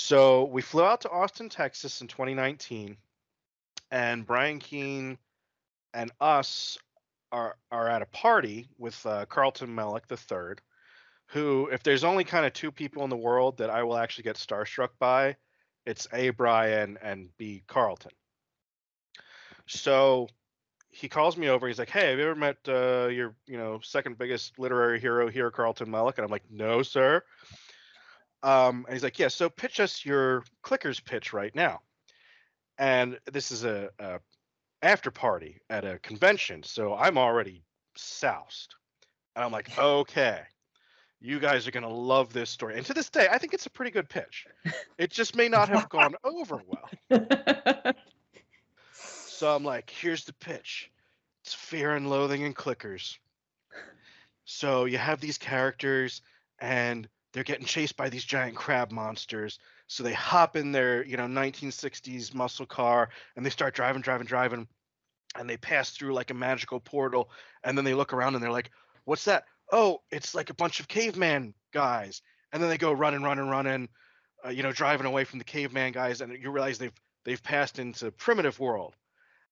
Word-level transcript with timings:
So 0.00 0.44
we 0.44 0.62
flew 0.62 0.84
out 0.84 1.00
to 1.00 1.10
Austin, 1.10 1.48
Texas 1.48 2.00
in 2.00 2.06
2019, 2.06 2.96
and 3.90 4.24
Brian 4.24 4.60
Keene 4.60 5.18
and 5.92 6.12
us 6.20 6.78
are 7.32 7.56
are 7.72 7.88
at 7.88 8.00
a 8.00 8.06
party 8.06 8.68
with 8.78 9.04
uh, 9.04 9.26
Carlton 9.26 9.74
Mellick 9.74 10.04
III, 10.08 10.56
who, 11.26 11.68
if 11.72 11.82
there's 11.82 12.04
only 12.04 12.22
kind 12.22 12.46
of 12.46 12.52
two 12.52 12.70
people 12.70 13.02
in 13.02 13.10
the 13.10 13.16
world 13.16 13.58
that 13.58 13.70
I 13.70 13.82
will 13.82 13.98
actually 13.98 14.22
get 14.22 14.36
starstruck 14.36 14.90
by, 15.00 15.34
it's 15.84 16.06
A. 16.12 16.30
Brian 16.30 16.96
and 17.02 17.36
B. 17.36 17.64
Carlton. 17.66 18.12
So 19.66 20.28
he 20.90 21.08
calls 21.08 21.36
me 21.36 21.48
over. 21.48 21.66
He's 21.66 21.80
like, 21.80 21.90
"Hey, 21.90 22.10
have 22.10 22.18
you 22.20 22.24
ever 22.24 22.36
met 22.36 22.56
uh, 22.68 23.08
your, 23.08 23.34
you 23.48 23.58
know, 23.58 23.80
second 23.82 24.16
biggest 24.16 24.60
literary 24.60 25.00
hero 25.00 25.28
here, 25.28 25.50
Carlton 25.50 25.88
Mellick?" 25.88 26.18
And 26.18 26.24
I'm 26.24 26.30
like, 26.30 26.48
"No, 26.48 26.84
sir." 26.84 27.24
Um, 28.42 28.84
and 28.86 28.94
he's 28.94 29.02
like, 29.02 29.18
"Yeah, 29.18 29.28
so 29.28 29.48
pitch 29.48 29.80
us 29.80 30.04
your 30.04 30.44
clickers 30.62 31.04
pitch 31.04 31.32
right 31.32 31.54
now." 31.54 31.80
And 32.78 33.18
this 33.30 33.50
is 33.50 33.64
a, 33.64 33.90
a 33.98 34.20
after 34.82 35.10
party 35.10 35.60
at 35.68 35.84
a 35.84 35.98
convention, 35.98 36.62
so 36.62 36.94
I'm 36.94 37.18
already 37.18 37.64
soused, 37.96 38.74
and 39.34 39.44
I'm 39.44 39.52
like, 39.52 39.76
"Okay." 39.78 40.42
You 41.20 41.40
guys 41.40 41.66
are 41.66 41.72
gonna 41.72 41.88
love 41.88 42.32
this 42.32 42.48
story, 42.48 42.76
and 42.76 42.86
to 42.86 42.94
this 42.94 43.10
day, 43.10 43.26
I 43.28 43.38
think 43.38 43.52
it's 43.52 43.66
a 43.66 43.70
pretty 43.70 43.90
good 43.90 44.08
pitch. 44.08 44.46
It 44.98 45.10
just 45.10 45.34
may 45.34 45.48
not 45.48 45.68
have 45.68 45.88
gone 45.88 46.14
over 46.22 46.62
well. 46.64 47.92
So 49.38 49.54
I'm 49.54 49.62
like, 49.62 49.88
here's 49.88 50.24
the 50.24 50.32
pitch. 50.32 50.90
It's 51.44 51.54
fear 51.54 51.94
and 51.94 52.10
loathing 52.10 52.42
and 52.42 52.56
clickers. 52.56 53.18
So 54.44 54.84
you 54.86 54.98
have 54.98 55.20
these 55.20 55.38
characters 55.38 56.22
and 56.58 57.08
they're 57.32 57.44
getting 57.44 57.66
chased 57.66 57.96
by 57.96 58.08
these 58.08 58.24
giant 58.24 58.56
crab 58.56 58.90
monsters. 58.90 59.58
So 59.86 60.02
they 60.02 60.12
hop 60.12 60.56
in 60.56 60.72
their, 60.72 61.04
you 61.04 61.16
know, 61.16 61.26
1960s 61.26 62.34
muscle 62.34 62.66
car 62.66 63.10
and 63.36 63.44
they 63.44 63.50
start 63.50 63.74
driving, 63.74 64.02
driving, 64.02 64.26
driving. 64.26 64.66
And 65.38 65.48
they 65.48 65.56
pass 65.56 65.90
through 65.90 66.14
like 66.14 66.30
a 66.30 66.34
magical 66.34 66.80
portal. 66.80 67.30
And 67.62 67.76
then 67.76 67.84
they 67.84 67.94
look 67.94 68.12
around 68.12 68.34
and 68.34 68.42
they're 68.42 68.50
like, 68.50 68.70
what's 69.04 69.24
that? 69.26 69.44
Oh, 69.70 70.00
it's 70.10 70.34
like 70.34 70.50
a 70.50 70.54
bunch 70.54 70.80
of 70.80 70.88
caveman 70.88 71.54
guys. 71.72 72.22
And 72.52 72.62
then 72.62 72.70
they 72.70 72.78
go 72.78 72.92
running, 72.92 73.22
running, 73.22 73.48
running, 73.48 73.88
uh, 74.44 74.48
you 74.48 74.62
know, 74.62 74.72
driving 74.72 75.06
away 75.06 75.24
from 75.24 75.38
the 75.38 75.44
caveman 75.44 75.92
guys. 75.92 76.22
And 76.22 76.32
you 76.42 76.50
realize 76.50 76.78
they've 76.78 76.92
they've 77.24 77.42
passed 77.42 77.78
into 77.78 78.10
primitive 78.10 78.58
world 78.58 78.94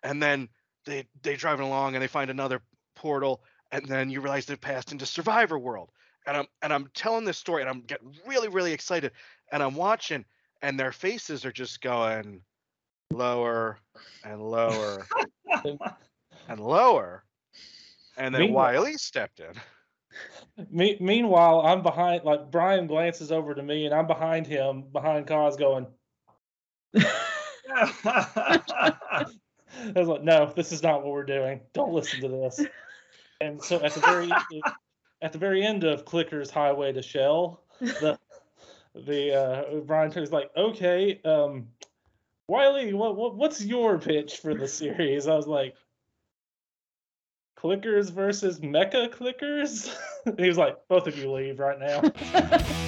and 0.03 0.23
then 0.23 0.49
they 0.87 1.05
they 1.23 1.37
driving 1.37 1.67
along 1.67 1.95
and 1.95 2.03
they 2.03 2.09
find 2.09 2.31
another 2.31 2.63
portal 2.95 3.43
and 3.73 3.85
then 3.87 4.09
you 4.09 4.21
realize 4.21 4.47
they've 4.47 4.61
passed 4.61 4.93
into 4.93 5.05
survivor 5.05 5.59
world 5.59 5.91
and 6.27 6.37
i'm 6.37 6.47
and 6.63 6.73
i'm 6.73 6.89
telling 6.95 7.25
this 7.25 7.39
story 7.39 7.63
and 7.63 7.71
i'm 7.71 7.81
getting 7.83 8.15
really 8.27 8.49
really 8.49 8.73
excited 8.73 9.13
and 9.53 9.63
i'm 9.63 9.75
watching 9.75 10.25
and 10.63 10.79
their 10.79 10.93
faces 10.93 11.45
are 11.45 11.53
just 11.53 11.81
going 11.81 12.41
lower 13.13 13.79
and 14.25 14.43
lower 14.43 15.07
and 16.49 16.61
lower 16.61 17.25
and 18.17 18.35
then 18.35 18.43
Meanwhile- 18.43 18.73
wiley 18.75 18.95
stepped 18.95 19.41
in 19.41 19.53
Me- 20.71 20.97
meanwhile, 21.01 21.61
I'm 21.61 21.83
behind. 21.83 22.25
Like 22.25 22.51
Brian 22.51 22.87
glances 22.87 23.31
over 23.31 23.55
to 23.55 23.63
me, 23.63 23.85
and 23.85 23.95
I'm 23.95 24.07
behind 24.07 24.47
him, 24.47 24.85
behind 24.91 25.27
Koz, 25.27 25.59
going. 25.59 25.87
I 27.77 29.35
was 29.95 30.09
like, 30.09 30.23
"No, 30.23 30.51
this 30.57 30.73
is 30.73 30.83
not 30.83 31.03
what 31.03 31.13
we're 31.13 31.25
doing. 31.27 31.61
Don't 31.75 31.93
listen 31.93 32.23
to 32.23 32.29
this." 32.29 32.65
And 33.43 33.63
so 33.63 33.77
at 33.83 33.93
the 33.93 34.01
very 34.01 34.31
at 35.23 35.33
the 35.33 35.39
very 35.39 35.65
end 35.65 35.85
of 35.85 36.05
Clicker's 36.05 36.51
Highway 36.51 36.93
to 36.93 37.03
Shell, 37.03 37.63
the 37.81 38.19
the 38.95 39.35
uh, 39.35 39.81
Brian 39.81 40.11
is 40.13 40.33
like, 40.33 40.51
"Okay, 40.57 41.21
um, 41.25 41.69
Wiley, 42.49 42.93
what, 42.93 43.17
what 43.17 43.37
what's 43.37 43.65
your 43.65 43.99
pitch 43.99 44.39
for 44.39 44.55
the 44.55 44.69
series?" 44.69 45.27
I 45.27 45.35
was 45.37 45.47
like, 45.47 45.75
"Clickers 47.59 48.11
versus 48.11 48.61
Mecha 48.61 49.13
Clickers." 49.13 49.95
he 50.39 50.49
was 50.49 50.59
like, 50.59 50.77
"Both 50.89 51.07
of 51.07 51.19
you 51.19 51.33
leave 51.33 51.59
right 51.59 51.79
now." 51.79 52.03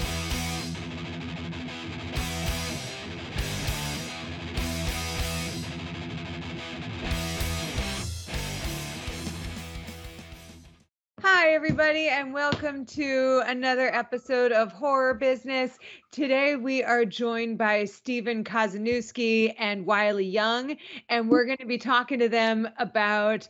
everybody, 11.58 12.06
and 12.08 12.32
welcome 12.32 12.86
to 12.86 13.42
another 13.46 13.92
episode 13.92 14.52
of 14.52 14.70
Horror 14.70 15.14
Business. 15.14 15.76
Today, 16.12 16.54
we 16.54 16.84
are 16.84 17.04
joined 17.04 17.58
by 17.58 17.84
Stephen 17.84 18.44
Kozeniewski 18.44 19.56
and 19.58 19.84
Wiley 19.84 20.24
Young, 20.24 20.76
and 21.08 21.28
we're 21.28 21.44
going 21.44 21.58
to 21.58 21.66
be 21.66 21.76
talking 21.76 22.20
to 22.20 22.28
them 22.28 22.68
about 22.78 23.48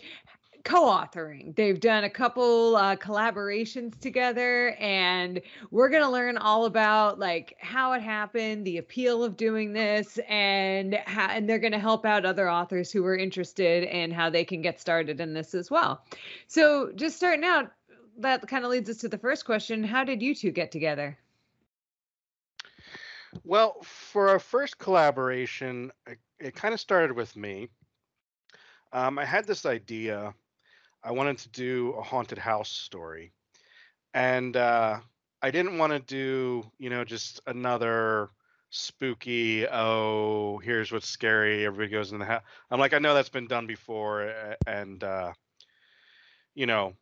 co-authoring. 0.65 1.55
They've 1.55 1.79
done 1.79 2.05
a 2.05 2.11
couple 2.11 2.77
uh, 2.77 2.97
collaborations 2.97 4.01
together, 4.01 4.71
and 4.81 5.43
we're 5.71 5.91
going 5.91 6.03
to 6.03 6.09
learn 6.09 6.39
all 6.39 6.65
about 6.65 7.19
like 7.19 7.57
how 7.61 7.93
it 7.93 8.01
happened, 8.01 8.67
the 8.67 8.79
appeal 8.79 9.23
of 9.23 9.37
doing 9.37 9.75
this, 9.75 10.19
and 10.31 10.95
how, 11.05 11.29
and 11.29 11.47
they're 11.47 11.59
going 11.59 11.73
to 11.73 11.79
help 11.79 12.07
out 12.07 12.25
other 12.25 12.51
authors 12.51 12.91
who 12.91 13.05
are 13.05 13.17
interested 13.17 13.85
in 13.85 14.11
how 14.11 14.31
they 14.31 14.47
can 14.47 14.63
get 14.63 14.81
started 14.81 15.21
in 15.21 15.35
this 15.35 15.55
as 15.55 15.71
well. 15.71 16.03
So, 16.47 16.91
just 16.95 17.17
starting 17.17 17.45
out, 17.45 17.71
that 18.19 18.47
kind 18.47 18.65
of 18.65 18.71
leads 18.71 18.91
us 18.91 18.99
to 18.99 19.09
the 19.09 19.19
first 19.19 19.45
question. 19.45 19.83
How 19.83 20.05
did 20.05 20.23
you 20.23 20.35
two 20.35 20.51
get 20.51 20.71
together? 20.71 21.17
Well, 23.45 23.77
for 23.83 24.29
our 24.29 24.39
first 24.39 24.79
collaboration, 24.79 25.93
it, 26.07 26.19
it 26.39 26.55
kind 26.55 26.75
of 26.75 26.81
started 26.81 27.13
with 27.13 27.37
me. 27.37 27.69
Um, 28.93 29.19
I 29.19 29.25
had 29.25 29.47
this 29.47 29.67
idea. 29.67 30.35
I 31.03 31.13
wanted 31.13 31.39
to 31.39 31.49
do 31.51 31.95
a 31.99 32.03
haunted 32.03 32.39
house 32.39 32.71
story. 32.71 33.33
And 34.15 34.57
uh, 34.57 34.99
I 35.43 35.51
didn't 35.51 35.79
want 35.79 35.93
to 35.93 36.01
do, 36.01 36.65
you 36.79 36.91
know, 36.91 37.05
just 37.05 37.41
another 37.47 38.31
spooky, 38.71 39.67
oh, 39.69 40.59
here's 40.59 40.91
what's 40.91 41.09
scary. 41.09 41.65
Everybody 41.65 41.91
goes 41.91 42.13
in 42.13 42.19
the 42.19 42.25
house. 42.25 42.43
I'm 42.71 42.81
like, 42.81 42.95
I 42.95 42.99
know 42.99 43.15
that's 43.15 43.29
been 43.29 43.47
done 43.47 43.67
before. 43.67 44.33
And, 44.67 45.05
uh, 45.05 45.33
you 46.55 46.67
know, 46.67 46.95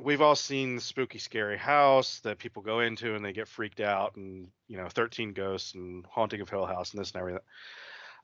we've 0.00 0.22
all 0.22 0.34
seen 0.34 0.76
the 0.76 0.80
spooky 0.80 1.18
scary 1.18 1.58
house 1.58 2.20
that 2.20 2.38
people 2.38 2.62
go 2.62 2.80
into 2.80 3.14
and 3.14 3.24
they 3.24 3.32
get 3.32 3.48
freaked 3.48 3.80
out 3.80 4.16
and 4.16 4.48
you 4.68 4.76
know 4.76 4.88
13 4.88 5.32
ghosts 5.32 5.74
and 5.74 6.06
haunting 6.10 6.40
of 6.40 6.48
hill 6.48 6.64
house 6.64 6.92
and 6.92 7.00
this 7.00 7.12
and 7.12 7.20
everything 7.20 7.42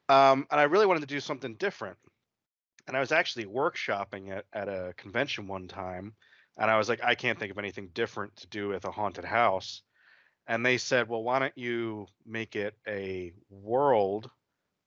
um, 0.08 0.46
and 0.50 0.60
i 0.60 0.64
really 0.64 0.86
wanted 0.86 1.00
to 1.00 1.06
do 1.06 1.20
something 1.20 1.54
different. 1.54 1.98
And 2.86 2.96
i 2.96 3.00
was 3.00 3.12
actually 3.12 3.44
workshopping 3.44 4.30
it 4.30 4.46
at 4.52 4.68
a 4.68 4.94
convention 4.96 5.46
one 5.46 5.68
time 5.68 6.14
and 6.56 6.70
i 6.70 6.78
was 6.78 6.88
like 6.88 7.04
i 7.04 7.14
can't 7.14 7.38
think 7.38 7.50
of 7.50 7.58
anything 7.58 7.90
different 7.92 8.34
to 8.36 8.46
do 8.48 8.68
with 8.68 8.84
a 8.84 8.90
haunted 8.90 9.24
house. 9.24 9.82
And 10.46 10.64
they 10.64 10.78
said 10.78 11.08
well 11.08 11.22
why 11.22 11.38
don't 11.38 11.58
you 11.58 12.06
make 12.24 12.56
it 12.56 12.74
a 12.86 13.32
world 13.50 14.30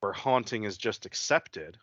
where 0.00 0.12
haunting 0.12 0.64
is 0.64 0.76
just 0.76 1.06
accepted 1.06 1.78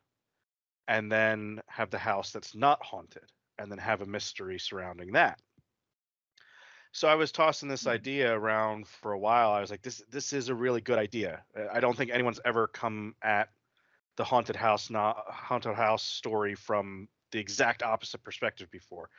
and 0.89 1.09
then 1.09 1.61
have 1.67 1.89
the 1.89 1.97
house 1.97 2.31
that's 2.31 2.53
not 2.53 2.83
haunted 2.83 3.23
and 3.59 3.71
then 3.71 3.77
have 3.77 4.01
a 4.01 4.05
mystery 4.05 4.59
surrounding 4.59 5.13
that. 5.13 5.39
So 6.91 7.07
I 7.07 7.15
was 7.15 7.31
tossing 7.31 7.69
this 7.69 7.85
idea 7.85 8.33
around 8.33 8.87
for 8.87 9.11
a 9.11 9.19
while. 9.19 9.51
I 9.51 9.61
was 9.61 9.69
like, 9.69 9.83
this 9.83 10.01
this 10.09 10.33
is 10.33 10.49
a 10.49 10.55
really 10.55 10.81
good 10.81 10.97
idea. 10.97 11.43
Uh, 11.55 11.65
I 11.71 11.79
don't 11.79 11.95
think 11.95 12.11
anyone's 12.11 12.39
ever 12.43 12.67
come 12.67 13.15
at 13.21 13.49
the 14.17 14.23
haunted 14.23 14.55
house 14.55 14.89
not 14.89 15.23
haunted 15.29 15.75
house 15.75 16.03
story 16.03 16.55
from 16.55 17.07
the 17.31 17.39
exact 17.39 17.83
opposite 17.83 18.23
perspective 18.23 18.71
before. 18.71 19.09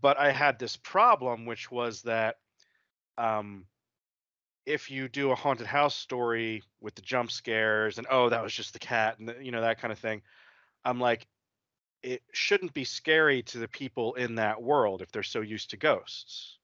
But 0.00 0.18
I 0.18 0.30
had 0.30 0.58
this 0.58 0.76
problem, 0.76 1.46
which 1.46 1.70
was 1.70 2.02
that 2.02 2.36
um, 3.16 3.64
if 4.66 4.90
you 4.90 5.08
do 5.08 5.30
a 5.30 5.34
haunted 5.34 5.66
house 5.66 5.96
story 5.96 6.62
with 6.80 6.94
the 6.94 7.02
jump 7.02 7.30
scares 7.30 7.96
and 7.96 8.06
oh 8.10 8.28
that 8.28 8.42
was 8.42 8.52
just 8.52 8.74
the 8.74 8.78
cat 8.78 9.18
and 9.18 9.28
the, 9.28 9.36
you 9.40 9.50
know 9.50 9.62
that 9.62 9.80
kind 9.80 9.90
of 9.90 9.98
thing, 9.98 10.20
I'm 10.84 11.00
like, 11.00 11.26
it 12.02 12.22
shouldn't 12.32 12.74
be 12.74 12.84
scary 12.84 13.42
to 13.42 13.58
the 13.58 13.68
people 13.68 14.14
in 14.14 14.36
that 14.36 14.62
world 14.62 15.02
if 15.02 15.10
they're 15.10 15.22
so 15.22 15.40
used 15.40 15.70
to 15.70 15.76
ghosts. 15.76 16.58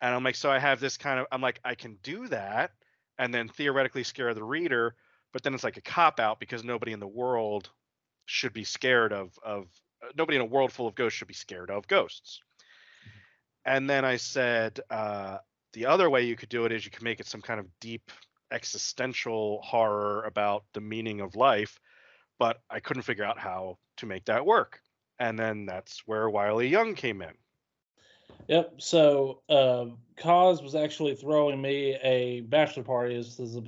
And 0.00 0.14
I'm 0.14 0.22
like, 0.22 0.36
so 0.36 0.50
I 0.50 0.58
have 0.58 0.80
this 0.80 0.96
kind 0.96 1.18
of, 1.18 1.26
I'm 1.32 1.40
like, 1.40 1.60
I 1.64 1.74
can 1.74 1.98
do 2.02 2.28
that 2.28 2.72
and 3.18 3.32
then 3.32 3.48
theoretically 3.48 4.04
scare 4.04 4.32
the 4.34 4.44
reader, 4.44 4.94
but 5.32 5.42
then 5.42 5.54
it's 5.54 5.64
like 5.64 5.76
a 5.76 5.82
cop 5.82 6.20
out 6.20 6.38
because 6.38 6.62
nobody 6.64 6.92
in 6.92 7.00
the 7.00 7.08
world 7.08 7.70
should 8.26 8.52
be 8.52 8.64
scared 8.64 9.12
of, 9.12 9.36
of 9.42 9.66
uh, 10.02 10.08
nobody 10.16 10.36
in 10.36 10.42
a 10.42 10.46
world 10.46 10.72
full 10.72 10.86
of 10.86 10.94
ghosts 10.94 11.18
should 11.18 11.28
be 11.28 11.34
scared 11.34 11.70
of 11.70 11.88
ghosts. 11.88 12.40
And 13.64 13.88
then 13.88 14.04
I 14.04 14.16
said, 14.16 14.80
uh, 14.90 15.38
the 15.72 15.86
other 15.86 16.08
way 16.08 16.22
you 16.24 16.36
could 16.36 16.48
do 16.48 16.64
it 16.64 16.72
is 16.72 16.84
you 16.84 16.90
can 16.90 17.04
make 17.04 17.20
it 17.20 17.26
some 17.26 17.42
kind 17.42 17.58
of 17.58 17.66
deep 17.80 18.10
existential 18.50 19.60
horror 19.62 20.24
about 20.24 20.64
the 20.72 20.80
meaning 20.80 21.20
of 21.20 21.36
life 21.36 21.78
but 22.38 22.60
I 22.70 22.80
couldn't 22.80 23.02
figure 23.02 23.24
out 23.24 23.38
how 23.38 23.78
to 23.98 24.06
make 24.06 24.24
that 24.26 24.46
work. 24.46 24.80
And 25.18 25.38
then 25.38 25.66
that's 25.66 26.02
where 26.06 26.30
Wiley 26.30 26.68
Young 26.68 26.94
came 26.94 27.22
in. 27.22 27.32
Yep. 28.46 28.74
So 28.78 29.42
uh, 29.48 29.86
Koz 30.16 30.62
was 30.62 30.74
actually 30.74 31.16
throwing 31.16 31.60
me 31.60 31.96
a 32.02 32.40
bachelor 32.42 32.84
party. 32.84 33.16
This 33.16 33.38
is 33.38 33.56
a 33.56 33.64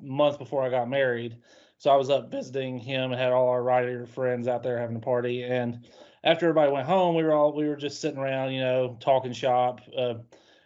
month 0.00 0.38
before 0.38 0.62
I 0.62 0.70
got 0.70 0.88
married. 0.88 1.36
So 1.78 1.90
I 1.90 1.96
was 1.96 2.10
up 2.10 2.30
visiting 2.30 2.78
him 2.78 3.10
and 3.10 3.20
had 3.20 3.32
all 3.32 3.48
our 3.48 3.62
writer 3.62 4.06
friends 4.06 4.46
out 4.46 4.62
there 4.62 4.78
having 4.78 4.96
a 4.96 5.00
party. 5.00 5.42
And 5.42 5.84
after 6.22 6.46
everybody 6.46 6.70
went 6.70 6.86
home, 6.86 7.16
we 7.16 7.24
were 7.24 7.32
all 7.32 7.52
we 7.52 7.68
were 7.68 7.76
just 7.76 8.00
sitting 8.00 8.20
around, 8.20 8.52
you 8.52 8.60
know, 8.60 8.96
talking 9.00 9.32
shop. 9.32 9.80
Uh, 9.96 10.14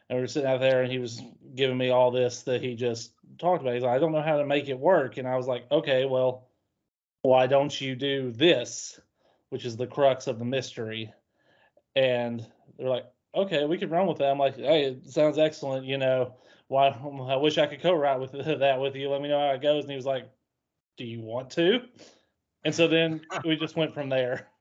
and 0.09 0.19
we 0.19 0.21
were 0.21 0.27
sitting 0.29 0.49
out 0.49 0.61
there, 0.61 0.83
and 0.83 0.93
he 0.93 0.99
was 0.99 1.21
giving 1.55 1.77
me 1.77 1.91
all 1.91 2.11
this 2.11 2.43
that 2.43 2.63
he 2.63 2.75
just 2.75 3.13
talked 3.39 3.63
about. 3.63 3.75
He's 3.75 3.83
like, 3.83 3.97
I 3.97 3.99
don't 3.99 4.13
know 4.13 4.23
how 4.23 4.37
to 4.37 4.47
make 4.47 4.69
it 4.69 4.79
work. 4.79 5.17
And 5.17 5.27
I 5.27 5.37
was 5.37 5.47
like, 5.47 5.67
okay, 5.73 6.05
well, 6.05 6.46
why 7.27 7.47
don't 7.47 7.81
you 7.81 7.97
do 7.97 8.31
this, 8.31 9.01
which 9.51 9.65
is 9.65 9.77
the 9.77 9.87
crux 9.87 10.27
of 10.27 10.39
the 10.39 10.45
mystery? 10.45 11.13
And 11.95 12.47
they're 12.79 12.89
like, 12.89 13.07
okay, 13.35 13.65
we 13.65 13.79
could 13.79 13.91
run 13.91 14.07
with 14.07 14.19
that. 14.19 14.31
I'm 14.31 14.39
like, 14.39 14.57
hey, 14.57 14.85
it 14.85 15.11
sounds 15.11 15.39
excellent. 15.39 15.87
You 15.87 15.99
know, 15.99 16.35
why? 16.69 16.89
I 17.29 17.37
wish 17.37 17.59
I 17.59 17.67
could 17.67 17.83
co-write 17.83 18.21
with 18.21 18.33
that 18.61 18.81
with 18.81 18.95
you. 18.95 19.11
Let 19.11 19.21
me 19.21 19.29
know 19.29 19.41
how 19.41 19.55
it 19.55 19.63
goes. 19.63 19.85
And 19.85 19.91
he 19.91 19.97
was 19.97 20.07
like, 20.07 20.31
do 20.97 21.05
you 21.05 21.21
want 21.21 21.51
to? 21.51 21.81
And 22.65 22.75
so 22.75 22.89
then 22.89 23.21
we 23.45 23.57
just 23.57 23.77
went 23.77 23.93
from 23.95 24.09
there. 24.09 24.49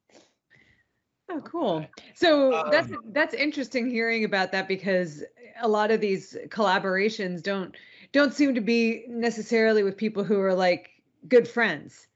Oh, 1.27 1.41
cool. 1.41 1.83
So 2.13 2.53
Um, 2.53 2.69
that's 2.69 2.91
that's 3.07 3.33
interesting 3.33 3.89
hearing 3.89 4.25
about 4.25 4.51
that 4.51 4.67
because 4.67 5.23
a 5.59 5.67
lot 5.67 5.89
of 5.89 5.99
these 5.99 6.37
collaborations 6.49 7.41
don't 7.41 7.75
don't 8.11 8.31
seem 8.31 8.53
to 8.53 8.61
be 8.61 9.05
necessarily 9.07 9.81
with 9.81 9.97
people 9.97 10.23
who 10.23 10.39
are 10.39 10.53
like 10.53 10.91
good 11.27 11.47
friends. 11.47 12.07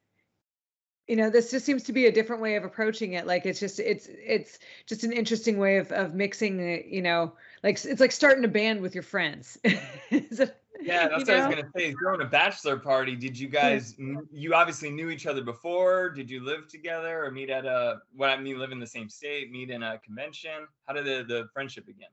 You 1.09 1.15
know, 1.15 1.31
this 1.31 1.50
just 1.50 1.65
seems 1.65 1.81
to 1.85 1.91
be 1.91 2.06
a 2.06 2.11
different 2.11 2.39
way 2.39 2.56
of 2.56 2.63
approaching 2.63 3.13
it. 3.13 3.25
Like 3.25 3.45
it's 3.47 3.59
just 3.59 3.79
it's 3.79 4.07
it's 4.11 4.59
just 4.85 5.03
an 5.03 5.11
interesting 5.11 5.57
way 5.57 5.77
of 5.77 5.91
of 5.91 6.13
mixing 6.13 6.57
the, 6.57 6.85
you 6.88 7.01
know, 7.01 7.33
like 7.63 7.83
it's 7.83 8.00
like 8.00 8.11
starting 8.11 8.45
a 8.45 8.47
band 8.47 8.79
with 8.79 8.94
your 8.94 9.01
friends. 9.03 9.57
Is 10.11 10.39
it- 10.39 10.56
Yeah, 10.81 11.07
that's 11.09 11.27
you 11.27 11.33
what 11.33 11.41
I 11.44 11.47
was 11.47 11.56
gonna 11.57 11.69
say. 11.75 11.94
Throwing 12.01 12.21
a 12.21 12.25
bachelor 12.25 12.77
party. 12.77 13.15
Did 13.15 13.38
you 13.38 13.50
guys? 13.50 13.95
You 14.31 14.53
obviously 14.53 14.89
knew 14.91 15.09
each 15.09 15.25
other 15.25 15.41
before. 15.41 16.09
Did 16.11 16.29
you 16.29 16.41
live 16.45 16.67
together 16.69 17.25
or 17.25 17.31
meet 17.31 17.50
at 17.50 17.65
a? 17.65 18.01
What 18.15 18.29
I 18.29 18.38
mean, 18.38 18.59
live 18.59 18.71
in 18.71 18.79
the 18.79 18.88
same 18.88 19.09
state, 19.09 19.51
meet 19.51 19.71
in 19.71 19.83
a 19.83 19.97
convention. 19.97 20.67
How 20.85 20.94
did 20.94 21.06
the 21.06 21.25
the 21.27 21.50
friendship 21.53 21.85
begin? 21.88 22.07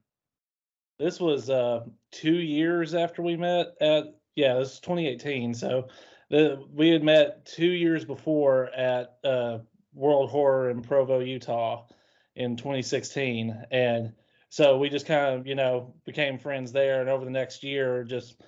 This 0.98 1.20
was 1.20 1.50
uh, 1.50 1.84
two 2.10 2.36
years 2.36 2.94
after 2.94 3.20
we 3.22 3.36
met 3.36 3.74
at 3.80 4.14
yeah, 4.36 4.54
this 4.54 4.72
is 4.72 4.80
2018. 4.80 5.54
So 5.54 5.86
the 6.28 6.64
we 6.72 6.90
had 6.90 7.02
met 7.02 7.46
two 7.46 7.70
years 7.70 8.04
before 8.04 8.66
at 8.66 9.16
uh, 9.24 9.58
World 9.94 10.30
Horror 10.30 10.70
in 10.70 10.82
Provo, 10.82 11.20
Utah, 11.20 11.84
in 12.34 12.56
2016, 12.56 13.64
and 13.70 14.12
so 14.48 14.78
we 14.78 14.88
just 14.88 15.06
kind 15.06 15.34
of 15.38 15.46
you 15.46 15.54
know 15.54 15.94
became 16.04 16.38
friends 16.38 16.72
there, 16.72 17.00
and 17.00 17.08
over 17.08 17.24
the 17.24 17.30
next 17.30 17.62
year 17.62 18.04
just 18.04 18.40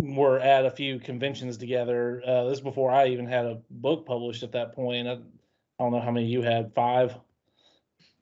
were 0.00 0.38
at 0.40 0.66
a 0.66 0.70
few 0.70 0.98
conventions 0.98 1.56
together. 1.56 2.22
Uh, 2.26 2.44
this 2.44 2.58
is 2.58 2.64
before 2.64 2.90
I 2.90 3.08
even 3.08 3.26
had 3.26 3.46
a 3.46 3.60
book 3.70 4.06
published 4.06 4.42
at 4.42 4.52
that 4.52 4.74
point. 4.74 5.06
I, 5.06 5.12
I 5.12 5.16
don't 5.78 5.92
know 5.92 6.00
how 6.00 6.10
many 6.10 6.26
you 6.26 6.42
had, 6.42 6.74
five, 6.74 7.14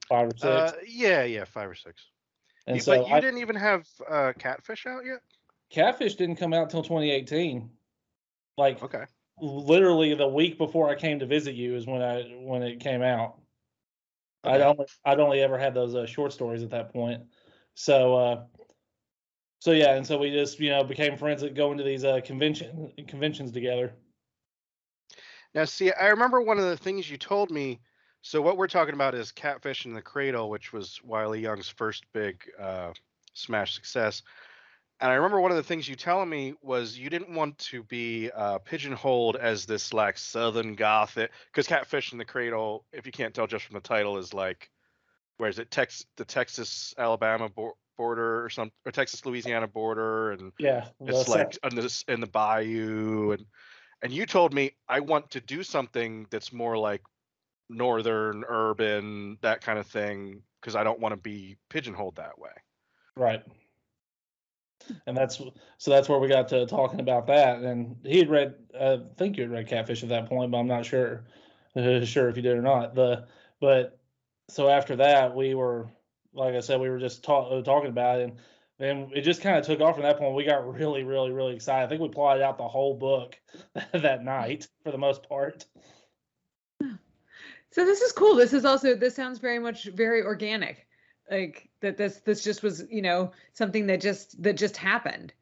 five 0.07 0.27
or 0.27 0.31
six. 0.37 0.43
Uh, 0.43 0.71
yeah, 0.87 1.23
yeah, 1.23 1.45
five 1.45 1.69
or 1.69 1.75
six. 1.75 2.09
and 2.67 2.75
You- 2.77 2.81
so 2.81 2.97
but 2.97 3.07
you 3.07 3.15
I, 3.15 3.19
didn't 3.19 3.39
even 3.39 3.55
have 3.55 3.87
uh, 4.09 4.33
Catfish 4.37 4.85
out 4.85 5.03
yet. 5.05 5.19
Catfish 5.69 6.15
didn't 6.15 6.35
come 6.35 6.53
out 6.53 6.63
until 6.63 6.83
2018. 6.83 7.69
Like 8.57 8.81
Okay. 8.81 9.05
literally 9.39 10.13
the 10.13 10.27
week 10.27 10.57
before 10.57 10.89
I 10.89 10.95
came 10.95 11.19
to 11.19 11.25
visit 11.25 11.55
you 11.55 11.75
is 11.75 11.87
when 11.87 12.01
I 12.01 12.23
when 12.41 12.63
it 12.63 12.79
came 12.79 13.01
out. 13.01 13.39
I'd 14.43 14.61
Okay. 14.61 14.63
only 14.63 14.85
I'd 15.05 15.19
only 15.19 15.41
ever 15.41 15.57
had 15.57 15.73
those 15.73 15.95
uh, 15.95 16.05
short 16.05 16.33
stories 16.33 16.63
at 16.63 16.69
that 16.71 16.93
point. 16.93 17.23
So 17.75 18.15
uh 18.15 18.43
so 19.59 19.71
yeah, 19.71 19.95
and 19.95 20.05
so 20.05 20.17
we 20.17 20.31
just 20.31 20.59
you 20.59 20.69
know 20.69 20.83
became 20.83 21.17
friends 21.17 21.41
at 21.43 21.55
going 21.55 21.77
to 21.77 21.83
these 21.83 22.03
uh 22.03 22.21
convention 22.21 22.91
conventions 23.07 23.51
together. 23.51 23.93
Now, 25.55 25.65
see, 25.65 25.91
I 25.91 26.07
remember 26.07 26.41
one 26.41 26.57
of 26.57 26.65
the 26.65 26.77
things 26.77 27.09
you 27.09 27.17
told 27.17 27.51
me. 27.51 27.79
So 28.21 28.41
what 28.41 28.57
we're 28.57 28.67
talking 28.67 28.93
about 28.93 29.15
is 29.15 29.31
Catfish 29.31 29.85
in 29.85 29.93
the 29.93 30.01
Cradle, 30.01 30.49
which 30.49 30.73
was 30.73 30.99
Wiley 31.03 31.41
Young's 31.41 31.69
first 31.69 32.05
big 32.13 32.41
uh, 32.59 32.93
smash 33.33 33.75
success. 33.75 34.23
And 34.99 35.11
I 35.11 35.15
remember 35.15 35.41
one 35.41 35.51
of 35.51 35.57
the 35.57 35.63
things 35.63 35.87
you 35.87 35.95
telling 35.95 36.29
me 36.29 36.53
was 36.61 36.97
you 36.97 37.09
didn't 37.09 37.33
want 37.33 37.57
to 37.57 37.83
be 37.83 38.31
uh, 38.33 38.59
pigeonholed 38.59 39.35
as 39.35 39.65
this 39.65 39.93
like 39.93 40.17
Southern 40.17 40.75
Gothic, 40.75 41.31
because 41.51 41.67
Catfish 41.67 42.13
in 42.13 42.17
the 42.17 42.25
Cradle, 42.25 42.85
if 42.93 43.05
you 43.05 43.11
can't 43.11 43.33
tell 43.33 43.47
just 43.47 43.65
from 43.65 43.73
the 43.73 43.81
title, 43.81 44.17
is 44.17 44.33
like, 44.33 44.69
where 45.37 45.49
is 45.49 45.59
it? 45.59 45.71
Tex 45.71 46.05
the 46.15 46.25
Texas 46.25 46.93
Alabama 46.97 47.49
bor- 47.49 47.75
border 47.97 48.45
or 48.45 48.49
some 48.49 48.71
or 48.85 48.91
Texas 48.91 49.25
Louisiana 49.25 49.67
border, 49.67 50.31
and 50.31 50.53
Yeah, 50.57 50.85
it's 51.01 51.27
like 51.27 51.57
in 51.63 51.75
the 51.75 52.03
in 52.07 52.21
the 52.21 52.27
bayou 52.27 53.31
and 53.31 53.45
and 54.03 54.13
you 54.13 54.25
told 54.25 54.53
me 54.53 54.71
I 54.87 54.99
want 54.99 55.31
to 55.31 55.41
do 55.41 55.63
something 55.63 56.27
that's 56.29 56.53
more 56.53 56.77
like 56.77 57.01
northern 57.69 58.43
urban 58.47 59.37
that 59.41 59.61
kind 59.61 59.79
of 59.79 59.87
thing 59.87 60.43
because 60.61 60.75
I 60.75 60.83
don't 60.83 60.99
want 60.99 61.13
to 61.13 61.17
be 61.17 61.57
pigeonholed 61.69 62.17
that 62.17 62.37
way. 62.37 62.51
right. 63.15 63.43
And 65.07 65.15
that's 65.15 65.41
so 65.77 65.91
that's 65.91 66.09
where 66.09 66.19
we 66.19 66.27
got 66.27 66.47
to 66.49 66.65
talking 66.65 66.99
about 66.99 67.27
that. 67.27 67.59
And 67.59 67.95
he 68.03 68.19
had 68.19 68.29
read, 68.29 68.55
I 68.79 68.99
think 69.17 69.37
you 69.37 69.43
had 69.43 69.51
read 69.51 69.67
Catfish 69.67 70.03
at 70.03 70.09
that 70.09 70.27
point, 70.27 70.51
but 70.51 70.57
I'm 70.57 70.67
not 70.67 70.85
sure 70.85 71.25
sure 71.75 72.29
if 72.29 72.35
you 72.35 72.41
did 72.41 72.57
or 72.57 72.61
not. 72.61 72.95
The 72.95 73.25
but 73.59 73.99
so 74.49 74.69
after 74.69 74.95
that, 74.97 75.35
we 75.35 75.55
were 75.55 75.87
like 76.33 76.55
I 76.55 76.59
said, 76.59 76.79
we 76.79 76.89
were 76.89 76.99
just 76.99 77.23
talk, 77.23 77.49
uh, 77.51 77.61
talking 77.61 77.89
about 77.89 78.19
it, 78.19 78.23
and 78.23 78.39
then 78.79 79.11
it 79.13 79.21
just 79.21 79.41
kind 79.41 79.57
of 79.57 79.65
took 79.65 79.81
off 79.81 79.95
from 79.95 80.03
that 80.03 80.17
point. 80.17 80.35
We 80.35 80.43
got 80.43 80.67
really, 80.73 81.03
really, 81.03 81.31
really 81.31 81.55
excited. 81.55 81.85
I 81.85 81.87
think 81.87 82.01
we 82.01 82.09
plotted 82.09 82.43
out 82.43 82.57
the 82.57 82.67
whole 82.67 82.95
book 82.95 83.39
that 83.93 84.23
night 84.23 84.67
for 84.83 84.91
the 84.91 84.97
most 84.97 85.27
part. 85.27 85.65
So 87.71 87.85
this 87.85 88.01
is 88.01 88.11
cool. 88.11 88.35
This 88.35 88.53
is 88.53 88.65
also 88.65 88.95
this 88.95 89.15
sounds 89.15 89.39
very 89.39 89.59
much 89.59 89.85
very 89.85 90.21
organic. 90.21 90.87
Like 91.29 91.69
that 91.83 91.97
this 91.97 92.21
this 92.21 92.43
just 92.43 92.63
was, 92.63 92.85
you 92.89 93.01
know, 93.01 93.31
something 93.51 93.85
that 93.87 94.01
just 94.01 94.41
that 94.41 94.57
just 94.57 94.75
happened. 94.75 95.33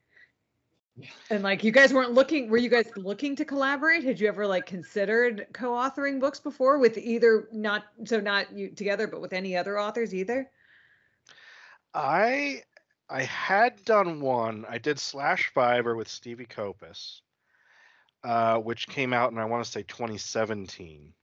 And 1.30 1.42
like 1.42 1.64
you 1.64 1.72
guys 1.72 1.94
weren't 1.94 2.12
looking 2.12 2.50
were 2.50 2.58
you 2.58 2.70
guys 2.70 2.90
looking 2.98 3.36
to 3.38 3.46
collaborate? 3.46 4.04
Had 4.04 4.20
you 4.20 4.28
ever 4.28 4.46
like 4.46 4.66
considered 4.66 5.48
co-authoring 5.54 6.20
books 6.20 6.40
before 6.40 6.80
with 6.80 6.98
either 6.98 7.48
not 7.54 7.86
so 8.04 8.20
not 8.20 8.52
you 8.52 8.70
together 8.70 9.08
but 9.08 9.22
with 9.22 9.32
any 9.32 9.56
other 9.56 9.80
authors 9.80 10.14
either? 10.14 10.50
I 11.94 12.64
I 13.10 13.24
had 13.24 13.84
done 13.86 14.20
one. 14.20 14.66
I 14.68 14.80
did 14.80 15.00
Slash 15.00 15.52
Fiber 15.54 15.96
with 15.96 16.08
Stevie 16.08 16.46
Kopas, 16.46 17.22
uh, 18.24 18.58
which 18.58 18.88
came 18.88 19.13
out 19.13 19.32
in 19.32 19.38
I 19.38 19.46
want 19.46 19.63
to 19.63 19.72
say 19.72 19.84
2017. 19.84 21.13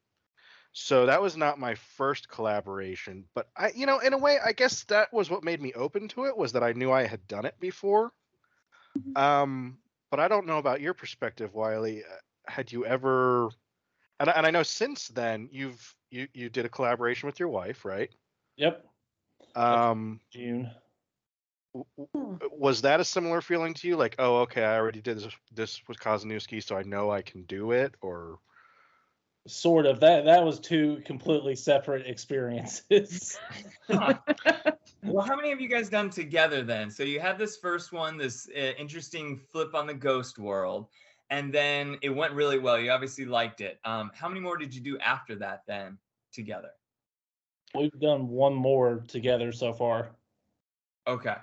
So 0.81 1.07
that 1.07 1.21
was 1.21 1.37
not 1.37 1.59
my 1.59 1.75
first 1.75 2.29
collaboration, 2.29 3.25
but 3.35 3.49
I, 3.57 3.73
you 3.75 3.85
know, 3.85 3.99
in 3.99 4.13
a 4.13 4.19
way, 4.19 4.39
I 4.43 4.53
guess 4.53 4.85
that 4.85 5.13
was 5.13 5.29
what 5.29 5.43
made 5.43 5.61
me 5.61 5.73
open 5.73 6.07
to 6.11 6.27
it 6.27 6.37
was 6.37 6.53
that 6.53 6.63
I 6.63 6.73
knew 6.73 6.93
I 6.93 7.05
had 7.05 7.27
done 7.27 7.47
it 7.47 7.59
before. 7.59 8.13
Um, 9.17 9.79
but 10.13 10.21
I 10.21 10.29
don't 10.29 10.47
know 10.47 10.59
about 10.59 10.81
your 10.81 10.95
perspective, 10.95 11.53
Wiley. 11.53 12.05
Uh, 12.05 12.17
Had 12.47 12.71
you 12.71 12.87
ever, 12.87 13.51
and 14.21 14.31
I, 14.31 14.33
and 14.35 14.47
I 14.47 14.53
know 14.53 14.63
since 14.63 15.09
then 15.09 15.49
you've 15.51 15.97
you 16.11 16.29
you 16.33 16.49
did 16.49 16.65
a 16.65 16.69
collaboration 16.69 17.27
with 17.27 17.41
your 17.41 17.49
wife, 17.49 17.85
right? 17.85 18.11
Yep, 18.57 18.87
Um, 19.57 20.21
June. 20.33 20.71
w- 21.75 21.87
w- 22.15 22.39
was 22.53 22.83
that 22.83 23.01
a 23.01 23.05
similar 23.05 23.41
feeling 23.41 23.75
to 23.75 23.89
you? 23.89 23.97
Like, 23.97 24.15
oh, 24.21 24.43
okay, 24.43 24.63
I 24.63 24.77
already 24.79 25.01
did 25.01 25.17
this 25.19 25.27
this 25.53 25.81
with 25.89 25.99
Kozeniewski, 25.99 26.63
so 26.63 26.77
I 26.77 26.85
know 26.85 27.11
I 27.11 27.23
can 27.23 27.43
do 27.43 27.73
it, 27.73 27.97
or 28.01 28.39
Sort 29.49 29.87
of. 29.87 29.99
That 30.01 30.27
that 30.27 30.45
was 30.45 30.61
two 30.61 31.03
completely 31.05 31.57
separate 31.57 32.07
experiences. 32.07 33.39
Huh. 33.91 34.19
well, 35.03 35.25
how 35.25 35.35
many 35.35 35.49
have 35.49 35.63
you 35.63 35.69
guys 35.69 35.89
done 35.89 36.11
together 36.11 36.63
then? 36.63 36.91
So 36.91 37.03
you 37.05 37.21
had 37.21 37.39
this 37.39 37.57
first 37.57 37.91
one, 37.91 38.19
this 38.19 38.47
uh, 38.55 38.73
interesting 38.79 39.39
flip 39.51 39.75
on 39.75 39.87
the 39.87 39.95
ghost 39.95 40.39
world, 40.39 40.89
and 41.31 41.51
then 41.51 41.97
it 42.03 42.11
went 42.11 42.35
really 42.35 42.59
well. 42.59 42.79
You 42.79 42.91
obviously 42.91 43.25
liked 43.25 43.63
it. 43.63 43.81
Um, 43.87 44.11
how 44.15 44.29
many 44.29 44.41
more 44.41 44.59
did 44.59 44.75
you 44.75 44.83
do 44.83 44.99
after 44.99 45.37
that 45.37 45.63
then 45.67 45.97
together? 46.35 46.69
We've 47.75 47.99
done 47.99 48.29
one 48.29 48.55
more 48.55 49.03
together 49.09 49.53
so 49.53 49.73
far. 49.73 50.11
Okay. 51.07 51.37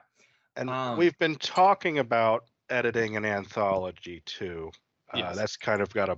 and 0.56 0.70
Um, 0.70 1.00
we've 1.00 1.18
been 1.18 1.36
talking 1.38 1.98
about 1.98 2.46
editing 2.70 3.16
an 3.16 3.26
anthology 3.26 4.22
too. 4.26 4.72
Uh, 5.14 5.18
Yes. 5.18 5.36
That's 5.36 5.58
kind 5.58 5.82
of 5.82 5.92
got 5.94 6.10
a 6.10 6.16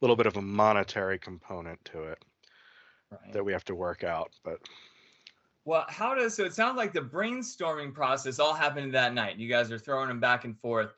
little 0.00 0.16
bit 0.16 0.26
of 0.26 0.36
a 0.36 0.42
monetary 0.42 1.18
component 1.18 1.84
to 1.86 2.02
it 2.04 2.24
Right. 3.10 3.32
that 3.32 3.44
we 3.44 3.52
have 3.52 3.64
to 3.64 3.74
work 3.74 4.04
out, 4.04 4.32
but 4.44 4.60
Well, 5.64 5.84
how 5.88 6.14
does 6.14 6.34
so? 6.34 6.44
It 6.44 6.54
sounds 6.54 6.76
like 6.76 6.92
the 6.92 7.00
brainstorming 7.00 7.92
process 7.92 8.38
all 8.38 8.54
happened 8.54 8.94
that 8.94 9.14
night. 9.14 9.36
You 9.36 9.48
guys 9.48 9.72
are 9.72 9.78
throwing 9.78 10.08
them 10.08 10.20
back 10.20 10.44
and 10.44 10.58
forth. 10.58 10.92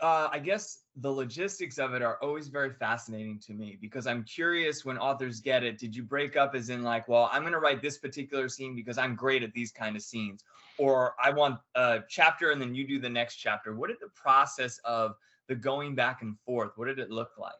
uh, 0.00 0.28
I 0.30 0.38
guess 0.38 0.84
the 0.96 1.10
logistics 1.10 1.78
of 1.78 1.92
it 1.94 2.00
are 2.02 2.16
always 2.22 2.48
very 2.48 2.72
fascinating 2.72 3.38
to 3.40 3.52
me 3.52 3.76
because 3.80 4.06
I'm 4.06 4.22
curious 4.22 4.84
when 4.84 4.96
authors 4.96 5.40
get 5.40 5.64
it. 5.64 5.78
Did 5.78 5.96
you 5.96 6.04
break 6.04 6.36
up 6.36 6.54
as 6.54 6.68
in 6.70 6.82
like, 6.82 7.08
well, 7.08 7.28
I'm 7.32 7.42
going 7.42 7.52
to 7.52 7.58
write 7.58 7.82
this 7.82 7.98
particular 7.98 8.48
scene 8.48 8.76
because 8.76 8.96
I'm 8.96 9.16
great 9.16 9.42
at 9.42 9.52
these 9.52 9.72
kind 9.72 9.96
of 9.96 10.02
scenes, 10.02 10.44
or 10.78 11.14
I 11.22 11.30
want 11.30 11.58
a 11.74 12.00
chapter 12.08 12.52
and 12.52 12.60
then 12.60 12.74
you 12.74 12.86
do 12.86 13.00
the 13.00 13.10
next 13.10 13.36
chapter? 13.36 13.74
What 13.74 13.88
did 13.88 13.98
the 14.00 14.10
process 14.14 14.78
of 14.84 15.16
the 15.48 15.56
going 15.56 15.94
back 15.94 16.22
and 16.22 16.38
forth? 16.40 16.72
What 16.76 16.86
did 16.86 16.98
it 16.98 17.10
look 17.10 17.32
like? 17.38 17.54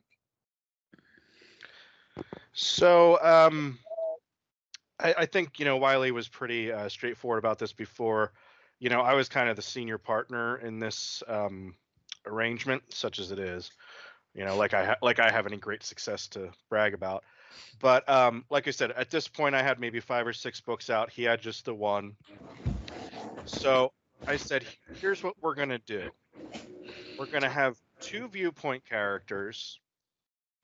So 2.59 3.21
um, 3.23 3.79
I, 4.99 5.15
I 5.19 5.27
think 5.27 5.59
you 5.59 5.67
know 5.67 5.77
Wiley 5.77 6.11
was 6.11 6.27
pretty 6.27 6.73
uh, 6.73 6.89
straightforward 6.89 7.39
about 7.39 7.59
this 7.59 7.75
before. 7.75 8.33
You 8.79 8.89
know, 8.89 9.03
I 9.03 9.13
was 9.13 9.29
kind 9.29 9.51
of 9.51 9.57
the 9.57 9.63
senior 9.63 9.99
partner 9.99 10.57
in 10.57 10.79
this 10.79 11.23
um, 11.29 11.75
arrangement, 12.27 12.83
such 12.89 13.19
as 13.19 13.31
it 13.31 13.39
is. 13.39 13.71
You 14.35 14.47
know, 14.47 14.57
like 14.57 14.73
I 14.73 14.87
ha- 14.87 14.97
like 15.03 15.19
I 15.19 15.31
have 15.31 15.47
any 15.47 15.59
great 15.59 15.83
success 15.83 16.29
to 16.29 16.51
brag 16.71 16.95
about. 16.95 17.25
But 17.79 18.09
um, 18.09 18.43
like 18.49 18.67
I 18.67 18.71
said, 18.71 18.91
at 18.93 19.11
this 19.11 19.29
point, 19.29 19.55
I 19.55 19.63
had 19.63 19.79
maybe 19.79 20.01
five 20.01 20.27
or 20.27 20.33
six 20.33 20.59
books 20.59 20.89
out. 20.89 21.11
He 21.11 21.25
had 21.25 21.43
just 21.43 21.67
the 21.67 21.75
one. 21.75 22.17
So 23.45 23.93
I 24.27 24.39
said, 24.39 24.65
here's 24.99 25.23
what 25.23 25.35
we're 25.43 25.55
gonna 25.55 25.81
do. 25.81 26.09
We're 27.19 27.27
gonna 27.27 27.51
have 27.51 27.77
two 28.01 28.29
viewpoint 28.29 28.83
characters. 28.89 29.79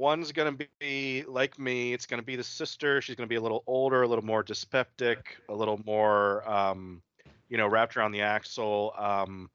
One's 0.02 0.32
gonna 0.32 0.56
be 0.80 1.22
like 1.28 1.60
me. 1.60 1.92
It's 1.92 2.06
gonna 2.06 2.24
be 2.24 2.34
the 2.34 2.42
sister. 2.42 3.00
She's 3.00 3.14
gonna 3.14 3.28
be 3.28 3.36
a 3.36 3.40
little 3.40 3.62
older, 3.68 4.02
a 4.02 4.08
little 4.08 4.24
more 4.24 4.42
dyspeptic, 4.42 5.36
a 5.48 5.54
little 5.54 5.80
more, 5.86 6.42
um, 6.50 7.00
you 7.48 7.56
know, 7.56 7.68
wrapped 7.68 7.96
around 7.96 8.10
the 8.10 8.22
axle, 8.22 8.94
um, 8.98 9.48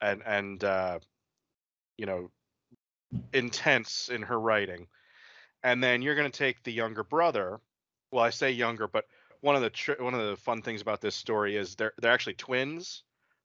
and 0.00 0.22
and 0.24 0.64
uh, 0.64 1.00
you 1.98 2.06
know, 2.06 2.30
intense 3.34 4.08
in 4.08 4.22
her 4.22 4.40
writing. 4.40 4.86
And 5.62 5.84
then 5.84 6.00
you're 6.00 6.14
gonna 6.14 6.30
take 6.30 6.62
the 6.62 6.72
younger 6.72 7.04
brother. 7.04 7.60
Well, 8.10 8.24
I 8.24 8.30
say 8.30 8.52
younger, 8.52 8.88
but 8.88 9.04
one 9.42 9.54
of 9.54 9.60
the 9.60 9.96
one 9.98 10.14
of 10.14 10.26
the 10.26 10.36
fun 10.38 10.62
things 10.62 10.80
about 10.80 11.02
this 11.02 11.14
story 11.14 11.56
is 11.56 11.74
they're 11.74 11.92
they're 12.00 12.12
actually 12.12 12.36
twins, 12.36 13.02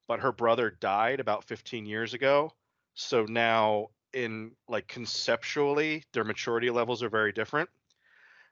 but 0.08 0.20
her 0.20 0.32
brother 0.32 0.70
died 0.70 1.20
about 1.20 1.44
15 1.44 1.84
years 1.84 2.14
ago. 2.14 2.50
So 2.94 3.26
now 3.26 3.90
in 4.12 4.52
like 4.68 4.88
conceptually 4.88 6.04
their 6.12 6.24
maturity 6.24 6.70
levels 6.70 7.02
are 7.02 7.08
very 7.08 7.32
different. 7.32 7.68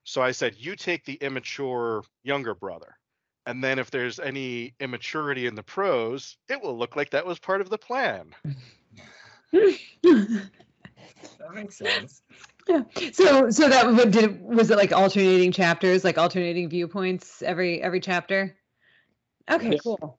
So 0.05 0.23
I 0.23 0.33
said 0.33 0.55
you 0.59 0.77
take 0.77 1.05
the 1.05 1.15
immature 1.15 2.05
younger 2.23 2.55
brother. 2.55 2.97
And 3.47 3.63
then 3.63 3.79
if 3.79 3.91
there's 3.91 4.19
any 4.19 4.75
immaturity 4.81 5.47
in 5.47 5.55
the 5.55 5.63
prose, 5.63 6.37
it 6.49 6.63
will 6.63 6.79
look 6.79 6.97
like 6.97 7.11
that 7.11 7.27
was 7.27 7.39
part 7.39 7.61
of 7.61 7.71
the 7.71 7.79
plan. 7.79 8.35
That 11.39 11.55
makes 11.55 11.77
sense. 11.79 12.23
Yeah. 12.67 12.83
So 13.13 13.51
so 13.51 13.69
that 13.69 13.87
what 13.93 14.11
did 14.11 14.41
was 14.41 14.71
it 14.71 14.79
like 14.79 14.93
alternating 14.93 15.53
chapters, 15.53 16.05
like 16.05 16.17
alternating 16.17 16.69
viewpoints 16.69 17.43
every 17.43 17.83
every 17.83 18.01
chapter? 18.01 18.57
Okay, 19.51 19.73
Yes. 19.73 19.83
cool. 19.83 20.19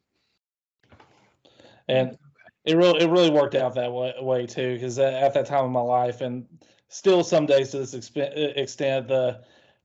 and 1.87 2.17
it 2.65 2.75
really 2.75 3.01
it 3.01 3.09
really 3.09 3.29
worked 3.29 3.55
out 3.55 3.75
that 3.75 3.91
way, 3.91 4.13
way 4.19 4.45
too 4.45 4.73
because 4.73 4.97
at 4.99 5.33
that 5.33 5.45
time 5.45 5.65
of 5.65 5.71
my 5.71 5.81
life 5.81 6.21
and 6.21 6.45
still 6.89 7.23
some 7.23 7.45
days 7.45 7.71
to 7.71 7.79
this 7.79 7.95
expe- 7.95 8.57
extent 8.57 9.07
the 9.07 9.41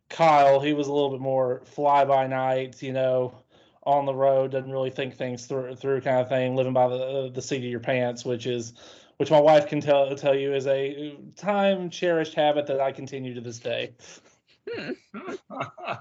kyle 0.09 0.61
he 0.61 0.73
was 0.73 0.89
a 0.89 0.93
little 0.93 1.11
bit 1.11 1.21
more 1.21 1.63
fly 1.65 2.05
by 2.05 2.27
night 2.27 2.83
you 2.83 2.93
know 2.93 3.35
on 3.85 4.05
the 4.05 4.15
road 4.15 4.51
doesn't 4.51 4.71
really 4.71 4.91
think 4.91 5.15
things 5.15 5.47
through 5.47 5.75
through 5.75 6.01
kind 6.01 6.19
of 6.19 6.29
thing 6.29 6.57
living 6.57 6.73
by 6.73 6.89
the 6.89 7.31
the 7.33 7.43
seat 7.43 7.59
of 7.59 7.71
your 7.71 7.81
pants 7.81 8.25
which 8.25 8.47
is 8.47 8.75
which 9.19 9.31
my 9.31 9.41
wife 9.41 9.67
can 9.67 9.81
tell 9.81 10.15
tell 10.17 10.35
you 10.35 10.55
is 10.55 10.67
a 10.67 11.17
time 11.37 11.91
cherished 11.91 12.35
habit 12.35 12.67
that 12.67 12.81
i 12.81 12.91
continue 12.91 13.35
to 13.35 13.41
this 13.41 13.59
day 13.59 13.93
hmm. 14.69 14.93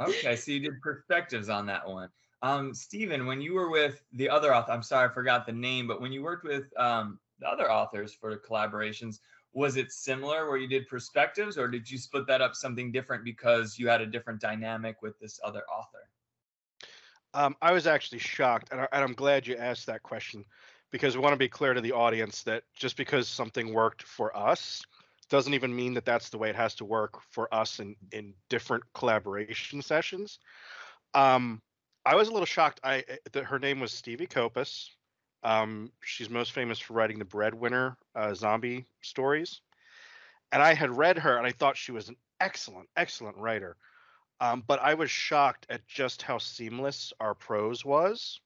okay, 0.00 0.36
so 0.36 0.52
you 0.52 0.60
did 0.60 0.80
perspectives 0.80 1.48
on 1.48 1.66
that 1.66 1.86
one. 1.88 2.08
Um, 2.42 2.72
Stephen, 2.74 3.26
when 3.26 3.40
you 3.40 3.54
were 3.54 3.70
with 3.70 4.02
the 4.12 4.28
other 4.28 4.54
author, 4.54 4.72
I'm 4.72 4.82
sorry, 4.82 5.08
I 5.08 5.12
forgot 5.12 5.46
the 5.46 5.52
name, 5.52 5.86
but 5.86 6.00
when 6.00 6.12
you 6.12 6.22
worked 6.22 6.44
with 6.44 6.64
um, 6.78 7.18
the 7.38 7.48
other 7.48 7.70
authors 7.70 8.14
for 8.14 8.36
collaborations, 8.38 9.18
was 9.52 9.76
it 9.76 9.92
similar 9.92 10.48
where 10.48 10.56
you 10.56 10.68
did 10.68 10.86
perspectives 10.88 11.58
or 11.58 11.68
did 11.68 11.90
you 11.90 11.98
split 11.98 12.26
that 12.28 12.40
up 12.40 12.54
something 12.54 12.92
different 12.92 13.24
because 13.24 13.78
you 13.78 13.88
had 13.88 14.00
a 14.00 14.06
different 14.06 14.40
dynamic 14.40 15.02
with 15.02 15.18
this 15.18 15.40
other 15.44 15.62
author? 15.70 16.08
Um, 17.34 17.56
I 17.60 17.72
was 17.72 17.86
actually 17.86 18.18
shocked, 18.18 18.68
and, 18.72 18.80
I, 18.80 18.88
I'm 18.92 19.12
glad 19.12 19.46
you 19.46 19.56
asked 19.56 19.86
that 19.86 20.02
question 20.02 20.44
because 20.90 21.16
we 21.16 21.22
want 21.22 21.32
to 21.32 21.38
be 21.38 21.48
clear 21.48 21.74
to 21.74 21.80
the 21.80 21.92
audience 21.92 22.42
that 22.44 22.64
just 22.74 22.96
because 22.96 23.28
something 23.28 23.72
worked 23.72 24.02
for 24.02 24.36
us 24.36 24.82
doesn't 25.28 25.54
even 25.54 25.74
mean 25.74 25.94
that 25.94 26.04
that's 26.04 26.28
the 26.28 26.38
way 26.38 26.50
it 26.50 26.56
has 26.56 26.74
to 26.74 26.84
work 26.84 27.20
for 27.30 27.52
us 27.54 27.78
in 27.78 27.94
in 28.10 28.34
different 28.48 28.82
collaboration 28.94 29.80
sessions. 29.80 30.40
Um, 31.14 31.62
I 32.04 32.14
was 32.14 32.28
a 32.28 32.32
little 32.32 32.46
shocked. 32.46 32.80
I 32.82 33.04
eh, 33.08 33.16
that 33.32 33.44
her 33.44 33.58
name 33.58 33.80
was 33.80 33.92
Stevie 33.92 34.26
Kopas. 34.26 34.90
Um, 35.42 35.90
she's 36.02 36.30
most 36.30 36.52
famous 36.52 36.78
for 36.78 36.94
writing 36.94 37.18
the 37.18 37.24
Breadwinner 37.24 37.96
uh, 38.14 38.34
zombie 38.34 38.86
stories, 39.00 39.60
and 40.52 40.62
I 40.62 40.74
had 40.74 40.96
read 40.96 41.18
her 41.18 41.36
and 41.36 41.46
I 41.46 41.52
thought 41.52 41.76
she 41.76 41.92
was 41.92 42.08
an 42.08 42.16
excellent, 42.40 42.88
excellent 42.96 43.36
writer. 43.36 43.76
Um, 44.40 44.62
but 44.66 44.80
I 44.80 44.94
was 44.94 45.10
shocked 45.10 45.66
at 45.68 45.86
just 45.86 46.22
how 46.22 46.38
seamless 46.38 47.12
our 47.20 47.34
prose 47.34 47.84
was. 47.84 48.40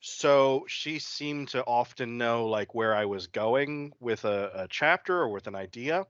So 0.00 0.64
she 0.68 1.00
seemed 1.00 1.48
to 1.48 1.64
often 1.64 2.16
know 2.16 2.46
like 2.46 2.74
where 2.74 2.94
I 2.94 3.06
was 3.06 3.26
going 3.26 3.92
with 3.98 4.24
a, 4.24 4.50
a 4.54 4.68
chapter 4.68 5.18
or 5.20 5.28
with 5.28 5.48
an 5.48 5.56
idea. 5.56 6.06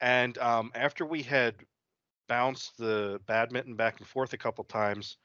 And 0.00 0.38
um, 0.38 0.70
after 0.74 1.04
we 1.04 1.22
had 1.22 1.56
bounced 2.28 2.76
the 2.78 3.20
badminton 3.26 3.74
back 3.74 3.98
and 3.98 4.06
forth 4.06 4.32
a 4.32 4.38
couple 4.38 4.62
times, 4.64 5.16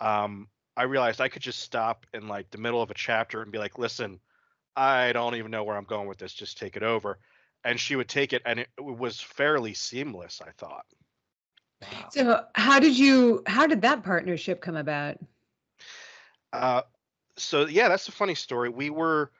um, 0.00 0.48
I 0.76 0.84
realized 0.84 1.20
I 1.20 1.28
could 1.28 1.42
just 1.42 1.60
stop 1.60 2.06
in 2.12 2.28
like 2.28 2.50
the 2.50 2.58
middle 2.58 2.82
of 2.82 2.90
a 2.90 2.94
chapter 2.94 3.42
and 3.42 3.52
be 3.52 3.58
like, 3.58 3.78
"Listen, 3.78 4.20
I 4.76 5.12
don't 5.12 5.36
even 5.36 5.50
know 5.50 5.64
where 5.64 5.76
I'm 5.76 5.84
going 5.84 6.08
with 6.08 6.18
this. 6.18 6.34
Just 6.34 6.58
take 6.58 6.76
it 6.76 6.82
over." 6.82 7.18
And 7.64 7.80
she 7.80 7.96
would 7.96 8.08
take 8.08 8.32
it, 8.32 8.42
and 8.44 8.60
it, 8.60 8.68
it 8.76 8.84
was 8.84 9.20
fairly 9.20 9.74
seamless. 9.74 10.40
I 10.44 10.50
thought. 10.52 10.86
Wow. 11.82 12.08
So 12.10 12.44
how 12.54 12.80
did 12.80 12.98
you 12.98 13.42
how 13.46 13.66
did 13.66 13.82
that 13.82 14.02
partnership 14.02 14.60
come 14.60 14.76
about? 14.76 15.18
Uh, 16.52 16.82
so 17.36 17.66
yeah, 17.66 17.88
that's 17.88 18.08
a 18.08 18.12
funny 18.12 18.34
story. 18.34 18.68
We 18.68 18.90
were 18.90 19.30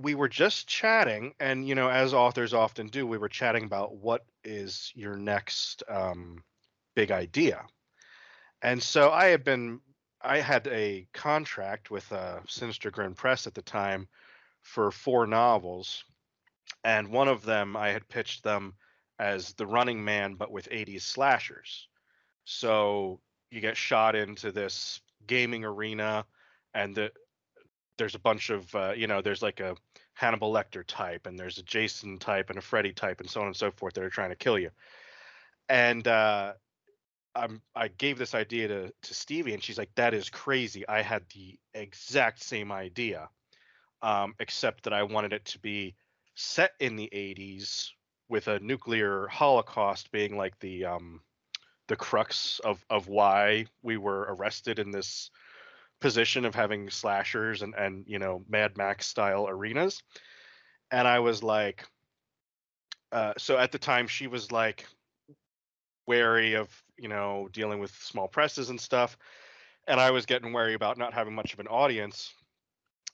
we 0.00 0.14
were 0.14 0.28
just 0.28 0.66
chatting, 0.66 1.34
and 1.38 1.66
you 1.66 1.74
know, 1.74 1.88
as 1.88 2.14
authors 2.14 2.52
often 2.52 2.88
do, 2.88 3.06
we 3.06 3.18
were 3.18 3.28
chatting 3.28 3.64
about 3.64 3.96
what 3.96 4.24
is 4.42 4.92
your 4.94 5.16
next 5.16 5.82
um, 5.88 6.42
big 6.94 7.10
idea. 7.10 7.64
And 8.64 8.82
so 8.82 9.10
I 9.10 9.26
had 9.26 9.44
been 9.44 9.80
I 10.22 10.38
had 10.38 10.66
a 10.68 11.06
contract 11.12 11.90
with 11.90 12.10
uh, 12.10 12.40
Sinister 12.48 12.90
Grin 12.90 13.14
Press 13.14 13.46
at 13.46 13.52
the 13.52 13.60
time 13.60 14.08
for 14.62 14.90
four 14.90 15.26
novels, 15.26 16.02
and 16.82 17.10
one 17.10 17.28
of 17.28 17.44
them 17.44 17.76
I 17.76 17.90
had 17.90 18.08
pitched 18.08 18.42
them 18.42 18.74
as 19.18 19.52
the 19.52 19.66
Running 19.66 20.02
Man, 20.02 20.34
but 20.34 20.50
with 20.50 20.70
80s 20.70 21.02
slashers. 21.02 21.88
So 22.46 23.20
you 23.50 23.60
get 23.60 23.76
shot 23.76 24.16
into 24.16 24.50
this 24.50 25.02
gaming 25.26 25.64
arena 25.64 26.24
and 26.72 26.94
the, 26.94 27.12
there's 27.98 28.14
a 28.14 28.18
bunch 28.18 28.48
of 28.48 28.74
uh, 28.74 28.92
you 28.96 29.06
know 29.06 29.20
there's 29.20 29.42
like 29.42 29.60
a 29.60 29.76
Hannibal 30.14 30.50
Lecter 30.50 30.84
type 30.86 31.26
and 31.26 31.38
there's 31.38 31.58
a 31.58 31.62
Jason 31.64 32.18
type 32.18 32.48
and 32.48 32.58
a 32.58 32.62
Freddy 32.62 32.94
type 32.94 33.20
and 33.20 33.28
so 33.28 33.42
on 33.42 33.46
and 33.46 33.56
so 33.56 33.70
forth 33.70 33.92
that 33.92 34.04
are 34.04 34.08
trying 34.08 34.30
to 34.30 34.36
kill 34.36 34.58
you. 34.58 34.70
And 35.68 36.08
uh, 36.08 36.54
I'm 37.34 37.60
I 37.74 37.88
gave 37.88 38.18
this 38.18 38.34
idea 38.34 38.68
to 38.68 38.92
to 39.02 39.14
Stevie 39.14 39.54
and 39.54 39.62
she's 39.62 39.78
like 39.78 39.94
that 39.96 40.14
is 40.14 40.30
crazy. 40.30 40.86
I 40.88 41.02
had 41.02 41.24
the 41.34 41.58
exact 41.74 42.42
same 42.42 42.70
idea, 42.70 43.28
um, 44.02 44.34
except 44.38 44.84
that 44.84 44.92
I 44.92 45.02
wanted 45.02 45.32
it 45.32 45.44
to 45.46 45.58
be 45.58 45.94
set 46.34 46.72
in 46.80 46.96
the 46.96 47.08
80s 47.12 47.90
with 48.28 48.48
a 48.48 48.60
nuclear 48.60 49.26
holocaust 49.28 50.10
being 50.10 50.36
like 50.36 50.58
the 50.60 50.84
um, 50.84 51.20
the 51.88 51.96
crux 51.96 52.60
of 52.60 52.84
of 52.88 53.08
why 53.08 53.66
we 53.82 53.96
were 53.96 54.26
arrested 54.30 54.78
in 54.78 54.90
this 54.90 55.30
position 56.00 56.44
of 56.44 56.54
having 56.54 56.90
slashers 56.90 57.62
and 57.62 57.74
and 57.74 58.04
you 58.06 58.18
know 58.18 58.44
Mad 58.48 58.76
Max 58.76 59.06
style 59.06 59.46
arenas, 59.48 60.02
and 60.90 61.06
I 61.06 61.18
was 61.18 61.42
like, 61.42 61.84
uh, 63.12 63.34
so 63.38 63.58
at 63.58 63.72
the 63.72 63.78
time 63.78 64.06
she 64.06 64.26
was 64.26 64.52
like 64.52 64.86
wary 66.06 66.54
of 66.54 66.83
you 66.98 67.08
know 67.08 67.48
dealing 67.52 67.78
with 67.78 67.90
small 67.92 68.28
presses 68.28 68.70
and 68.70 68.80
stuff, 68.80 69.16
and 69.86 70.00
I 70.00 70.10
was 70.10 70.26
getting 70.26 70.52
wary 70.52 70.74
about 70.74 70.98
not 70.98 71.14
having 71.14 71.34
much 71.34 71.52
of 71.52 71.60
an 71.60 71.68
audience, 71.68 72.32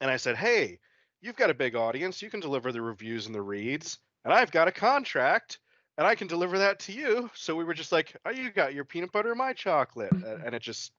and 0.00 0.10
I 0.10 0.16
said, 0.16 0.36
hey, 0.36 0.78
you've 1.20 1.36
got 1.36 1.50
a 1.50 1.54
big 1.54 1.76
audience, 1.76 2.22
you 2.22 2.30
can 2.30 2.40
deliver 2.40 2.72
the 2.72 2.82
reviews 2.82 3.26
and 3.26 3.34
the 3.34 3.42
reads, 3.42 3.98
and 4.24 4.32
I've 4.32 4.50
got 4.50 4.68
a 4.68 4.72
contract. 4.72 5.58
And 5.98 6.06
I 6.06 6.14
can 6.14 6.28
deliver 6.28 6.56
that 6.56 6.78
to 6.80 6.92
you. 6.92 7.30
So 7.34 7.54
we 7.54 7.62
were 7.62 7.74
just 7.74 7.92
like, 7.92 8.16
"Oh, 8.24 8.30
you 8.30 8.50
got 8.50 8.72
your 8.72 8.86
peanut 8.86 9.12
butter 9.12 9.32
and 9.32 9.38
my 9.38 9.52
chocolate," 9.52 10.12
and 10.46 10.54
it 10.54 10.62
just 10.62 10.92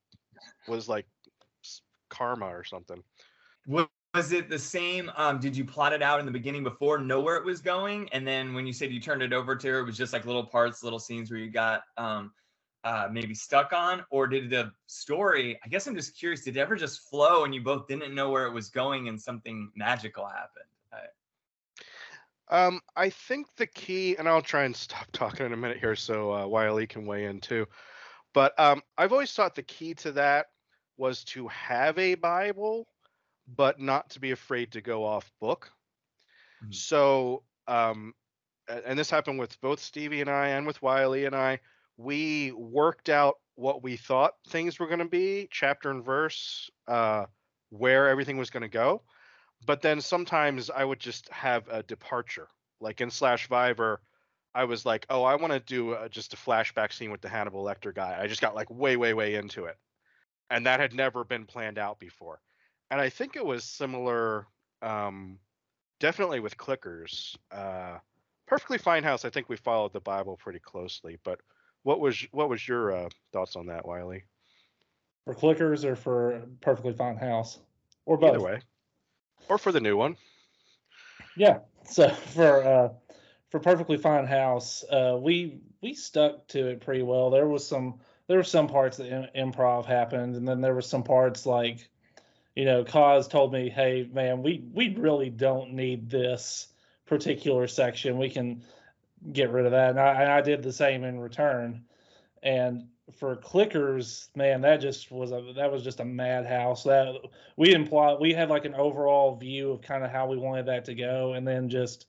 was 0.68 0.88
like 0.88 1.08
karma 2.12 2.46
or 2.46 2.64
something. 2.64 3.02
Was 3.66 3.88
was 4.14 4.34
it 4.34 4.50
the 4.50 4.60
same? 4.60 5.10
Um, 5.16 5.40
did 5.40 5.56
you 5.56 5.64
plot 5.64 5.94
it 5.94 6.02
out 6.02 6.20
in 6.20 6.26
the 6.26 6.32
beginning 6.32 6.64
before, 6.64 6.98
know 6.98 7.22
where 7.22 7.38
it 7.38 7.46
was 7.46 7.62
going, 7.62 8.10
and 8.12 8.28
then 8.28 8.54
when 8.54 8.68
you 8.68 8.74
said 8.74 8.92
you 8.92 9.00
turned 9.00 9.22
it 9.22 9.32
over 9.32 9.56
to 9.56 9.68
her, 9.70 9.80
it 9.80 9.86
was 9.86 9.98
just 9.98 10.12
like 10.12 10.26
little 10.26 10.46
parts, 10.46 10.84
little 10.84 11.00
scenes 11.00 11.32
where 11.32 11.40
you 11.40 11.50
got 11.50 11.84
um, 11.98 12.32
uh, 12.84 13.08
maybe 13.12 13.34
stuck 13.34 13.74
on, 13.74 14.04
or 14.10 14.28
did 14.28 14.50
the 14.50 14.72
story? 14.88 15.60
I 15.64 15.68
guess 15.68 15.88
I'm 15.88 15.96
just 15.96 16.18
curious. 16.18 16.44
Did 16.44 16.58
it 16.58 16.60
ever 16.60 16.76
just 16.76 17.10
flow, 17.10 17.46
and 17.46 17.54
you 17.54 17.62
both 17.62 17.88
didn't 17.88 18.14
know 18.14 18.30
where 18.30 18.46
it 18.48 18.54
was 18.54 18.70
going, 18.70 19.08
and 19.08 19.22
something 19.22 19.72
magical 19.76 20.26
happened? 20.26 20.66
Um, 22.52 22.82
I 22.98 23.10
think 23.10 23.48
the 23.56 23.66
key, 23.66 24.18
and 24.18 24.28
I'll 24.28 24.42
try 24.42 24.66
and 24.66 24.76
stop 24.76 25.08
talking 25.14 25.46
in 25.46 25.54
a 25.54 25.58
minute 25.58 25.80
here 25.80 25.96
so 25.96 26.34
uh, 26.34 26.46
Wiley 26.46 26.86
can 26.86 27.06
weigh 27.06 27.26
in 27.26 27.40
too. 27.40 27.66
But 28.34 28.58
um, 28.60 28.82
I've 28.98 29.14
always 29.14 29.32
thought 29.34 29.56
the 29.56 29.64
key 29.64 29.94
to 29.96 30.12
that 30.14 30.48
was 30.98 31.24
to 31.24 31.48
have 31.48 31.98
a 31.98 32.16
Bible, 32.16 32.88
but 33.56 33.80
not 33.80 34.10
to 34.12 34.20
be 34.20 34.32
afraid 34.32 34.72
to 34.74 34.82
go 34.82 35.04
off 35.04 35.32
book. 35.40 35.72
Mhm. 36.64 36.76
So, 36.76 37.44
um, 37.68 38.14
and 38.68 39.00
this 39.00 39.10
happened 39.10 39.40
with 39.40 39.60
both 39.62 39.80
Stevie 39.80 40.22
and 40.22 40.30
I, 40.30 40.50
and 40.50 40.68
with 40.68 40.82
Wiley 40.82 41.26
and 41.26 41.36
I. 41.36 41.60
We 42.02 42.52
worked 42.52 43.10
out 43.10 43.36
what 43.56 43.84
we 43.84 43.96
thought 43.96 44.34
things 44.48 44.80
were 44.80 44.88
going 44.88 45.00
to 45.00 45.06
be, 45.06 45.48
chapter 45.52 45.92
and 45.92 46.04
verse, 46.04 46.70
uh, 46.88 47.26
where 47.70 48.10
everything 48.10 48.38
was 48.38 48.50
going 48.50 48.64
to 48.64 48.70
go. 48.70 49.04
But 49.66 49.82
then 49.82 50.02
sometimes 50.02 50.72
I 50.72 50.84
would 50.84 51.00
just 51.00 51.30
have 51.30 51.68
a 51.70 51.84
departure, 51.84 52.48
like 52.80 53.02
in 53.02 53.12
Slash 53.12 53.48
Viver. 53.48 54.02
I 54.56 54.64
was 54.64 54.86
like, 54.86 55.06
oh, 55.10 55.24
I 55.24 55.36
want 55.36 55.54
to 55.54 55.60
do 55.60 55.92
uh 55.94 56.10
just 56.10 56.34
a 56.34 56.38
flashback 56.38 56.92
scene 56.92 57.12
with 57.12 57.22
the 57.22 57.30
Hannibal 57.30 57.64
Lecter 57.64 57.94
guy. 57.94 58.18
I 58.20 58.28
just 58.28 58.42
got 58.42 58.56
like 58.56 58.70
way, 58.70 58.98
way, 58.98 59.14
way 59.14 59.36
into 59.36 59.66
it, 59.66 59.78
and 60.50 60.66
that 60.66 60.80
had 60.80 60.94
never 60.94 61.24
been 61.24 61.46
planned 61.46 61.78
out 61.78 62.00
before. 62.00 62.42
And 62.90 63.00
I 63.00 63.10
think 63.10 63.36
it 63.36 63.46
was 63.46 63.64
similar, 63.64 64.48
um, 64.82 65.38
definitely 66.00 66.40
with 66.40 66.58
Clickers. 66.58 67.38
Uh, 67.52 68.00
Perfectly 68.48 68.78
Fine 68.78 69.04
House. 69.04 69.24
I 69.24 69.30
think 69.30 69.48
we 69.48 69.56
followed 69.56 69.94
the 69.94 70.02
Bible 70.02 70.36
pretty 70.36 70.60
closely. 70.60 71.18
But 71.24 71.40
what 71.84 72.00
was 72.00 72.26
what 72.32 72.50
was 72.50 72.68
your 72.68 72.96
uh, 72.96 73.10
thoughts 73.32 73.56
on 73.56 73.68
that, 73.68 73.86
Wiley? 73.86 74.24
For 75.26 75.34
clickers 75.34 75.84
or 75.84 75.96
for 75.96 76.44
perfectly 76.62 76.94
fine 76.94 77.18
house? 77.18 77.60
Or 78.06 78.18
both? 78.18 78.32
Either 78.36 78.42
way, 78.42 78.62
or 79.50 79.58
for 79.58 79.72
the 79.72 79.80
new 79.80 79.98
one. 79.98 80.16
Yeah. 81.36 81.60
So 81.86 82.10
for 82.34 82.64
uh 82.64 82.90
for 83.50 83.60
perfectly 83.60 83.98
fine 83.98 84.26
house, 84.26 84.84
uh 84.90 85.18
we 85.20 85.60
we 85.82 85.94
stuck 85.94 86.48
to 86.50 86.68
it 86.70 86.82
pretty 86.82 87.04
well. 87.04 87.30
There 87.30 87.48
was 87.48 87.68
some 87.68 88.00
there 88.28 88.38
were 88.38 88.44
some 88.44 88.68
parts 88.68 88.98
that 88.98 89.08
im- 89.36 89.52
improv 89.52 89.86
happened, 89.86 90.36
and 90.36 90.48
then 90.48 90.62
there 90.62 90.74
were 90.74 90.82
some 90.82 91.04
parts 91.04 91.46
like, 91.46 91.90
you 92.56 92.66
know, 92.66 92.84
Koz 92.84 93.28
told 93.28 93.52
me, 93.52 93.70
"Hey, 93.70 94.10
man, 94.12 94.42
we 94.42 94.64
we 94.74 94.96
really 94.96 95.30
don't 95.30 95.74
need 95.74 96.10
this 96.10 96.68
particular 97.06 97.68
section. 97.68 98.18
We 98.18 98.30
can 98.30 98.64
get 99.32 99.52
rid 99.52 99.66
of 99.66 99.72
that." 99.72 99.92
And 99.92 100.00
I, 100.00 100.38
I 100.38 100.42
did 100.42 100.64
the 100.64 100.74
same 100.74 101.04
in 101.04 101.20
return. 101.20 101.84
And 102.44 102.88
for 103.18 103.36
clickers, 103.36 104.30
man, 104.36 104.62
that 104.62 104.78
just 104.78 105.12
was 105.12 105.32
a 105.32 105.54
that 105.56 105.72
was 105.72 105.84
just 105.84 106.00
a 106.00 106.06
madhouse. 106.06 106.84
That 106.84 107.16
we 107.58 107.78
plot. 107.86 108.22
We 108.22 108.34
had 108.34 108.50
like 108.50 108.66
an 108.66 108.76
overall 108.76 109.36
view 109.36 109.72
of 109.72 109.82
kind 109.82 110.04
of 110.04 110.12
how 110.12 110.28
we 110.28 110.38
wanted 110.38 110.68
that 110.68 110.86
to 110.86 110.96
go, 110.96 111.34
and 111.34 111.48
then 111.48 111.70
just 111.70 112.08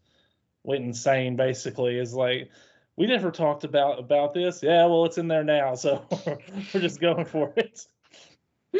went 0.62 0.84
insane. 0.84 1.36
Basically, 1.36 1.98
is 1.98 2.14
like 2.14 2.50
we 2.96 3.06
never 3.06 3.30
talked 3.30 3.64
about 3.64 3.98
about 3.98 4.34
this. 4.34 4.62
Yeah, 4.62 4.86
well, 4.86 5.04
it's 5.04 5.18
in 5.18 5.28
there 5.28 5.44
now, 5.44 5.74
so 5.74 6.06
we're 6.74 6.80
just 6.80 7.00
going 7.00 7.24
for 7.24 7.52
it. 7.56 7.86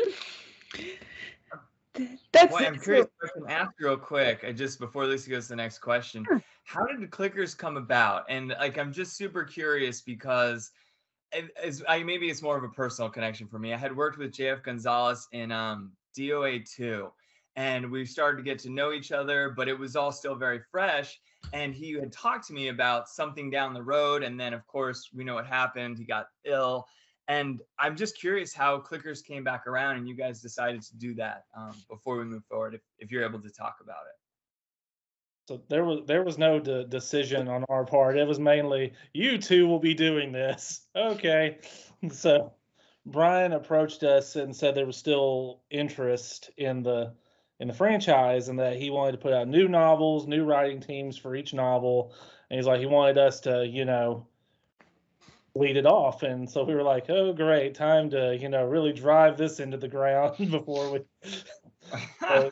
That's 2.33 2.53
Well, 2.53 2.65
I'm 2.65 2.79
curious. 2.79 3.07
if 3.23 3.31
I 3.37 3.39
can 3.41 3.51
ask 3.51 3.73
real 3.79 3.97
quick, 3.97 4.45
uh, 4.47 4.53
just 4.53 4.79
before 4.79 5.07
Lisa 5.07 5.31
goes 5.31 5.45
to 5.45 5.49
the 5.51 5.57
next 5.57 5.79
question. 5.79 6.25
Sure. 6.25 6.43
How 6.65 6.87
did 6.87 7.01
the 7.01 7.07
clickers 7.07 7.57
come 7.57 7.77
about? 7.77 8.25
And 8.29 8.55
like, 8.61 8.79
I'm 8.79 8.93
just 8.93 9.17
super 9.17 9.45
curious 9.45 10.01
because, 10.01 10.71
as 11.63 11.83
I 11.89 12.03
maybe 12.03 12.29
it's 12.31 12.43
more 12.43 12.57
of 12.57 12.65
a 12.65 12.69
personal 12.69 13.11
connection 13.11 13.47
for 13.47 13.59
me. 13.59 13.73
I 13.73 13.77
had 13.77 13.95
worked 13.95 14.19
with 14.19 14.33
JF 14.33 14.63
Gonzalez 14.63 15.29
in 15.33 15.51
um, 15.51 15.93
DOA 16.17 16.65
two, 16.71 17.11
and 17.57 17.91
we 17.91 18.05
started 18.05 18.37
to 18.39 18.43
get 18.43 18.59
to 18.61 18.71
know 18.71 18.93
each 18.93 19.13
other, 19.13 19.53
but 19.57 19.69
it 19.69 19.79
was 19.79 19.97
all 19.97 20.13
still 20.13 20.35
very 20.35 20.61
fresh. 20.71 21.19
And 21.53 21.75
he 21.75 21.93
had 21.95 22.13
talked 22.13 22.47
to 22.49 22.53
me 22.53 22.69
about 22.69 23.09
something 23.09 23.51
down 23.51 23.75
the 23.75 23.83
road, 23.83 24.23
and 24.23 24.39
then 24.39 24.55
of 24.55 24.67
course 24.67 25.11
we 25.13 25.25
know 25.25 25.35
what 25.35 25.47
happened. 25.47 25.99
He 25.99 26.05
got 26.05 26.29
ill, 26.45 26.87
and 27.33 27.63
I'm 27.79 27.97
just 27.97 28.19
curious 28.19 28.53
how 28.53 28.79
clickers 28.79 29.25
came 29.25 29.43
back 29.43 29.67
around 29.67 29.97
and 29.97 30.07
you 30.07 30.15
guys 30.15 30.43
decided 30.43 30.83
to 30.83 30.97
do 30.97 31.15
that 31.15 31.45
um, 31.57 31.75
before 31.89 32.19
we 32.19 32.25
move 32.25 32.45
forward, 32.45 32.75
if, 32.75 32.83
if 32.99 33.11
you're 33.11 33.25
able 33.25 33.41
to 33.41 33.51
talk 33.51 33.77
about 33.83 34.05
it. 34.07 34.19
So 35.49 35.63
there 35.69 35.85
was 35.85 36.01
there 36.07 36.23
was 36.23 36.39
no 36.39 36.61
de- 36.61 36.85
decision 36.85 37.49
on 37.49 37.65
our 37.69 37.85
part. 37.85 38.19
It 38.19 38.29
was 38.29 38.39
mainly 38.39 38.93
you 39.13 39.39
two 39.39 39.67
will 39.67 39.81
be 39.81 39.95
doing 39.95 40.31
this. 40.33 40.83
Okay. 40.97 41.59
So 42.11 42.53
Brian 43.07 43.53
approached 43.53 44.03
us 44.03 44.37
and 44.37 44.55
said 44.55 44.75
there 44.75 44.87
was 44.87 44.97
still 44.97 45.63
interest 45.71 46.51
in 46.59 46.83
the 46.83 47.15
in 47.61 47.69
the 47.69 47.75
franchise 47.75 48.49
and 48.49 48.59
that 48.59 48.77
he 48.77 48.91
wanted 48.91 49.13
to 49.13 49.19
put 49.19 49.33
out 49.33 49.49
new 49.49 49.69
novels, 49.69 50.27
new 50.27 50.45
writing 50.45 50.81
teams 50.81 51.17
for 51.17 51.35
each 51.35 51.55
novel. 51.55 52.13
And 52.51 52.59
he's 52.59 52.67
like 52.67 52.81
he 52.81 52.87
wanted 52.87 53.19
us 53.19 53.41
to, 53.41 53.67
you 53.67 53.85
know, 53.85 54.27
lead 55.55 55.77
it 55.77 55.87
off. 55.87 56.23
And 56.23 56.49
so 56.49 56.65
we 56.65 56.75
were 56.75 56.83
like, 56.83 57.09
"Oh, 57.11 57.33
great. 57.33 57.75
Time 57.75 58.11
to, 58.11 58.37
you 58.37 58.49
know, 58.49 58.65
really 58.65 58.93
drive 58.93 59.37
this 59.37 59.61
into 59.61 59.77
the 59.77 59.89
ground 59.89 60.37
before 60.51 60.91
we 60.91 61.01
uh, 62.23 62.51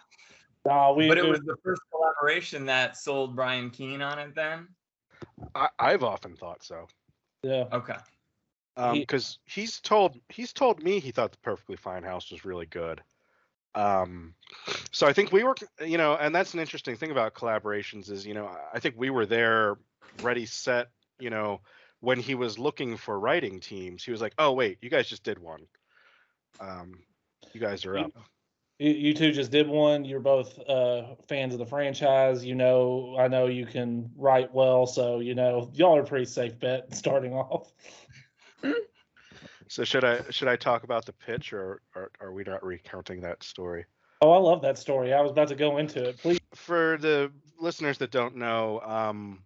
we 0.96 1.08
but 1.08 1.18
it 1.18 1.24
we- 1.24 1.30
was 1.30 1.40
the 1.40 1.56
first 1.64 1.82
collaboration 1.90 2.66
that 2.66 2.96
sold 2.96 3.34
Brian 3.34 3.70
Keene 3.70 4.02
on 4.02 4.18
it 4.18 4.34
then? 4.34 4.68
I, 5.54 5.68
I've 5.78 6.02
often 6.02 6.36
thought 6.36 6.62
so. 6.62 6.86
yeah. 7.42 7.64
Okay. 7.72 7.96
He- 8.92 9.00
because 9.00 9.38
he's 9.44 9.78
told 9.80 10.16
he's 10.30 10.52
told 10.54 10.82
me 10.82 11.00
he 11.00 11.10
thought 11.10 11.32
the 11.32 11.38
perfectly 11.38 11.76
fine 11.76 12.02
house 12.02 12.30
was 12.30 12.46
really 12.46 12.64
good 12.64 13.02
um 13.74 14.34
so 14.90 15.06
i 15.06 15.12
think 15.12 15.32
we 15.32 15.44
were 15.44 15.54
you 15.84 15.98
know 15.98 16.14
and 16.14 16.34
that's 16.34 16.54
an 16.54 16.60
interesting 16.60 16.96
thing 16.96 17.10
about 17.10 17.34
collaborations 17.34 18.10
is 18.10 18.26
you 18.26 18.32
know 18.32 18.50
i 18.72 18.80
think 18.80 18.94
we 18.96 19.10
were 19.10 19.26
there 19.26 19.76
ready 20.22 20.46
set 20.46 20.88
you 21.18 21.28
know 21.30 21.60
when 22.00 22.18
he 22.18 22.34
was 22.34 22.58
looking 22.58 22.96
for 22.96 23.18
writing 23.18 23.60
teams 23.60 24.04
he 24.04 24.10
was 24.10 24.20
like 24.20 24.34
oh 24.38 24.52
wait 24.52 24.78
you 24.80 24.90
guys 24.90 25.08
just 25.08 25.22
did 25.22 25.38
one 25.38 25.66
um 26.60 26.98
you 27.52 27.60
guys 27.60 27.84
are 27.84 27.98
up 27.98 28.12
You, 28.78 28.92
you 28.92 29.14
two 29.14 29.30
just 29.32 29.50
did 29.50 29.68
one. 29.68 30.06
You're 30.06 30.20
both 30.20 30.58
uh, 30.66 31.14
fans 31.28 31.52
of 31.52 31.58
the 31.58 31.66
franchise. 31.66 32.42
You 32.42 32.54
know, 32.54 33.14
I 33.18 33.28
know 33.28 33.46
you 33.46 33.66
can 33.66 34.10
write 34.16 34.54
well, 34.54 34.86
so 34.86 35.20
you 35.20 35.34
know 35.34 35.70
y'all 35.74 35.98
are 35.98 36.00
a 36.00 36.06
pretty 36.06 36.24
safe 36.24 36.58
bet 36.58 36.94
starting 37.02 37.34
off. 37.34 37.70
so 39.68 39.84
should 39.84 40.04
i 40.04 40.22
should 40.30 40.48
i 40.48 40.56
talk 40.56 40.82
about 40.84 41.04
the 41.04 41.12
pitch 41.12 41.52
or, 41.52 41.80
or 41.94 42.10
are 42.20 42.32
we 42.32 42.42
not 42.42 42.64
recounting 42.64 43.20
that 43.20 43.42
story 43.42 43.84
Oh, 44.22 44.32
I 44.32 44.38
love 44.38 44.60
that 44.62 44.76
story. 44.76 45.14
I 45.14 45.20
was 45.22 45.30
about 45.30 45.48
to 45.48 45.54
go 45.54 45.78
into 45.78 46.10
it. 46.10 46.18
Please. 46.18 46.40
for 46.54 46.98
the 47.00 47.32
listeners 47.58 47.96
that 47.98 48.10
don't 48.10 48.36
know, 48.36 48.80
um, 48.84 49.42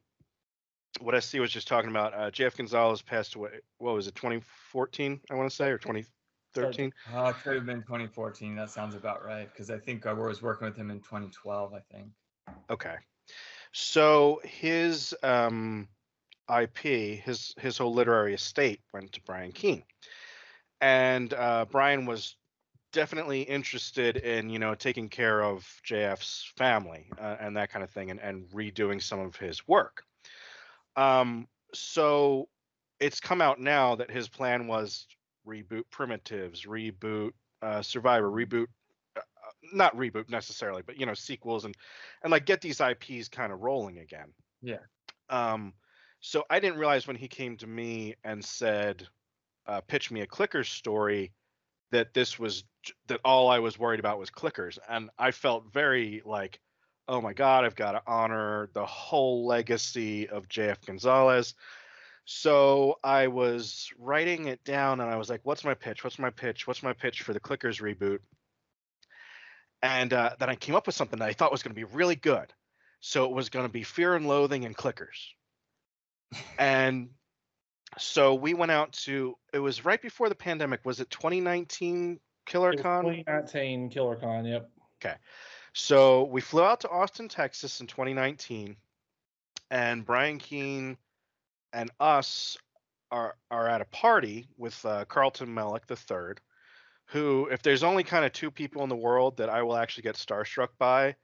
what 1.00 1.20
SC 1.22 1.38
was 1.38 1.50
just 1.50 1.68
talking 1.68 1.90
about, 1.90 2.14
uh, 2.14 2.30
JF 2.30 2.56
Gonzalez 2.56 3.02
passed 3.02 3.34
away. 3.34 3.50
What 3.78 3.94
was 3.94 4.06
it, 4.06 4.14
2014? 4.14 5.20
I 5.30 5.34
want 5.34 5.50
to 5.50 5.54
say, 5.54 5.70
or 5.70 5.78
2013? 5.78 6.92
Oh, 7.12 7.26
it 7.26 7.36
could 7.42 7.56
have 7.56 7.66
been 7.66 7.82
2014. 7.82 8.54
That 8.56 8.70
sounds 8.70 8.94
about 8.94 9.24
right. 9.24 9.48
Because 9.52 9.70
I 9.70 9.78
think 9.78 10.06
I 10.06 10.12
was 10.12 10.42
working 10.42 10.66
with 10.66 10.76
him 10.76 10.90
in 10.90 11.00
2012, 11.00 11.74
I 11.74 11.80
think. 11.92 12.08
Okay. 12.70 12.94
So 13.72 14.40
his 14.44 15.14
um, 15.22 15.88
IP, 16.48 16.78
his 16.78 17.54
his 17.58 17.78
whole 17.78 17.92
literary 17.92 18.34
estate 18.34 18.80
went 18.92 19.12
to 19.12 19.20
Brian 19.22 19.50
Keene, 19.50 19.82
and 20.80 21.32
uh, 21.34 21.66
Brian 21.70 22.06
was 22.06 22.36
definitely 22.92 23.42
interested 23.42 24.18
in 24.18 24.48
you 24.48 24.60
know 24.60 24.76
taking 24.76 25.08
care 25.08 25.42
of 25.42 25.66
JF's 25.84 26.52
family 26.56 27.10
uh, 27.18 27.36
and 27.40 27.56
that 27.56 27.70
kind 27.70 27.82
of 27.82 27.90
thing, 27.90 28.12
and, 28.12 28.20
and 28.20 28.48
redoing 28.50 29.02
some 29.02 29.18
of 29.18 29.34
his 29.34 29.66
work. 29.66 30.04
Um, 30.96 31.48
so 31.72 32.48
it's 33.00 33.20
come 33.20 33.40
out 33.40 33.60
now 33.60 33.96
that 33.96 34.10
his 34.10 34.28
plan 34.28 34.66
was 34.66 35.06
reboot 35.46 35.84
Primitives, 35.90 36.62
reboot 36.64 37.32
uh, 37.62 37.82
Survivor, 37.82 38.30
reboot. 38.30 38.66
uh, 39.16 39.20
Not 39.72 39.96
reboot 39.96 40.28
necessarily, 40.30 40.82
but 40.82 40.98
you 40.98 41.06
know 41.06 41.14
sequels 41.14 41.64
and 41.64 41.74
and 42.22 42.30
like 42.30 42.46
get 42.46 42.60
these 42.60 42.80
IPs 42.80 43.28
kind 43.28 43.52
of 43.52 43.60
rolling 43.60 43.98
again. 43.98 44.32
Yeah. 44.62 44.78
Um, 45.28 45.74
so 46.20 46.44
I 46.48 46.60
didn't 46.60 46.78
realize 46.78 47.06
when 47.06 47.16
he 47.16 47.28
came 47.28 47.56
to 47.58 47.66
me 47.66 48.14
and 48.24 48.44
said, 48.44 49.06
uh, 49.66 49.80
"Pitch 49.82 50.10
me 50.10 50.20
a 50.22 50.26
clickers 50.26 50.66
story," 50.68 51.32
that 51.90 52.14
this 52.14 52.38
was 52.38 52.64
that 53.08 53.20
all 53.24 53.48
I 53.48 53.58
was 53.58 53.78
worried 53.78 54.00
about 54.00 54.18
was 54.18 54.30
clickers, 54.30 54.78
and 54.88 55.10
I 55.18 55.30
felt 55.32 55.72
very 55.72 56.22
like, 56.24 56.60
"Oh 57.08 57.20
my 57.20 57.32
God, 57.32 57.64
I've 57.64 57.76
got 57.76 57.92
to 57.92 58.02
honor 58.06 58.70
the 58.72 58.86
whole 58.86 59.46
legacy 59.46 60.28
of 60.28 60.48
JF 60.48 60.84
Gonzalez." 60.86 61.54
So 62.26 62.98
I 63.04 63.26
was 63.26 63.90
writing 63.98 64.46
it 64.46 64.64
down, 64.64 65.00
and 65.00 65.10
I 65.10 65.16
was 65.16 65.28
like, 65.28 65.40
"What's 65.44 65.64
my 65.64 65.74
pitch? 65.74 66.04
What's 66.04 66.18
my 66.18 66.30
pitch? 66.30 66.66
What's 66.66 66.82
my 66.82 66.92
pitch 66.92 67.22
for 67.22 67.32
the 67.32 67.40
clickers 67.40 67.80
reboot?" 67.80 68.20
and 69.84 70.14
uh, 70.14 70.30
then 70.38 70.48
I 70.48 70.54
came 70.54 70.74
up 70.74 70.86
with 70.86 70.94
something 70.94 71.18
that 71.18 71.28
I 71.28 71.34
thought 71.34 71.52
was 71.52 71.62
going 71.62 71.74
to 71.74 71.78
be 71.78 71.84
really 71.84 72.16
good. 72.16 72.52
So 73.00 73.26
it 73.26 73.32
was 73.32 73.50
going 73.50 73.66
to 73.66 73.72
be 73.72 73.82
Fear 73.82 74.16
and 74.16 74.26
Loathing 74.26 74.64
and 74.64 74.74
Clickers. 74.74 75.34
and 76.58 77.10
so 77.98 78.34
we 78.34 78.54
went 78.54 78.72
out 78.72 78.92
to. 79.04 79.36
It 79.52 79.58
was 79.58 79.84
right 79.84 80.00
before 80.00 80.30
the 80.30 80.34
pandemic. 80.34 80.80
Was 80.84 81.00
it 81.00 81.10
2019 81.10 82.18
Killer 82.46 82.70
It 82.70 82.76
was 82.76 82.82
Con? 82.82 83.02
2019 83.02 83.90
Killer 83.90 84.16
Con. 84.16 84.46
Yep. 84.46 84.70
So 85.74 86.24
we 86.24 86.40
flew 86.40 86.62
out 86.62 86.80
to 86.80 86.88
Austin, 86.88 87.28
Texas 87.28 87.80
in 87.80 87.88
2019, 87.88 88.76
and 89.72 90.06
Brian 90.06 90.38
Keene 90.38 90.96
and 91.72 91.90
us 91.98 92.56
are 93.10 93.34
are 93.50 93.68
at 93.68 93.80
a 93.80 93.86
party 93.86 94.46
with 94.56 94.82
uh, 94.86 95.04
Carlton 95.06 95.48
Mellick 95.48 95.90
III, 95.90 96.36
who, 97.06 97.48
if 97.50 97.62
there's 97.62 97.82
only 97.82 98.04
kind 98.04 98.24
of 98.24 98.32
two 98.32 98.52
people 98.52 98.84
in 98.84 98.88
the 98.88 98.96
world 98.96 99.36
that 99.38 99.50
I 99.50 99.62
will 99.62 99.76
actually 99.76 100.04
get 100.04 100.14
starstruck 100.14 100.68
by, 100.78 101.16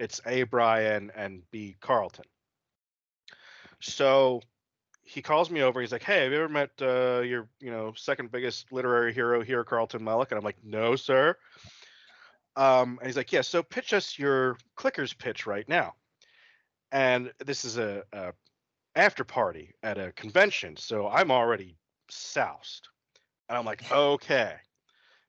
it's 0.00 0.22
A. 0.26 0.44
Brian 0.44 1.12
and 1.14 1.42
B. 1.50 1.76
Carlton. 1.80 2.24
So 3.80 4.40
he 5.02 5.20
calls 5.20 5.50
me 5.50 5.60
over. 5.62 5.82
He's 5.82 5.92
like, 5.92 6.02
"Hey, 6.02 6.24
have 6.24 6.32
you 6.32 6.38
ever 6.38 6.48
met 6.48 6.70
uh, 6.80 7.20
your, 7.20 7.50
you 7.60 7.70
know, 7.70 7.92
second 7.94 8.32
biggest 8.32 8.72
literary 8.72 9.12
hero 9.12 9.42
here, 9.42 9.64
Carlton 9.64 10.00
Mellick?" 10.00 10.30
And 10.30 10.38
I'm 10.38 10.44
like, 10.44 10.64
"No, 10.64 10.96
sir." 10.96 11.36
Um, 12.58 12.98
and 12.98 13.06
he's 13.06 13.16
like, 13.16 13.32
"Yeah, 13.32 13.42
so 13.42 13.62
pitch 13.62 13.92
us 13.92 14.18
your 14.18 14.58
clickers 14.76 15.16
pitch 15.16 15.46
right 15.46 15.68
now." 15.68 15.94
And 16.90 17.32
this 17.38 17.64
is 17.64 17.78
a, 17.78 18.02
a 18.12 18.32
after 18.96 19.24
party 19.24 19.74
at 19.82 19.96
a 19.96 20.12
convention, 20.12 20.76
so 20.76 21.08
I'm 21.08 21.30
already 21.30 21.76
soused, 22.10 22.88
and 23.48 23.56
I'm 23.56 23.64
like, 23.64 23.90
"Okay, 23.92 24.54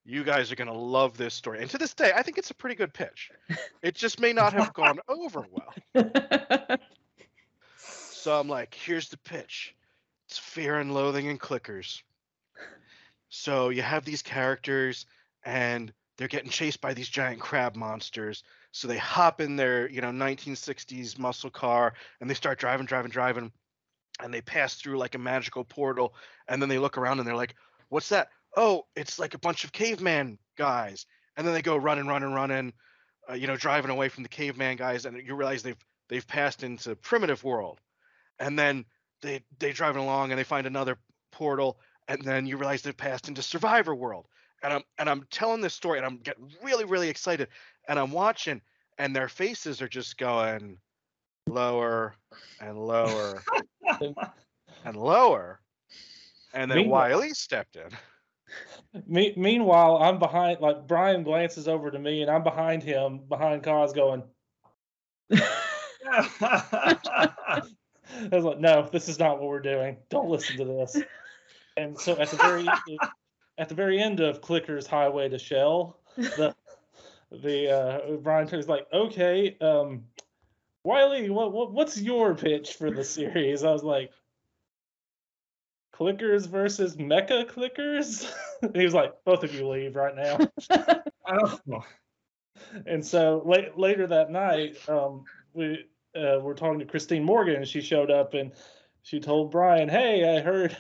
you 0.04 0.24
guys 0.24 0.52
are 0.52 0.56
gonna 0.56 0.74
love 0.74 1.18
this 1.18 1.36
story." 1.36 1.62
And 1.62 1.70
to 1.70 1.78
this 1.78 1.94
day, 1.94 2.12
I 2.16 2.24
think 2.24 2.40
it's 2.40 2.52
a 2.52 2.56
pretty 2.56 2.76
good 2.76 2.94
pitch. 2.94 3.32
It 3.84 3.94
just 3.94 4.20
may 4.20 4.34
not 4.34 4.54
have 4.54 4.74
gone 4.74 5.00
over 5.08 5.46
well. 5.52 6.80
So 8.20 8.38
I'm 8.38 8.50
like, 8.50 8.74
here's 8.74 9.08
the 9.08 9.18
pitch. 9.18 9.74
It's 10.28 10.38
fear 10.38 10.80
and 10.80 10.94
loathing 10.94 11.30
and 11.30 11.40
clickers. 11.40 12.02
So 13.30 13.70
you 13.70 13.82
have 13.82 14.04
these 14.04 14.22
characters 14.22 15.06
and 15.46 15.94
they're 16.20 16.28
getting 16.28 16.50
chased 16.50 16.82
by 16.82 16.94
these 16.94 17.08
giant 17.08 17.40
crab 17.40 17.78
monsters. 17.78 18.44
So 18.74 18.90
they 18.90 18.98
hop 18.98 19.40
in 19.40 19.56
their, 19.56 19.90
you 19.90 20.02
know, 20.02 20.10
1960s 20.10 21.18
muscle 21.18 21.50
car 21.50 21.94
and 22.20 22.30
they 22.30 22.34
start 22.34 22.60
driving, 22.60 22.86
driving, 22.86 23.10
driving. 23.10 23.54
And 24.22 24.34
they 24.34 24.42
pass 24.42 24.76
through 24.76 24.98
like 24.98 25.16
a 25.16 25.20
magical 25.20 25.64
portal. 25.64 26.14
And 26.50 26.62
then 26.62 26.68
they 26.68 26.78
look 26.78 26.98
around 26.98 27.20
and 27.20 27.28
they're 27.28 27.38
like, 27.38 27.56
what's 27.88 28.10
that? 28.10 28.28
Oh, 28.58 28.86
it's 28.98 29.18
like 29.18 29.34
a 29.34 29.40
bunch 29.40 29.64
of 29.64 29.72
caveman 29.72 30.38
guys. 30.58 31.06
And 31.38 31.48
then 31.48 31.54
they 31.54 31.62
go 31.62 31.78
running, 31.78 32.06
running, 32.06 32.34
running, 32.34 32.74
uh, 33.30 33.36
you 33.36 33.48
know, 33.48 33.56
driving 33.56 33.90
away 33.90 34.10
from 34.10 34.24
the 34.24 34.30
caveman 34.30 34.76
guys. 34.76 35.06
And 35.06 35.26
you 35.26 35.36
realize 35.36 35.64
they've 35.64 35.78
they've 36.10 36.28
passed 36.28 36.64
into 36.64 36.98
primitive 36.98 37.46
world 37.46 37.80
and 38.40 38.60
then 38.60 38.84
they 39.22 39.42
they 39.60 39.72
driving 39.72 40.02
along 40.02 40.32
and 40.32 40.40
they 40.40 40.44
find 40.44 40.68
another 40.68 40.98
portal 41.32 41.80
and 42.08 42.22
then 42.24 42.46
you 42.46 42.58
realize 42.58 42.82
they've 42.82 42.98
passed 42.98 43.28
into 43.28 43.42
survivor 43.42 43.94
world 43.94 44.26
and 44.64 44.74
i'm 44.74 44.84
and 44.98 45.10
i'm 45.10 45.26
telling 45.32 45.62
this 45.62 45.74
story 45.74 45.98
and 45.98 46.06
i'm 46.06 46.18
getting 46.18 46.50
really 46.64 46.86
really 46.86 47.10
excited 47.10 47.48
and 47.88 47.98
i'm 48.00 48.12
watching 48.12 48.62
and 48.98 49.16
their 49.16 49.30
faces 49.30 49.82
are 49.82 49.88
just 49.88 50.18
going 50.18 50.78
lower 51.48 52.16
and 52.62 52.78
lower 52.78 53.42
and 54.86 54.96
lower 54.96 55.60
and 56.54 56.70
then 56.70 56.80
Meanwhile- 56.80 57.10
wiley 57.10 57.30
stepped 57.34 57.76
in 57.76 57.90
Me- 59.06 59.34
meanwhile, 59.38 59.98
I'm 59.98 60.18
behind. 60.18 60.60
Like 60.60 60.88
Brian 60.88 61.22
glances 61.22 61.68
over 61.68 61.92
to 61.92 62.00
me, 62.00 62.24
and 62.24 62.32
I'm 62.32 62.42
behind 62.42 62.82
him, 62.82 63.20
behind 63.30 63.62
Koz, 63.62 63.94
going. 63.94 64.24
I 66.12 67.62
was 68.32 68.44
like, 68.44 68.60
no, 68.60 68.90
this 68.92 69.08
is 69.08 69.20
not 69.20 69.40
what 69.40 69.50
we're 69.50 69.60
doing. 69.60 69.98
Don't 70.10 70.30
listen 70.30 70.58
to 70.58 70.66
this. 70.66 70.98
And 71.78 71.96
so 72.00 72.14
at 72.20 72.30
the 72.30 72.38
very 72.38 72.64
at 73.60 73.68
the 73.68 73.76
very 73.76 74.02
end 74.02 74.22
of 74.22 74.42
Clicker's 74.42 74.88
Highway 74.88 75.30
to 75.30 75.38
Shell, 75.38 76.00
the 76.16 76.56
the 77.32 77.70
uh, 77.70 78.18
Brian 78.18 78.50
was 78.50 78.70
like, 78.70 78.88
okay, 78.92 79.58
um, 79.62 80.06
Wiley, 80.84 81.30
what, 81.30 81.52
what 81.52 81.72
what's 81.72 82.02
your 82.02 82.34
pitch 82.34 82.74
for 82.76 82.90
the 82.90 83.04
series? 83.04 83.64
I 83.64 83.72
was 83.72 83.84
like, 83.84 84.12
Clickers 85.94 86.48
versus 86.48 86.96
Mecha 86.96 87.46
Clickers. 87.48 88.32
he 88.74 88.84
was 88.84 88.94
like, 88.94 89.14
both 89.26 89.44
of 89.44 89.54
you 89.54 89.68
leave 89.68 89.96
right 89.96 90.16
now. 90.16 91.84
And 92.86 93.04
so 93.04 93.42
late, 93.46 93.78
later 93.78 94.06
that 94.08 94.32
night, 94.32 94.78
um, 94.90 95.24
we 95.54 95.86
uh, 96.14 96.40
were 96.40 96.54
talking 96.54 96.80
to 96.80 96.86
Christine 96.86 97.24
Morgan, 97.24 97.56
and 97.56 97.68
she 97.68 97.80
showed 97.80 98.12
up 98.12 98.34
and 98.34 98.52
she 99.04 99.20
told 99.20 99.52
Brian, 99.52 99.90
"Hey, 99.90 100.38
I 100.38 100.42
heard 100.42 100.76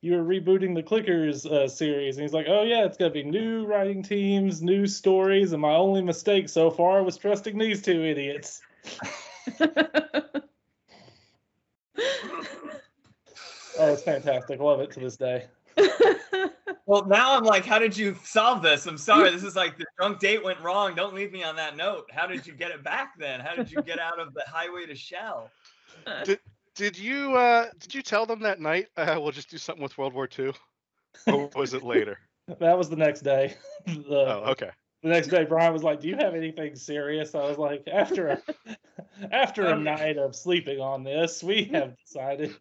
you 0.00 0.14
were 0.14 0.24
rebooting 0.24 0.74
the 0.74 0.82
Clickers 0.82 1.46
uh, 1.46 1.68
series." 1.68 2.16
And 2.16 2.22
he's 2.22 2.32
like, 2.32 2.46
"Oh 2.48 2.62
yeah, 2.62 2.84
it's 2.84 2.96
gonna 2.96 3.10
be 3.10 3.24
new 3.24 3.66
writing 3.66 4.02
teams, 4.02 4.62
new 4.62 4.86
stories, 4.86 5.52
and 5.52 5.62
my 5.62 5.74
only 5.74 6.02
mistake 6.02 6.48
so 6.48 6.70
far 6.70 7.02
was 7.02 7.16
trusting 7.16 7.58
these 7.58 7.82
two 7.82 8.04
idiots." 8.04 8.60
Oh, 13.76 13.92
it's 13.92 14.02
fantastic. 14.02 14.60
Love 14.60 14.78
it 14.80 14.92
to 14.92 15.00
this 15.00 15.16
day. 15.16 15.46
Well, 16.86 17.06
now 17.06 17.34
I'm 17.34 17.44
like, 17.44 17.64
how 17.64 17.78
did 17.78 17.96
you 17.96 18.14
solve 18.24 18.60
this? 18.60 18.84
I'm 18.84 18.98
sorry. 18.98 19.30
This 19.30 19.42
is 19.42 19.56
like 19.56 19.78
the 19.78 19.86
drunk 19.96 20.20
date 20.20 20.44
went 20.44 20.60
wrong. 20.60 20.94
Don't 20.94 21.14
leave 21.14 21.32
me 21.32 21.42
on 21.42 21.56
that 21.56 21.78
note. 21.78 22.04
How 22.12 22.26
did 22.26 22.46
you 22.46 22.52
get 22.52 22.72
it 22.72 22.84
back 22.84 23.18
then? 23.18 23.40
How 23.40 23.54
did 23.54 23.70
you 23.72 23.80
get 23.82 23.98
out 23.98 24.20
of 24.20 24.34
the 24.34 24.44
highway 24.46 24.84
to 24.84 24.94
Shell? 24.94 25.50
did 26.24 26.40
you 26.78 27.34
uh 27.36 27.66
did 27.78 27.94
you 27.94 28.02
tell 28.02 28.26
them 28.26 28.40
that 28.40 28.60
night 28.60 28.88
uh, 28.96 29.16
we'll 29.20 29.32
just 29.32 29.50
do 29.50 29.58
something 29.58 29.82
with 29.82 29.96
world 29.98 30.12
war 30.12 30.28
ii 30.38 30.52
or 31.26 31.48
was 31.54 31.74
it 31.74 31.82
later? 31.82 32.18
That 32.60 32.76
was 32.76 32.90
the 32.90 32.96
next 32.96 33.22
day. 33.22 33.54
the, 33.86 34.04
oh 34.10 34.44
okay. 34.50 34.68
the 35.02 35.08
next 35.08 35.28
day 35.28 35.44
brian 35.44 35.72
was 35.72 35.82
like 35.82 36.00
do 36.00 36.08
you 36.08 36.16
have 36.16 36.34
anything 36.34 36.76
serious? 36.76 37.34
I 37.34 37.48
was 37.48 37.56
like 37.56 37.88
after 37.90 38.28
a, 38.28 38.42
after 39.32 39.66
a 39.66 39.72
Um, 39.72 39.84
night 39.84 40.18
of 40.18 40.36
sleeping 40.36 40.80
on 40.80 41.04
this 41.04 41.42
we 41.42 41.64
have 41.72 41.96
decided. 41.96 42.54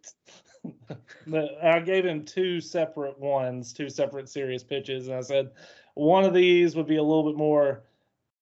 That 1.27 1.49
i 1.61 1.79
gave 1.79 2.05
him 2.05 2.23
two 2.23 2.61
separate 2.61 3.19
ones 3.19 3.73
two 3.73 3.89
separate 3.89 4.29
serious 4.29 4.63
pitches 4.63 5.07
and 5.07 5.17
i 5.17 5.21
said 5.21 5.51
one 5.95 6.23
of 6.23 6.33
these 6.33 6.75
would 6.75 6.87
be 6.87 6.95
a 6.97 7.03
little 7.03 7.23
bit 7.29 7.37
more 7.37 7.83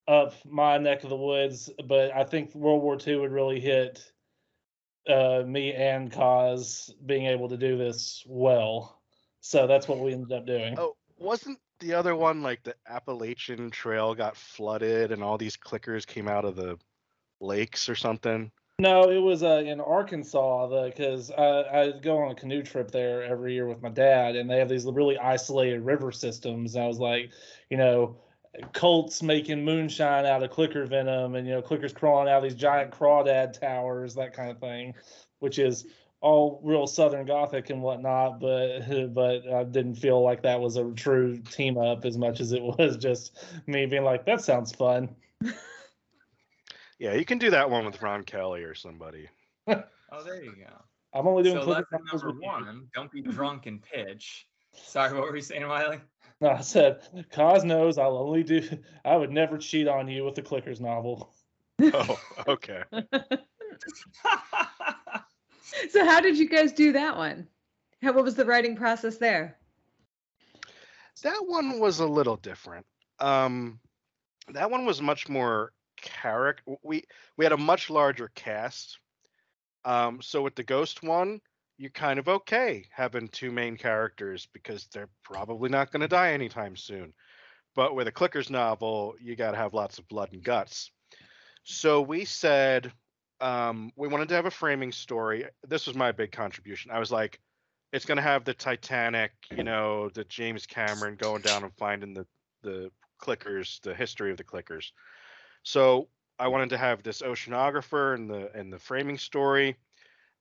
up 0.07 0.33
my 0.45 0.77
neck 0.77 1.03
of 1.03 1.09
the 1.09 1.15
woods 1.17 1.69
but 1.87 2.11
i 2.15 2.23
think 2.23 2.53
world 2.53 2.83
war 2.83 2.97
ii 3.07 3.15
would 3.15 3.31
really 3.31 3.59
hit 3.59 4.11
uh, 5.07 5.43
me 5.45 5.73
and 5.73 6.11
Koz 6.11 6.91
being 7.05 7.25
able 7.25 7.49
to 7.49 7.57
do 7.57 7.77
this 7.77 8.23
well 8.27 9.01
so 9.39 9.65
that's 9.67 9.87
what 9.87 9.99
we 9.99 10.13
ended 10.13 10.31
up 10.31 10.45
doing 10.45 10.75
Oh, 10.77 10.95
wasn't 11.17 11.59
the 11.79 11.93
other 11.93 12.15
one 12.15 12.41
like 12.41 12.63
the 12.63 12.75
Appalachian 12.87 13.71
Trail 13.71 14.15
got 14.15 14.37
flooded 14.37 15.11
and 15.11 15.23
all 15.23 15.37
these 15.37 15.57
clickers 15.57 16.05
came 16.05 16.27
out 16.27 16.45
of 16.45 16.55
the 16.55 16.77
lakes 17.41 17.89
or 17.89 17.95
something? 17.95 18.51
No, 18.79 19.11
it 19.11 19.19
was 19.19 19.43
uh, 19.43 19.61
in 19.65 19.79
Arkansas 19.79 20.85
because 20.85 21.29
I, 21.29 21.63
I 21.63 21.91
go 21.91 22.17
on 22.17 22.31
a 22.31 22.35
canoe 22.35 22.63
trip 22.63 22.89
there 22.89 23.23
every 23.23 23.53
year 23.53 23.67
with 23.67 23.81
my 23.81 23.89
dad, 23.89 24.35
and 24.35 24.49
they 24.49 24.57
have 24.57 24.69
these 24.69 24.85
really 24.85 25.17
isolated 25.19 25.81
river 25.81 26.11
systems. 26.11 26.75
And 26.75 26.83
I 26.83 26.87
was 26.87 26.97
like, 26.97 27.31
you 27.69 27.77
know, 27.77 28.17
Colts 28.73 29.23
making 29.23 29.63
moonshine 29.63 30.25
out 30.25 30.43
of 30.43 30.51
clicker 30.51 30.85
venom, 30.85 31.35
and 31.35 31.47
you 31.47 31.53
know, 31.53 31.61
clickers 31.61 31.93
crawling 31.93 32.27
out 32.27 32.37
of 32.37 32.43
these 32.43 32.55
giant 32.55 32.91
crawdad 32.91 33.57
towers, 33.57 34.15
that 34.15 34.33
kind 34.33 34.51
of 34.51 34.59
thing, 34.59 34.93
which 35.39 35.57
is 35.57 35.85
all 36.19 36.59
real 36.63 36.85
Southern 36.85 37.25
Gothic 37.25 37.69
and 37.69 37.81
whatnot. 37.81 38.39
But 38.39 38.79
but 39.13 39.47
I 39.51 39.63
didn't 39.63 39.95
feel 39.95 40.21
like 40.21 40.43
that 40.43 40.59
was 40.59 40.77
a 40.77 40.91
true 40.91 41.37
team 41.37 41.77
up 41.77 42.03
as 42.05 42.17
much 42.17 42.41
as 42.41 42.51
it 42.51 42.61
was 42.79 42.97
just 42.97 43.37
me 43.67 43.85
being 43.85 44.03
like, 44.03 44.25
that 44.25 44.41
sounds 44.41 44.71
fun. 44.71 45.15
Yeah, 46.99 47.15
you 47.15 47.25
can 47.25 47.39
do 47.39 47.49
that 47.49 47.69
one 47.69 47.85
with 47.85 48.01
Ron 48.01 48.23
Kelly 48.23 48.63
or 48.63 48.75
somebody. 48.75 49.29
Oh, 50.13 50.21
there 50.25 50.43
you 50.43 50.51
go. 50.51 50.73
I'm 51.13 51.25
only 51.25 51.43
doing 51.43 51.55
So 51.55 51.63
clicker 51.63 51.87
lesson 52.01 52.05
number 52.11 52.41
one: 52.41 52.89
don't 52.93 53.09
be 53.09 53.21
drunk 53.21 53.65
and 53.65 53.81
pitch. 53.81 54.45
Sorry, 54.73 55.13
what 55.13 55.21
were 55.21 55.35
you 55.37 55.41
saying, 55.41 55.65
Wiley? 55.65 56.01
No, 56.41 56.49
I 56.57 56.61
said, 56.61 57.01
Koz 57.31 57.63
knows 57.63 57.97
I'll 57.97 58.17
only 58.17 58.43
do, 58.43 58.67
I 59.05 59.15
would 59.15 59.31
never 59.31 59.57
cheat 59.57 59.87
on 59.87 60.07
you 60.07 60.25
with 60.25 60.35
the 60.35 60.41
Clickers 60.41 60.81
novel. 60.81 61.33
Oh, 61.81 62.19
okay. 62.47 62.83
so 65.89 66.05
how 66.05 66.19
did 66.19 66.37
you 66.37 66.49
guys 66.49 66.73
do 66.73 66.91
that 66.91 67.15
one? 67.17 67.47
How, 68.01 68.13
what 68.13 68.23
was 68.23 68.35
the 68.35 68.45
writing 68.45 68.75
process 68.75 69.17
there? 69.17 69.57
That 71.23 71.45
one 71.45 71.79
was 71.79 71.99
a 71.99 72.05
little 72.05 72.37
different. 72.37 72.85
Um, 73.19 73.79
that 74.49 74.71
one 74.71 74.85
was 74.85 75.01
much 75.01 75.29
more 75.29 75.71
character. 76.01 76.75
We 76.83 77.03
we 77.37 77.45
had 77.45 77.51
a 77.51 77.57
much 77.57 77.91
larger 77.91 78.31
cast. 78.33 78.97
Um, 79.85 80.21
so 80.21 80.41
with 80.41 80.55
the 80.55 80.63
ghost 80.63 81.03
one, 81.03 81.41
you're 81.81 81.89
kind 81.89 82.19
of 82.19 82.29
okay 82.29 82.85
having 82.91 83.27
two 83.27 83.51
main 83.51 83.75
characters 83.75 84.47
because 84.53 84.87
they're 84.93 85.09
probably 85.23 85.67
not 85.67 85.91
going 85.91 86.01
to 86.01 86.07
die 86.07 86.31
anytime 86.31 86.75
soon. 86.75 87.11
but 87.73 87.95
with 87.95 88.07
a 88.07 88.11
clickers 88.11 88.51
novel, 88.51 89.15
you 89.19 89.35
got 89.35 89.51
to 89.51 89.57
have 89.57 89.73
lots 89.73 89.97
of 89.97 90.07
blood 90.07 90.29
and 90.31 90.43
guts. 90.43 90.91
So 91.63 92.01
we 92.01 92.23
said 92.25 92.91
um, 93.39 93.91
we 93.95 94.07
wanted 94.07 94.29
to 94.29 94.35
have 94.35 94.45
a 94.45 94.51
framing 94.51 94.91
story. 94.91 95.45
This 95.67 95.87
was 95.87 95.95
my 95.95 96.11
big 96.11 96.31
contribution. 96.31 96.91
I 96.91 96.99
was 96.99 97.11
like, 97.11 97.39
it's 97.91 98.05
going 98.05 98.17
to 98.17 98.21
have 98.21 98.43
the 98.45 98.53
Titanic, 98.53 99.31
you 99.49 99.63
know, 99.63 100.09
the 100.09 100.23
James 100.25 100.67
Cameron 100.67 101.15
going 101.15 101.41
down 101.41 101.63
and 101.63 101.73
finding 101.77 102.13
the 102.13 102.27
the 102.61 102.91
clickers, 103.19 103.81
the 103.81 103.95
history 103.95 104.29
of 104.29 104.37
the 104.37 104.43
clickers. 104.43 104.91
So 105.63 106.09
I 106.37 106.47
wanted 106.47 106.69
to 106.69 106.77
have 106.77 107.01
this 107.01 107.23
oceanographer 107.23 108.13
and 108.13 108.29
the 108.29 108.51
and 108.53 108.71
the 108.71 108.77
framing 108.77 109.17
story. 109.17 109.77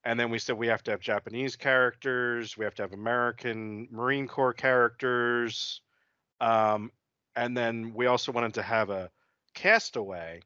And 0.04 0.18
then 0.18 0.30
we 0.30 0.38
said 0.38 0.56
we 0.56 0.68
have 0.68 0.82
to 0.84 0.90
have 0.92 1.00
Japanese 1.00 1.56
characters, 1.56 2.56
we 2.56 2.64
have 2.64 2.74
to 2.76 2.82
have 2.82 2.92
American 2.92 3.88
Marine 3.90 4.26
Corps 4.26 4.54
characters, 4.54 5.82
um, 6.40 6.90
and 7.36 7.56
then 7.56 7.92
we 7.94 8.06
also 8.06 8.32
wanted 8.32 8.54
to 8.54 8.62
have 8.62 8.90
a 8.90 9.10
castaway 9.54 10.40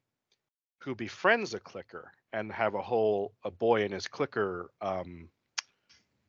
who 0.79 0.95
befriends 0.95 1.55
a 1.55 1.61
clicker 1.61 2.11
and 2.33 2.51
have 2.53 2.75
a 2.75 2.83
whole 2.83 3.33
a 3.45 3.51
boy 3.51 3.85
and 3.85 3.95
his 3.95 4.09
clicker 4.09 4.71
um, 4.81 5.29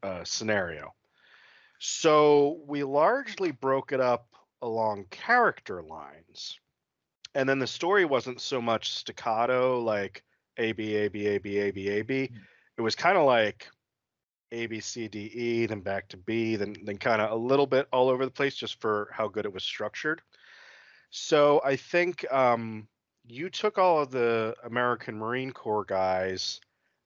uh, 0.03 0.23
scenario. 0.23 0.93
So 1.79 2.61
we 2.67 2.83
largely 2.83 3.51
broke 3.51 3.91
it 3.91 3.99
up 3.99 4.27
along 4.61 5.05
character 5.09 5.81
lines, 5.81 6.59
and 7.33 7.49
then 7.49 7.59
the 7.59 7.67
story 7.67 8.05
wasn't 8.05 8.39
so 8.39 8.61
much 8.61 8.93
staccato 8.93 9.79
like 9.79 10.23
A 10.57 10.71
B 10.71 10.95
A 10.95 11.07
B 11.09 11.27
A 11.27 11.37
B 11.39 11.57
A 11.57 11.71
B 11.71 11.89
A 11.89 12.01
B. 12.03 12.31
It 12.77 12.81
was 12.81 12.95
kind 12.95 13.17
of 13.17 13.25
like 13.25 13.67
A 14.51 14.67
B 14.67 14.79
C 14.79 15.07
D 15.07 15.31
E, 15.33 15.65
then 15.65 15.81
back 15.81 16.07
to 16.09 16.17
B, 16.17 16.55
then 16.55 16.75
then 16.83 16.97
kind 16.97 17.21
of 17.21 17.31
a 17.31 17.35
little 17.35 17.67
bit 17.67 17.87
all 17.91 18.09
over 18.09 18.25
the 18.25 18.31
place, 18.31 18.55
just 18.55 18.81
for 18.81 19.09
how 19.11 19.27
good 19.27 19.45
it 19.45 19.53
was 19.53 19.63
structured. 19.63 20.21
So 21.09 21.61
I 21.63 21.77
think 21.77 22.29
um, 22.31 22.87
you 23.27 23.49
took 23.49 23.77
all 23.77 24.01
of 24.01 24.11
the 24.11 24.55
American 24.63 25.17
Marine 25.17 25.51
Corps 25.51 25.85
guys, 25.85 26.59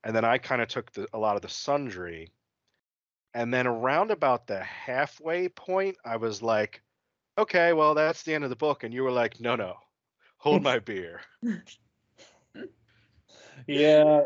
and 0.04 0.16
then 0.16 0.26
I 0.26 0.38
kind 0.38 0.62
of 0.62 0.68
took 0.68 0.92
the, 0.92 1.08
a 1.14 1.20
lot 1.20 1.36
of 1.36 1.42
the 1.42 1.50
Sundry. 1.50 2.32
And 3.36 3.54
then 3.54 3.68
around 3.68 4.10
about 4.10 4.48
the 4.48 4.60
halfway 4.64 5.50
point, 5.50 5.98
I 6.04 6.18
was 6.18 6.42
like, 6.42 6.82
okay, 7.38 7.74
well, 7.74 7.94
that's 7.94 8.24
the 8.24 8.34
end 8.34 8.44
of 8.44 8.50
the 8.50 8.56
book. 8.56 8.84
And 8.84 8.94
you 8.94 9.04
were 9.04 9.12
like, 9.12 9.40
no, 9.40 9.56
no, 9.56 9.76
hold 10.38 10.64
my 10.64 10.80
beer. 10.80 11.22
yeah, 13.68 14.24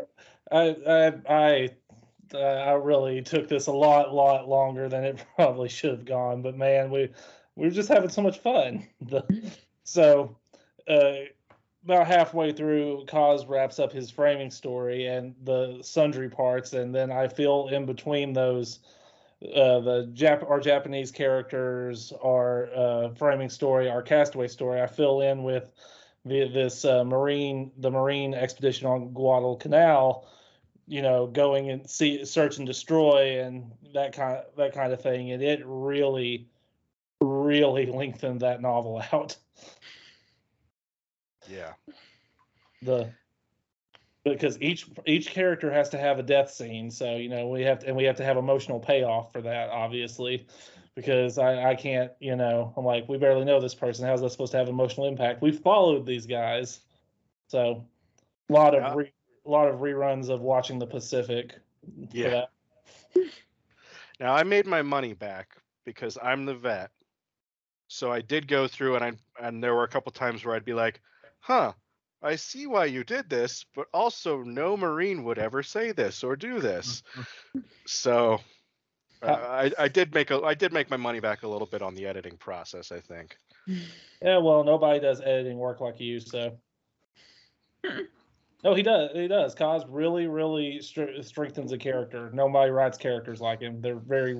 I, 0.54 0.76
I, 0.86 1.12
I, 1.28 1.70
I 2.38 2.72
really 2.72 3.20
took 3.22 3.48
this 3.48 3.66
a 3.66 3.72
lot, 3.72 4.14
lot 4.14 4.48
longer 4.48 4.88
than 4.88 5.04
it 5.04 5.24
probably 5.36 5.68
should 5.68 5.90
have 5.90 6.04
gone. 6.04 6.42
But 6.42 6.56
man, 6.56 6.90
we 6.90 7.10
we 7.56 7.66
were 7.66 7.74
just 7.74 7.88
having 7.88 8.10
so 8.10 8.22
much 8.22 8.38
fun. 8.38 8.86
So, 9.86 10.38
uh, 10.88 11.12
about 11.84 12.06
halfway 12.06 12.52
through, 12.52 13.04
Koz 13.06 13.46
wraps 13.46 13.78
up 13.78 13.92
his 13.92 14.10
framing 14.10 14.50
story 14.50 15.06
and 15.06 15.34
the 15.44 15.78
sundry 15.82 16.30
parts, 16.30 16.72
and 16.72 16.94
then 16.94 17.12
I 17.12 17.28
feel 17.28 17.68
in 17.68 17.84
between 17.84 18.32
those, 18.32 18.78
uh, 19.42 19.80
the 19.80 20.10
Jap- 20.14 20.48
our 20.48 20.58
Japanese 20.58 21.10
characters, 21.10 22.14
our 22.22 22.70
uh, 22.74 23.08
framing 23.10 23.50
story, 23.50 23.90
our 23.90 24.00
castaway 24.00 24.48
story. 24.48 24.80
I 24.80 24.86
fill 24.86 25.20
in 25.20 25.42
with 25.42 25.70
the, 26.24 26.48
this 26.48 26.86
uh, 26.86 27.04
marine, 27.04 27.70
the 27.76 27.90
marine 27.90 28.32
expedition 28.32 28.86
on 28.86 29.12
Guadalcanal, 29.12 30.26
you 30.86 31.02
know, 31.02 31.26
going 31.26 31.70
and 31.70 31.88
see, 31.88 32.24
search 32.24 32.58
and 32.58 32.66
destroy, 32.66 33.42
and 33.42 33.70
that 33.94 34.12
kind 34.14 34.38
of 34.38 34.44
that 34.56 34.72
kind 34.74 34.92
of 34.92 35.00
thing, 35.00 35.32
and 35.32 35.42
it 35.42 35.62
really, 35.64 36.48
really 37.20 37.86
lengthened 37.92 38.40
that 38.40 38.60
novel 38.60 39.02
out. 39.12 39.36
Yeah. 41.48 41.72
the 42.82 43.12
because 44.24 44.60
each 44.62 44.86
each 45.06 45.28
character 45.30 45.70
has 45.70 45.90
to 45.90 45.98
have 45.98 46.18
a 46.18 46.22
death 46.22 46.50
scene 46.50 46.90
so 46.90 47.16
you 47.16 47.28
know 47.28 47.48
we 47.48 47.62
have 47.62 47.80
to 47.80 47.88
and 47.88 47.96
we 47.96 48.04
have 48.04 48.16
to 48.16 48.24
have 48.24 48.36
emotional 48.38 48.80
payoff 48.80 49.30
for 49.32 49.42
that 49.42 49.68
obviously 49.68 50.46
because 50.94 51.36
i 51.36 51.70
i 51.70 51.74
can't 51.74 52.12
you 52.20 52.34
know 52.34 52.72
i'm 52.76 52.84
like 52.84 53.06
we 53.08 53.18
barely 53.18 53.44
know 53.44 53.60
this 53.60 53.74
person 53.74 54.06
how's 54.06 54.22
that 54.22 54.30
supposed 54.30 54.52
to 54.52 54.58
have 54.58 54.68
emotional 54.68 55.06
impact 55.06 55.42
We've 55.42 55.60
followed 55.60 56.06
these 56.06 56.24
guys 56.24 56.80
so 57.48 57.84
a 58.48 58.52
lot 58.52 58.74
of 58.74 58.82
Yeah. 58.82 58.94
re, 58.94 59.12
a 59.46 59.50
lot 59.50 59.68
of 59.68 59.80
reruns 59.80 60.28
of 60.28 60.40
watching 60.40 60.78
the 60.78 60.86
pacific 60.86 61.54
Yeah. 62.12 62.44
Now 64.20 64.32
I 64.32 64.44
made 64.44 64.66
my 64.66 64.82
money 64.82 65.12
back 65.12 65.56
because 65.84 66.16
I'm 66.22 66.44
the 66.44 66.54
vet. 66.54 66.90
So 67.88 68.12
I 68.12 68.20
did 68.20 68.46
go 68.46 68.68
through 68.68 68.96
and 68.96 69.04
I 69.04 69.12
and 69.44 69.62
there 69.62 69.74
were 69.74 69.84
a 69.84 69.88
couple 69.88 70.12
times 70.12 70.44
where 70.44 70.54
I'd 70.54 70.64
be 70.64 70.72
like, 70.72 71.00
"Huh, 71.40 71.72
I 72.22 72.36
see 72.36 72.66
why 72.66 72.86
you 72.86 73.04
did 73.04 73.28
this, 73.28 73.66
but 73.74 73.88
also 73.92 74.42
no 74.42 74.76
marine 74.76 75.24
would 75.24 75.38
ever 75.38 75.62
say 75.62 75.92
this 75.92 76.22
or 76.22 76.36
do 76.36 76.60
this." 76.60 77.02
so 77.86 78.40
uh, 79.22 79.26
I 79.26 79.72
I 79.78 79.88
did 79.88 80.14
make 80.14 80.30
a 80.30 80.40
I 80.42 80.54
did 80.54 80.72
make 80.72 80.90
my 80.90 80.96
money 80.96 81.20
back 81.20 81.42
a 81.42 81.48
little 81.48 81.66
bit 81.66 81.82
on 81.82 81.94
the 81.94 82.06
editing 82.06 82.36
process, 82.36 82.92
I 82.92 83.00
think. 83.00 83.36
yeah 84.22 84.38
well 84.38 84.62
nobody 84.62 85.00
does 85.00 85.20
editing 85.20 85.58
work 85.58 85.80
like 85.80 85.98
you 85.98 86.20
so 86.20 86.56
no 88.64 88.74
he 88.74 88.82
does 88.82 89.10
he 89.12 89.28
does 89.28 89.54
Koz 89.54 89.84
really 89.88 90.26
really 90.26 90.80
str- 90.80 91.20
strengthens 91.22 91.72
a 91.72 91.78
character 91.78 92.30
nobody 92.32 92.70
writes 92.70 92.98
characters 92.98 93.40
like 93.40 93.60
him 93.60 93.80
they're 93.80 93.96
very 93.96 94.36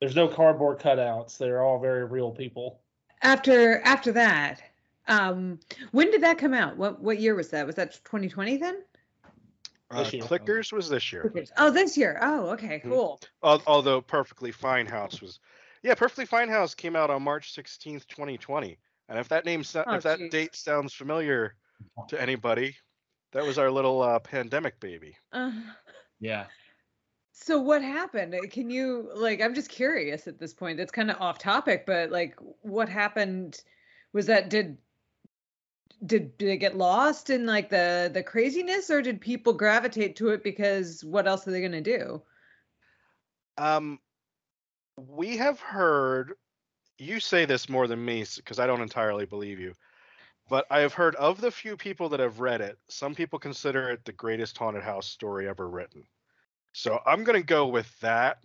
there's 0.00 0.16
no 0.16 0.26
cardboard 0.26 0.78
cutouts 0.80 1.38
they're 1.38 1.62
all 1.62 1.78
very 1.78 2.04
real 2.04 2.30
people 2.32 2.80
After 3.22 3.80
after 3.82 4.12
that, 4.12 4.62
um, 5.08 5.58
when 5.92 6.10
did 6.10 6.22
that 6.22 6.38
come 6.38 6.54
out? 6.54 6.76
What 6.76 7.00
what 7.00 7.18
year 7.18 7.34
was 7.34 7.48
that? 7.50 7.66
Was 7.66 7.74
that 7.76 7.92
2020 8.04 8.58
then? 8.58 8.82
Uh, 9.90 10.04
Clickers 10.04 10.70
was 10.70 10.88
this 10.90 11.10
year. 11.12 11.32
Oh, 11.56 11.70
this 11.70 11.96
year. 11.96 12.18
Oh, 12.20 12.50
okay, 12.50 12.78
Mhm. 12.78 12.90
cool. 12.90 13.20
Al- 13.42 13.62
Although 13.66 14.02
Perfectly 14.02 14.52
Fine 14.52 14.84
House 14.86 15.22
was, 15.22 15.40
yeah, 15.82 15.94
Perfectly 15.94 16.26
Fine 16.26 16.50
House 16.50 16.74
came 16.74 16.94
out 16.94 17.08
on 17.10 17.22
March 17.22 17.52
sixteenth, 17.54 18.06
twenty 18.06 18.36
twenty. 18.38 18.78
And 19.08 19.18
if 19.18 19.28
that 19.30 19.44
name, 19.46 19.64
so- 19.64 19.82
Oh, 19.86 19.94
if 19.94 20.02
that 20.04 20.18
geez. 20.18 20.30
date 20.30 20.54
sounds 20.54 20.92
familiar 20.92 21.54
to 22.08 22.20
anybody, 22.20 22.76
that 23.32 23.44
was 23.44 23.58
our 23.58 23.70
little 23.70 24.02
uh, 24.02 24.18
pandemic 24.18 24.80
baby. 24.80 25.16
Uh, 25.32 25.52
Yeah. 26.20 26.46
so 27.32 27.58
what 27.60 27.82
happened? 27.82 28.34
Uh, 28.34 28.48
Can 28.50 28.70
you 28.70 29.10
like? 29.14 29.40
I'm 29.40 29.54
just 29.54 29.70
curious 29.70 30.26
at 30.26 30.38
this 30.38 30.54
point. 30.54 30.76
That's 30.78 30.90
kind 30.92 31.10
of 31.10 31.20
off 31.20 31.38
topic, 31.38 31.86
but 31.86 32.10
like, 32.10 32.36
what 32.62 32.88
happened? 32.88 33.62
Was 34.12 34.26
that 34.26 34.48
did 34.50 34.78
did 36.04 36.36
did 36.38 36.48
it 36.48 36.56
get 36.58 36.76
lost 36.76 37.30
in 37.30 37.46
like 37.46 37.70
the 37.70 38.10
the 38.12 38.22
craziness, 38.22 38.90
or 38.90 39.02
did 39.02 39.20
people 39.20 39.52
gravitate 39.52 40.16
to 40.16 40.30
it 40.30 40.42
because 40.42 41.04
what 41.04 41.26
else 41.26 41.46
are 41.46 41.50
they 41.50 41.60
gonna 41.60 41.80
do? 41.80 42.22
Um, 43.56 43.98
we 44.96 45.36
have 45.36 45.60
heard 45.60 46.34
you 46.98 47.20
say 47.20 47.44
this 47.44 47.68
more 47.68 47.86
than 47.86 48.04
me 48.04 48.24
because 48.36 48.58
I 48.58 48.66
don't 48.66 48.82
entirely 48.82 49.24
believe 49.26 49.60
you, 49.60 49.74
but 50.48 50.66
I 50.70 50.80
have 50.80 50.94
heard 50.94 51.14
of 51.16 51.40
the 51.40 51.50
few 51.50 51.76
people 51.76 52.08
that 52.10 52.20
have 52.20 52.40
read 52.40 52.60
it. 52.60 52.78
Some 52.88 53.14
people 53.14 53.38
consider 53.38 53.90
it 53.90 54.04
the 54.04 54.12
greatest 54.12 54.56
haunted 54.56 54.82
house 54.82 55.06
story 55.06 55.48
ever 55.48 55.68
written. 55.68 56.04
So 56.72 57.00
I'm 57.06 57.24
gonna 57.24 57.42
go 57.42 57.66
with 57.66 57.98
that 58.00 58.38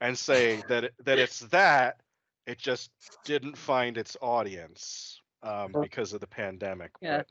and 0.00 0.16
say 0.18 0.62
that 0.68 0.84
it, 0.84 0.94
that 1.04 1.18
it's 1.18 1.40
that. 1.40 2.00
It 2.46 2.58
just 2.58 2.90
didn't 3.24 3.56
find 3.56 3.98
its 3.98 4.16
audience 4.20 5.20
um, 5.42 5.72
because 5.82 6.12
of 6.12 6.20
the 6.20 6.26
pandemic. 6.26 6.92
Yeah. 7.00 7.18
but- 7.18 7.26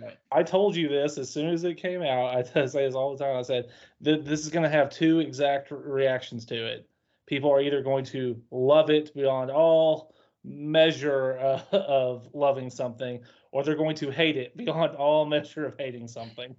Right. 0.00 0.16
i 0.30 0.44
told 0.44 0.76
you 0.76 0.88
this 0.88 1.18
as 1.18 1.28
soon 1.32 1.48
as 1.52 1.64
it 1.64 1.74
came 1.74 2.00
out 2.02 2.36
I 2.56 2.66
say 2.66 2.86
this 2.86 2.94
all 2.94 3.16
the 3.16 3.24
time 3.24 3.36
i 3.36 3.42
said 3.42 3.70
that 4.02 4.24
this 4.24 4.40
is 4.44 4.48
going 4.48 4.62
to 4.62 4.68
have 4.68 4.88
two 4.88 5.18
exact 5.18 5.72
reactions 5.72 6.44
to 6.46 6.54
it 6.64 6.88
people 7.26 7.50
are 7.50 7.60
either 7.60 7.82
going 7.82 8.04
to 8.06 8.40
love 8.52 8.88
it 8.90 9.12
beyond 9.14 9.50
all 9.50 10.14
measure 10.44 11.38
uh, 11.38 11.62
of 11.76 12.28
loving 12.32 12.70
something 12.70 13.20
or 13.52 13.62
they're 13.64 13.76
going 13.76 13.96
to 13.96 14.10
hate 14.10 14.36
it 14.36 14.56
beyond 14.56 14.96
all 14.96 15.26
measure 15.26 15.66
of 15.66 15.74
hating 15.78 16.08
something 16.08 16.54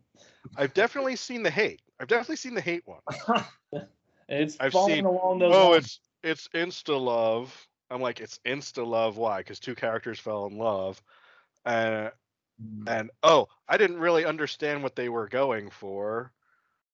I've 0.57 0.73
definitely 0.73 1.15
seen 1.15 1.43
the 1.43 1.51
hate. 1.51 1.81
I've 1.99 2.07
definitely 2.07 2.35
seen 2.37 2.53
the 2.53 2.61
hate 2.61 2.83
one. 2.85 3.01
it's 4.29 4.57
I've 4.59 4.71
falling 4.71 4.95
seen- 4.95 5.05
along 5.05 5.39
those 5.39 5.53
oh, 5.53 5.71
lines. 5.71 5.99
it's 6.23 6.47
it's 6.47 6.47
insta 6.49 6.99
love. 6.99 7.67
I'm 7.89 8.01
like, 8.01 8.21
it's 8.21 8.39
insta 8.45 8.85
love. 8.85 9.17
Why? 9.17 9.39
Because 9.39 9.59
two 9.59 9.75
characters 9.75 10.19
fell 10.19 10.45
in 10.45 10.57
love, 10.57 11.01
uh, 11.65 12.09
and 12.87 13.11
oh, 13.23 13.47
I 13.67 13.77
didn't 13.77 13.99
really 13.99 14.25
understand 14.25 14.83
what 14.83 14.95
they 14.95 15.09
were 15.09 15.27
going 15.27 15.69
for. 15.69 16.31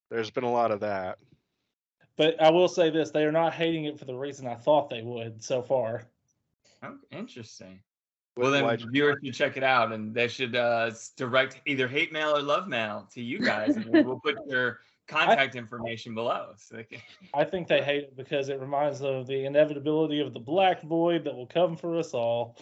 There's 0.10 0.32
been 0.32 0.43
a 0.43 0.52
lot 0.52 0.71
of 0.71 0.80
that. 0.80 1.19
But 2.15 2.41
I 2.41 2.50
will 2.50 2.67
say 2.67 2.89
this: 2.89 3.12
they 3.12 3.26
are 3.26 3.32
not 3.32 3.54
hating 3.54 3.86
it 3.86 4.00
for 4.00 4.06
the 4.06 4.15
reason 4.15 4.47
I 4.47 4.56
thought 4.56 4.89
they 4.89 5.02
would 5.02 5.43
so 5.43 5.62
far. 5.62 6.04
Interesting. 7.12 7.80
Well, 8.36 8.52
then 8.52 8.65
Why- 8.65 8.78
viewers 8.78 9.17
should 9.23 9.34
check 9.34 9.58
it 9.58 9.63
out, 9.63 9.91
and 9.91 10.13
they 10.13 10.28
should 10.28 10.56
uh, 10.56 10.91
direct 11.15 11.60
either 11.65 11.88
hate 11.88 12.13
mail 12.13 12.36
or 12.36 12.41
love 12.41 12.67
mail 12.67 13.08
to 13.13 13.21
you 13.21 13.39
guys, 13.39 13.76
and 13.76 14.06
we'll 14.06 14.19
put 14.19 14.38
your 14.47 14.80
contact 15.08 15.56
information 15.56 16.13
below. 16.13 16.52
So 16.58 16.76
they 16.76 16.84
can... 16.84 17.02
I 17.34 17.43
think 17.43 17.67
they 17.67 17.82
hate 17.82 18.04
it 18.04 18.15
because 18.15 18.50
it 18.50 18.60
reminds 18.60 19.00
them 19.00 19.15
of 19.15 19.28
the 19.28 19.45
inevitability 19.45 20.19
of 20.19 20.34
the 20.34 20.39
black 20.39 20.84
void 20.84 21.23
that 21.23 21.36
will 21.36 21.47
come 21.47 21.76
for 21.76 21.97
us 21.97 22.13
all. 22.13 22.58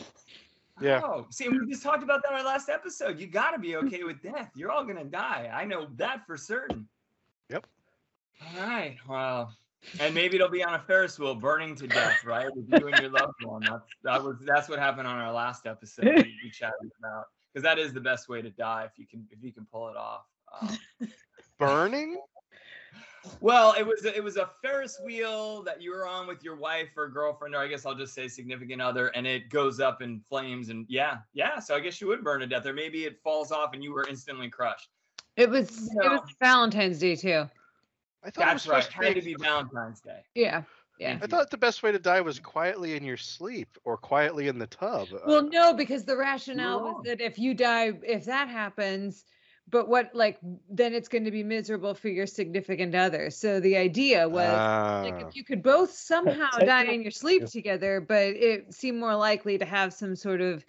Yeah. 0.81 1.01
Oh, 1.03 1.25
see, 1.29 1.47
we 1.49 1.65
just 1.67 1.83
talked 1.83 2.03
about 2.03 2.21
that 2.23 2.31
in 2.31 2.38
our 2.38 2.45
last 2.45 2.69
episode. 2.69 3.19
You 3.19 3.27
got 3.27 3.51
to 3.51 3.59
be 3.59 3.75
okay 3.77 4.03
with 4.03 4.21
death. 4.21 4.51
You're 4.55 4.71
all 4.71 4.83
gonna 4.83 5.05
die. 5.05 5.49
I 5.53 5.63
know 5.63 5.88
that 5.95 6.25
for 6.27 6.35
certain. 6.35 6.88
Yep. 7.49 7.65
All 8.41 8.67
right. 8.67 8.97
Well, 9.07 9.55
and 10.00 10.13
maybe 10.13 10.36
it'll 10.36 10.50
be 10.50 10.63
on 10.63 10.74
a 10.74 10.80
Ferris 10.80 11.17
wheel, 11.19 11.36
burning 11.36 11.76
to 11.76 11.88
death, 11.88 12.24
right? 12.26 12.48
With 12.56 12.67
you 12.69 12.88
and 12.88 13.00
your 13.00 13.12
loved 13.12 13.43
one. 13.43 13.62
That's 13.62 13.88
that 14.04 14.24
was 14.24 14.38
that's 14.45 14.69
what 14.69 14.80
happened 14.80 15.08
on 15.08 15.17
our 15.17 15.32
last 15.32 15.65
episode. 15.65 16.06
We, 16.06 16.36
we 16.43 16.50
chatted 16.52 16.91
about 17.00 17.26
because 17.54 17.63
that 17.63 17.80
is 17.80 17.93
the 17.93 18.02
best 18.02 18.28
way 18.30 18.41
to 18.41 18.50
die 18.50 18.86
if 18.86 18.98
you 18.98 19.06
can 19.08 19.26
if 19.32 19.43
you 19.43 19.52
can 19.52 19.65
pull 19.71 19.89
it 19.89 19.98
off. 19.98 20.26
Um, 20.62 20.78
Burning? 21.60 22.17
well, 23.39 23.74
it 23.78 23.86
was 23.86 24.06
a- 24.06 24.15
it 24.15 24.24
was 24.24 24.38
a 24.38 24.50
Ferris 24.62 25.00
wheel 25.04 25.63
that 25.63 25.82
you 25.82 25.91
were 25.91 26.08
on 26.08 26.28
with 26.28 26.43
your 26.43 26.56
wife 26.56 26.89
or 26.98 27.08
girlfriend, 27.08 27.56
or 27.56 27.60
I 27.60 27.67
guess 27.67 27.86
I'll 27.86 27.95
just 27.95 28.13
say 28.13 28.28
significant 28.28 28.82
other, 28.82 29.08
and 29.08 29.26
it 29.26 29.50
goes 29.50 29.80
up 29.80 30.02
in 30.02 30.21
flames, 30.28 30.69
and 30.69 30.86
yeah, 30.89 31.17
yeah. 31.34 31.60
So 31.60 31.76
I 31.76 31.80
guess 31.80 32.00
you 32.02 32.08
would 32.08 32.24
burn 32.24 32.41
to 32.41 32.48
death, 32.48 32.65
or 32.65 32.74
maybe 32.74 33.06
it 33.06 33.19
falls 33.24 33.52
off 33.52 33.74
and 33.74 33.84
you 33.84 33.93
were 33.93 34.06
instantly 34.08 34.50
crushed. 34.50 34.89
It 35.38 35.50
was 35.50 35.69
it 35.88 36.10
was 36.12 36.21
Valentine's 36.39 37.00
Day 37.00 37.15
too. 37.15 37.50
I 38.25 38.29
thought 38.31 38.47
it 38.49 38.53
was 38.53 38.63
That's 38.63 38.67
right. 38.67 38.83
supposed 38.83 39.07
to 39.07 39.13
to 39.21 39.25
be. 39.25 39.35
be 39.35 39.43
Valentine's 39.43 40.01
Day. 40.01 40.21
Yeah. 40.33 40.63
Yeah. 40.99 41.19
I 41.21 41.27
thought 41.27 41.51
the 41.51 41.57
best 41.57 41.83
way 41.83 41.91
to 41.91 41.99
die 41.99 42.21
was 42.21 42.39
quietly 42.39 42.95
in 42.95 43.03
your 43.03 43.17
sleep 43.17 43.77
or 43.83 43.97
quietly 43.97 44.47
in 44.47 44.57
the 44.57 44.67
tub. 44.67 45.09
Well, 45.27 45.39
Uh, 45.39 45.49
no, 45.51 45.73
because 45.73 46.05
the 46.05 46.15
rationale 46.15 46.81
was 46.81 47.03
that 47.05 47.19
if 47.19 47.38
you 47.38 47.53
die, 47.53 47.91
if 48.03 48.25
that 48.25 48.47
happens, 48.47 49.25
but 49.69 49.88
what 49.89 50.11
like 50.13 50.38
then 50.69 50.93
it's 50.93 51.07
going 51.09 51.25
to 51.25 51.31
be 51.31 51.43
miserable 51.43 51.95
for 51.95 52.07
your 52.07 52.27
significant 52.27 52.95
other. 52.95 53.29
So 53.29 53.59
the 53.59 53.75
idea 53.75 54.29
was 54.29 54.47
like 54.47 55.23
ah. 55.23 55.27
if 55.27 55.35
you 55.35 55.43
could 55.43 55.61
both 55.63 55.91
somehow 55.91 56.49
die 56.59 56.85
in 56.85 57.01
your 57.01 57.11
sleep 57.11 57.45
together, 57.45 57.99
but 57.99 58.27
it 58.27 58.73
seemed 58.73 58.99
more 58.99 59.15
likely 59.15 59.57
to 59.57 59.65
have 59.65 59.93
some 59.93 60.15
sort 60.15 60.39
of, 60.39 60.63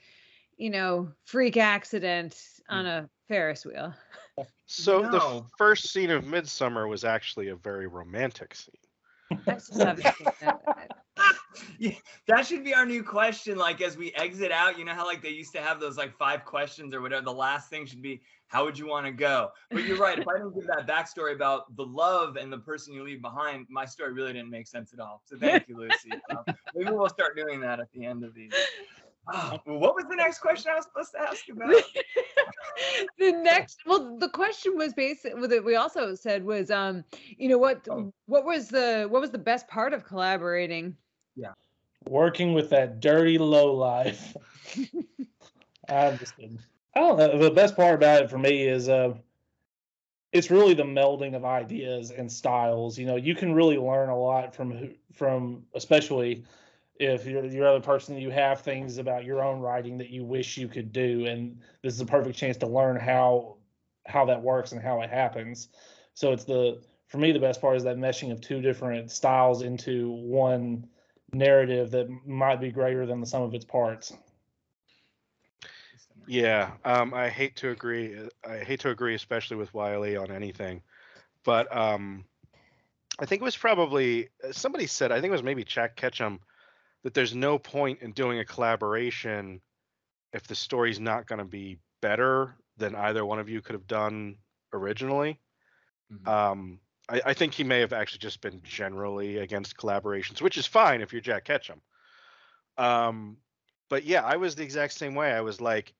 you 0.56 0.70
know, 0.70 1.08
freak 1.24 1.56
accident 1.56 2.38
on 2.68 2.86
a 2.86 3.08
Ferris 3.28 3.64
wheel. 3.64 3.94
So 4.66 5.02
the 5.02 5.44
first 5.56 5.92
scene 5.92 6.10
of 6.10 6.24
Midsummer 6.24 6.88
was 6.88 7.04
actually 7.04 7.48
a 7.48 7.56
very 7.56 7.86
romantic 7.86 8.54
scene. 8.54 8.74
I 9.46 9.52
just 9.54 9.74
haven't 9.74 10.02
seen 10.02 10.26
that. 10.40 10.60
yeah, 11.78 11.92
that 12.28 12.46
should 12.46 12.64
be 12.64 12.74
our 12.74 12.84
new 12.84 13.02
question. 13.02 13.56
Like 13.56 13.80
as 13.80 13.96
we 13.96 14.12
exit 14.12 14.52
out, 14.52 14.78
you 14.78 14.84
know 14.84 14.92
how 14.92 15.06
like 15.06 15.22
they 15.22 15.30
used 15.30 15.52
to 15.54 15.60
have 15.60 15.80
those 15.80 15.96
like 15.96 16.16
five 16.16 16.44
questions 16.44 16.94
or 16.94 17.00
whatever. 17.00 17.24
The 17.24 17.32
last 17.32 17.70
thing 17.70 17.86
should 17.86 18.02
be, 18.02 18.20
how 18.48 18.64
would 18.64 18.78
you 18.78 18.86
want 18.86 19.06
to 19.06 19.12
go? 19.12 19.50
But 19.70 19.84
you're 19.84 19.96
right. 19.96 20.18
If 20.18 20.28
I 20.28 20.34
didn't 20.34 20.54
give 20.54 20.66
that 20.66 20.86
backstory 20.86 21.34
about 21.34 21.74
the 21.76 21.84
love 21.84 22.36
and 22.36 22.52
the 22.52 22.58
person 22.58 22.92
you 22.92 23.04
leave 23.04 23.22
behind, 23.22 23.66
my 23.70 23.84
story 23.84 24.12
really 24.12 24.32
didn't 24.32 24.50
make 24.50 24.66
sense 24.66 24.92
at 24.92 25.00
all. 25.00 25.22
So 25.24 25.36
thank 25.38 25.68
you, 25.68 25.76
Lucy. 25.76 26.10
Um, 26.30 26.44
maybe 26.74 26.90
we'll 26.90 27.08
start 27.08 27.36
doing 27.36 27.60
that 27.60 27.78
at 27.78 27.86
the 27.92 28.04
end 28.04 28.24
of 28.24 28.34
these. 28.34 28.52
Oh, 29.32 29.58
what 29.64 29.94
was 29.94 30.04
the 30.08 30.16
next 30.16 30.38
question 30.38 30.70
I 30.72 30.76
was 30.76 30.84
supposed 30.84 31.12
to 31.12 31.20
ask 31.20 31.48
about? 31.48 31.74
the 33.18 33.32
next 33.32 33.80
well 33.86 34.16
the 34.18 34.28
question 34.28 34.76
was 34.76 34.92
basic 34.92 35.34
that 35.40 35.64
we 35.64 35.74
also 35.76 36.14
said 36.14 36.44
was 36.44 36.70
um 36.70 37.04
you 37.36 37.48
know 37.48 37.58
what 37.58 37.86
Oh. 37.90 38.12
what 38.26 38.44
was 38.44 38.68
the 38.68 39.06
what 39.10 39.20
was 39.20 39.30
the 39.30 39.38
best 39.38 39.66
part 39.68 39.92
of 39.92 40.04
collaborating 40.04 40.96
Yeah, 41.34 41.52
Working 42.08 42.54
with 42.54 42.70
that 42.70 43.00
dirty 43.00 43.38
low 43.38 43.72
life. 43.74 44.36
I'm 45.88 46.18
just 46.18 46.36
kidding. 46.36 46.58
I 46.94 47.00
don't 47.00 47.18
know. 47.18 47.38
The 47.38 47.50
best 47.50 47.76
part 47.76 47.94
about 47.94 48.22
it 48.22 48.30
for 48.30 48.38
me 48.38 48.62
is 48.66 48.88
uh, 48.88 49.14
it's 50.32 50.50
really 50.50 50.74
the 50.74 50.82
melding 50.84 51.34
of 51.34 51.44
ideas 51.44 52.10
and 52.10 52.30
styles. 52.30 52.98
You 52.98 53.06
know, 53.06 53.16
you 53.16 53.34
can 53.34 53.54
really 53.54 53.78
learn 53.78 54.08
a 54.08 54.18
lot 54.18 54.54
from 54.54 54.94
from 55.12 55.64
especially 55.74 56.44
if 56.98 57.26
you're 57.26 57.46
the 57.46 57.68
other 57.68 57.80
person 57.80 58.16
you 58.16 58.30
have 58.30 58.60
things 58.60 58.98
about 58.98 59.24
your 59.24 59.42
own 59.42 59.60
writing 59.60 59.98
that 59.98 60.10
you 60.10 60.24
wish 60.24 60.56
you 60.56 60.68
could 60.68 60.92
do, 60.92 61.26
and 61.26 61.60
this 61.82 61.94
is 61.94 62.00
a 62.00 62.06
perfect 62.06 62.36
chance 62.36 62.56
to 62.58 62.66
learn 62.66 62.96
how 62.96 63.56
how 64.06 64.24
that 64.24 64.40
works 64.40 64.72
and 64.72 64.80
how 64.80 65.00
it 65.02 65.10
happens. 65.10 65.68
So 66.14 66.32
it's 66.32 66.44
the 66.44 66.82
for 67.08 67.18
me 67.18 67.32
the 67.32 67.38
best 67.38 67.60
part 67.60 67.76
is 67.76 67.84
that 67.84 67.96
meshing 67.96 68.32
of 68.32 68.40
two 68.40 68.60
different 68.60 69.10
styles 69.10 69.62
into 69.62 70.10
one 70.10 70.86
narrative 71.32 71.90
that 71.90 72.08
might 72.26 72.60
be 72.60 72.70
greater 72.70 73.06
than 73.06 73.20
the 73.20 73.26
sum 73.26 73.42
of 73.42 73.54
its 73.54 73.64
parts. 73.64 74.12
Yeah, 76.26 76.72
um, 76.84 77.14
I 77.14 77.28
hate 77.28 77.56
to 77.56 77.70
agree. 77.70 78.18
I 78.48 78.58
hate 78.58 78.80
to 78.80 78.90
agree, 78.90 79.14
especially 79.14 79.56
with 79.56 79.72
Wiley 79.72 80.16
on 80.16 80.32
anything, 80.32 80.82
but 81.44 81.74
um, 81.76 82.24
I 83.18 83.26
think 83.26 83.42
it 83.42 83.44
was 83.44 83.56
probably 83.56 84.28
somebody 84.50 84.86
said. 84.86 85.12
I 85.12 85.16
think 85.16 85.26
it 85.26 85.32
was 85.32 85.44
maybe 85.44 85.62
Jack 85.62 85.94
Ketchum 85.94 86.40
that 87.06 87.14
there's 87.14 87.36
no 87.36 87.56
point 87.56 88.02
in 88.02 88.10
doing 88.10 88.40
a 88.40 88.44
collaboration 88.44 89.60
if 90.32 90.44
the 90.48 90.56
story's 90.56 90.98
not 90.98 91.24
going 91.24 91.38
to 91.38 91.44
be 91.44 91.78
better 92.02 92.56
than 92.78 92.96
either 92.96 93.24
one 93.24 93.38
of 93.38 93.48
you 93.48 93.62
could 93.62 93.74
have 93.74 93.86
done 93.86 94.38
originally. 94.72 95.38
Mhm. 96.12 96.26
Um, 96.26 96.80
I, 97.08 97.22
I 97.26 97.34
think 97.34 97.54
he 97.54 97.62
may 97.62 97.78
have 97.78 97.92
actually 97.92 98.18
just 98.18 98.40
been 98.40 98.60
generally 98.64 99.38
against 99.38 99.76
collaborations, 99.76 100.42
which 100.42 100.58
is 100.58 100.66
fine 100.66 101.00
if 101.00 101.12
you're 101.12 101.22
Jack 101.22 101.44
Ketchum. 101.44 101.80
Um, 102.76 103.36
but 103.88 104.02
yeah, 104.02 104.24
I 104.24 104.34
was 104.34 104.56
the 104.56 104.64
exact 104.64 104.94
same 104.94 105.14
way. 105.14 105.30
I 105.30 105.42
was 105.42 105.60
like, 105.60 105.94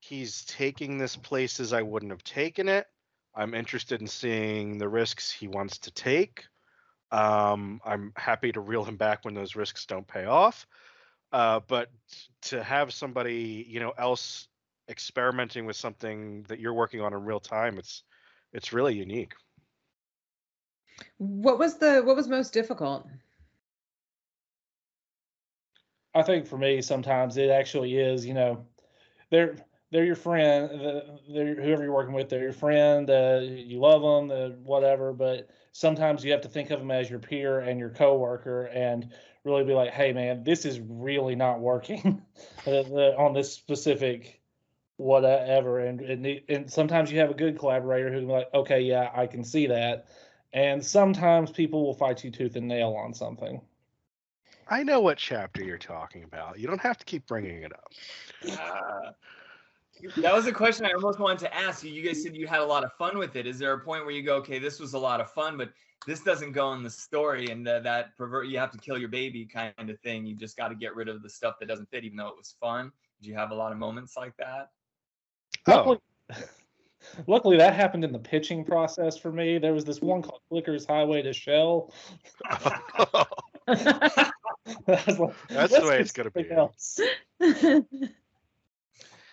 he's 0.00 0.44
taking 0.46 0.98
this 0.98 1.14
places 1.14 1.72
I 1.72 1.82
wouldn't 1.82 2.10
have 2.10 2.24
taken 2.24 2.68
it. 2.68 2.88
I'm 3.36 3.54
interested 3.54 4.00
in 4.00 4.08
seeing 4.08 4.78
the 4.78 4.88
risks 4.88 5.30
he 5.30 5.46
wants 5.46 5.78
to 5.78 5.92
take. 5.92 6.42
Um, 7.12 7.80
I'm 7.84 8.12
happy 8.16 8.52
to 8.52 8.60
reel 8.60 8.84
him 8.84 8.96
back 8.96 9.24
when 9.24 9.34
those 9.34 9.56
risks 9.56 9.86
don't 9.86 10.06
pay 10.06 10.24
off. 10.24 10.66
Uh, 11.32 11.60
but 11.68 11.90
to 12.42 12.62
have 12.62 12.92
somebody, 12.92 13.66
you 13.68 13.80
know, 13.80 13.92
else 13.96 14.48
experimenting 14.88 15.66
with 15.66 15.76
something 15.76 16.44
that 16.44 16.60
you're 16.60 16.74
working 16.74 17.00
on 17.00 17.12
in 17.12 17.24
real 17.24 17.40
time, 17.40 17.78
it's 17.78 18.02
it's 18.52 18.72
really 18.72 18.94
unique. 18.94 19.34
what 21.18 21.58
was 21.58 21.78
the 21.78 22.02
what 22.04 22.16
was 22.16 22.28
most 22.28 22.52
difficult 22.52 23.06
I 26.14 26.22
think 26.22 26.46
for 26.46 26.58
me, 26.58 26.82
sometimes 26.82 27.36
it 27.36 27.50
actually 27.50 27.96
is. 27.96 28.26
You 28.26 28.34
know, 28.34 28.66
they're 29.30 29.56
they're 29.90 30.04
your 30.04 30.16
friend. 30.16 30.70
They're 31.28 31.54
whoever 31.54 31.82
you're 31.82 31.92
working 31.92 32.14
with. 32.14 32.28
They're 32.28 32.42
your 32.42 32.52
friend. 32.52 33.10
Uh, 33.10 33.40
you 33.42 33.80
love 33.80 34.02
them. 34.02 34.30
Uh, 34.30 34.56
whatever. 34.62 35.12
But 35.12 35.50
sometimes 35.72 36.24
you 36.24 36.32
have 36.32 36.42
to 36.42 36.48
think 36.48 36.70
of 36.70 36.78
them 36.78 36.90
as 36.90 37.10
your 37.10 37.18
peer 37.18 37.60
and 37.60 37.78
your 37.78 37.90
coworker, 37.90 38.64
and 38.66 39.12
really 39.44 39.64
be 39.64 39.74
like, 39.74 39.90
"Hey, 39.90 40.12
man, 40.12 40.44
this 40.44 40.64
is 40.64 40.80
really 40.80 41.34
not 41.34 41.60
working 41.60 42.22
uh, 42.66 42.70
on 42.70 43.34
this 43.34 43.52
specific 43.52 44.40
whatever." 44.96 45.80
And 45.80 46.00
and, 46.00 46.40
and 46.48 46.70
sometimes 46.70 47.10
you 47.10 47.18
have 47.18 47.30
a 47.30 47.34
good 47.34 47.58
collaborator 47.58 48.10
who 48.10 48.18
can 48.18 48.26
be 48.28 48.32
like, 48.32 48.54
"Okay, 48.54 48.80
yeah, 48.82 49.10
I 49.14 49.26
can 49.26 49.42
see 49.42 49.66
that." 49.66 50.06
And 50.52 50.84
sometimes 50.84 51.50
people 51.50 51.84
will 51.84 51.94
fight 51.94 52.24
you 52.24 52.30
tooth 52.30 52.56
and 52.56 52.66
nail 52.66 52.92
on 52.92 53.14
something. 53.14 53.60
I 54.68 54.84
know 54.84 55.00
what 55.00 55.18
chapter 55.18 55.64
you're 55.64 55.78
talking 55.78 56.22
about. 56.22 56.58
You 56.60 56.68
don't 56.68 56.80
have 56.80 56.96
to 56.98 57.04
keep 57.04 57.26
bringing 57.26 57.62
it 57.62 57.72
up. 57.72 57.92
Uh, 58.48 59.10
that 60.16 60.34
was 60.34 60.46
a 60.46 60.52
question 60.52 60.86
I 60.86 60.92
almost 60.92 61.18
wanted 61.18 61.38
to 61.40 61.54
ask 61.54 61.84
you. 61.84 61.90
You 61.90 62.02
guys 62.02 62.22
said 62.22 62.36
you 62.36 62.46
had 62.46 62.60
a 62.60 62.64
lot 62.64 62.84
of 62.84 62.92
fun 62.94 63.18
with 63.18 63.36
it. 63.36 63.46
Is 63.46 63.58
there 63.58 63.72
a 63.72 63.80
point 63.80 64.04
where 64.04 64.14
you 64.14 64.22
go, 64.22 64.36
okay, 64.36 64.58
this 64.58 64.80
was 64.80 64.94
a 64.94 64.98
lot 64.98 65.20
of 65.20 65.30
fun, 65.32 65.56
but 65.56 65.70
this 66.06 66.20
doesn't 66.20 66.52
go 66.52 66.72
in 66.72 66.82
the 66.82 66.90
story, 66.90 67.50
and 67.50 67.66
uh, 67.68 67.80
that 67.80 68.16
pervert 68.16 68.46
you 68.46 68.58
have 68.58 68.70
to 68.70 68.78
kill 68.78 68.98
your 68.98 69.08
baby 69.08 69.44
kind 69.44 69.74
of 69.78 70.00
thing. 70.00 70.24
You 70.24 70.34
just 70.34 70.56
got 70.56 70.68
to 70.68 70.74
get 70.74 70.94
rid 70.94 71.08
of 71.08 71.22
the 71.22 71.28
stuff 71.28 71.56
that 71.60 71.66
doesn't 71.66 71.90
fit, 71.90 72.04
even 72.04 72.16
though 72.16 72.28
it 72.28 72.36
was 72.36 72.54
fun. 72.60 72.90
Did 73.20 73.28
you 73.28 73.34
have 73.34 73.50
a 73.50 73.54
lot 73.54 73.72
of 73.72 73.78
moments 73.78 74.16
like 74.16 74.34
that? 74.38 74.70
Oh, 75.66 75.72
Luckily, 75.72 75.98
luckily 77.26 77.56
that 77.58 77.74
happened 77.74 78.04
in 78.04 78.12
the 78.12 78.18
pitching 78.18 78.64
process 78.64 79.18
for 79.18 79.30
me. 79.30 79.58
There 79.58 79.74
was 79.74 79.84
this 79.84 80.00
one 80.00 80.22
called 80.22 80.40
Clickers 80.50 80.86
Highway 80.86 81.22
to 81.22 81.32
Shell. 81.32 81.92
I 83.68 84.30
was 84.86 85.18
like, 85.18 85.34
That's 85.48 85.78
the 85.78 85.86
way 85.86 86.00
it's 86.00 86.12
gonna 86.12 86.30
be." 86.30 88.08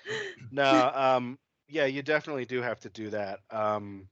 Something 0.07 0.43
else." 0.43 0.51
no, 0.51 0.91
um, 0.93 1.39
yeah, 1.67 1.85
you 1.85 2.01
definitely 2.01 2.45
do 2.45 2.61
have 2.61 2.79
to 2.81 2.89
do 2.89 3.09
that. 3.09 3.39
Um, 3.51 4.07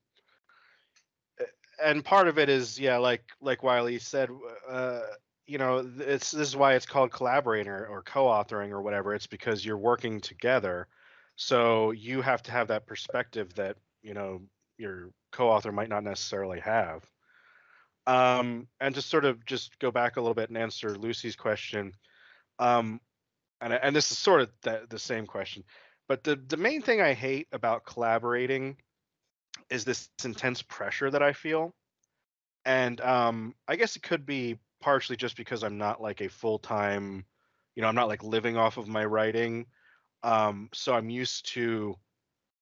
and 1.84 2.03
part 2.03 2.27
of 2.27 2.39
it 2.39 2.49
is, 2.49 2.79
yeah, 2.79 2.97
like 2.97 3.23
like 3.41 3.63
Wiley 3.63 3.99
said, 3.99 4.29
uh, 4.69 5.01
you 5.47 5.58
know, 5.58 5.89
it's 5.99 6.31
this 6.31 6.47
is 6.47 6.55
why 6.55 6.73
it's 6.73 6.86
called 6.86 7.12
collaborating 7.12 7.71
or, 7.71 7.86
or 7.86 8.01
co-authoring 8.01 8.71
or 8.71 8.81
whatever. 8.81 9.13
It's 9.13 9.27
because 9.27 9.65
you're 9.65 9.77
working 9.77 10.21
together, 10.21 10.88
so 11.36 11.91
you 11.91 12.21
have 12.21 12.41
to 12.43 12.52
have 12.52 12.67
that 12.69 12.87
perspective 12.87 13.54
that 13.56 13.77
you 14.02 14.13
know 14.13 14.41
your 14.77 15.12
co-author 15.31 15.71
might 15.71 15.89
not 15.89 16.04
necessarily 16.04 16.60
have. 16.60 17.04
Um, 18.08 18.67
and 18.79 18.93
to 18.96 19.02
sort 19.02 19.25
of 19.25 19.43
just 19.46 19.79
go 19.79 19.89
back 19.89 20.17
a 20.17 20.21
little 20.21 20.35
bit 20.35 20.50
and 20.50 20.58
answer 20.58 20.96
Lucy's 20.96 21.35
question, 21.35 21.93
um, 22.60 23.02
and 23.62 23.73
and 23.73 23.96
this 23.96 24.12
is 24.12 24.17
sort 24.17 24.41
of 24.41 24.50
the, 24.62 24.85
the 24.89 25.00
same 25.00 25.25
question, 25.25 25.63
but 26.08 26.23
the 26.23 26.35
the 26.35 26.58
main 26.58 26.81
thing 26.81 27.01
I 27.01 27.13
hate 27.13 27.47
about 27.51 27.85
collaborating 27.85 28.77
is 29.69 29.85
this 29.85 30.10
intense 30.23 30.62
pressure 30.62 31.10
that 31.12 31.23
I 31.23 31.33
feel, 31.33 31.75
and 32.65 32.99
um, 33.01 33.56
I 33.67 33.75
guess 33.75 33.95
it 33.95 34.03
could 34.03 34.25
be 34.25 34.60
partially 34.81 35.17
just 35.17 35.37
because 35.37 35.63
I'm 35.63 35.77
not 35.77 36.01
like 36.01 36.21
a 36.21 36.29
full 36.29 36.60
time, 36.60 37.25
you 37.75 37.81
know, 37.81 37.87
I'm 37.87 37.95
not 37.95 38.08
like 38.08 38.23
living 38.23 38.58
off 38.58 38.77
of 38.77 38.87
my 38.87 39.06
writing. 39.06 39.67
Um, 40.23 40.69
so 40.73 40.93
I'm 40.95 41.10
used 41.10 41.47
to, 41.53 41.95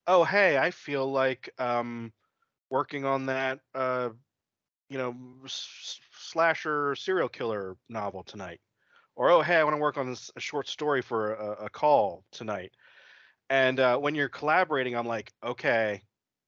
oh 0.08 0.24
hey, 0.24 0.58
I 0.58 0.72
feel 0.72 1.12
like 1.12 1.50
um, 1.60 2.14
working 2.70 3.06
on 3.06 3.28
that, 3.28 3.60
uh, 3.76 4.12
you 4.90 4.98
know, 4.98 5.16
s- 5.46 6.00
slasher 6.12 6.96
serial 6.96 7.30
killer 7.30 7.78
novel 7.90 8.24
tonight, 8.24 8.62
or 9.16 9.32
oh 9.32 9.42
hey, 9.42 9.58
I 9.58 9.64
want 9.64 9.76
to 9.76 9.82
work 9.82 9.98
on 9.98 10.10
this 10.10 10.32
a 10.36 10.40
short 10.40 10.68
story 10.68 11.02
for 11.02 11.36
a, 11.36 11.66
a 11.66 11.70
call 11.70 12.26
tonight. 12.32 12.72
And 13.54 13.80
uh, 13.80 14.00
when 14.00 14.16
you're 14.16 14.30
collaborating, 14.30 14.96
I'm 14.96 15.06
like, 15.06 15.32
okay, 15.44 16.02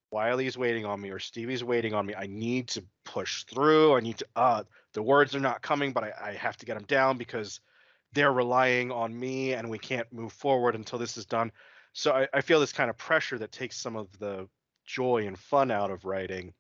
Wiley's 0.09 0.57
waiting 0.57 0.85
on 0.85 0.99
me 0.99 1.11
or 1.11 1.19
Stevie's 1.19 1.63
waiting 1.63 1.93
on 1.93 2.03
me. 2.03 2.15
I 2.15 2.25
need 2.25 2.69
to 2.69 2.83
push 3.03 3.43
through. 3.43 3.95
I 3.95 3.99
need 3.99 4.17
to. 4.17 4.25
Uh, 4.35 4.63
the 4.93 5.03
words 5.03 5.35
are 5.35 5.39
not 5.39 5.61
coming, 5.61 5.93
but 5.93 6.03
I, 6.03 6.13
I 6.19 6.33
have 6.33 6.57
to 6.57 6.65
get 6.65 6.73
them 6.73 6.85
down 6.87 7.19
because 7.19 7.59
they're 8.13 8.33
relying 8.33 8.91
on 8.91 9.15
me, 9.15 9.53
and 9.53 9.69
we 9.69 9.77
can't 9.77 10.11
move 10.11 10.33
forward 10.33 10.73
until 10.73 10.97
this 10.97 11.15
is 11.15 11.27
done. 11.27 11.51
So 11.93 12.11
I, 12.11 12.27
I 12.33 12.41
feel 12.41 12.59
this 12.59 12.73
kind 12.73 12.89
of 12.89 12.97
pressure 12.97 13.37
that 13.37 13.51
takes 13.51 13.77
some 13.77 13.95
of 13.95 14.07
the 14.17 14.49
joy 14.87 15.27
and 15.27 15.37
fun 15.37 15.69
out 15.69 15.91
of 15.91 16.05
writing. 16.05 16.55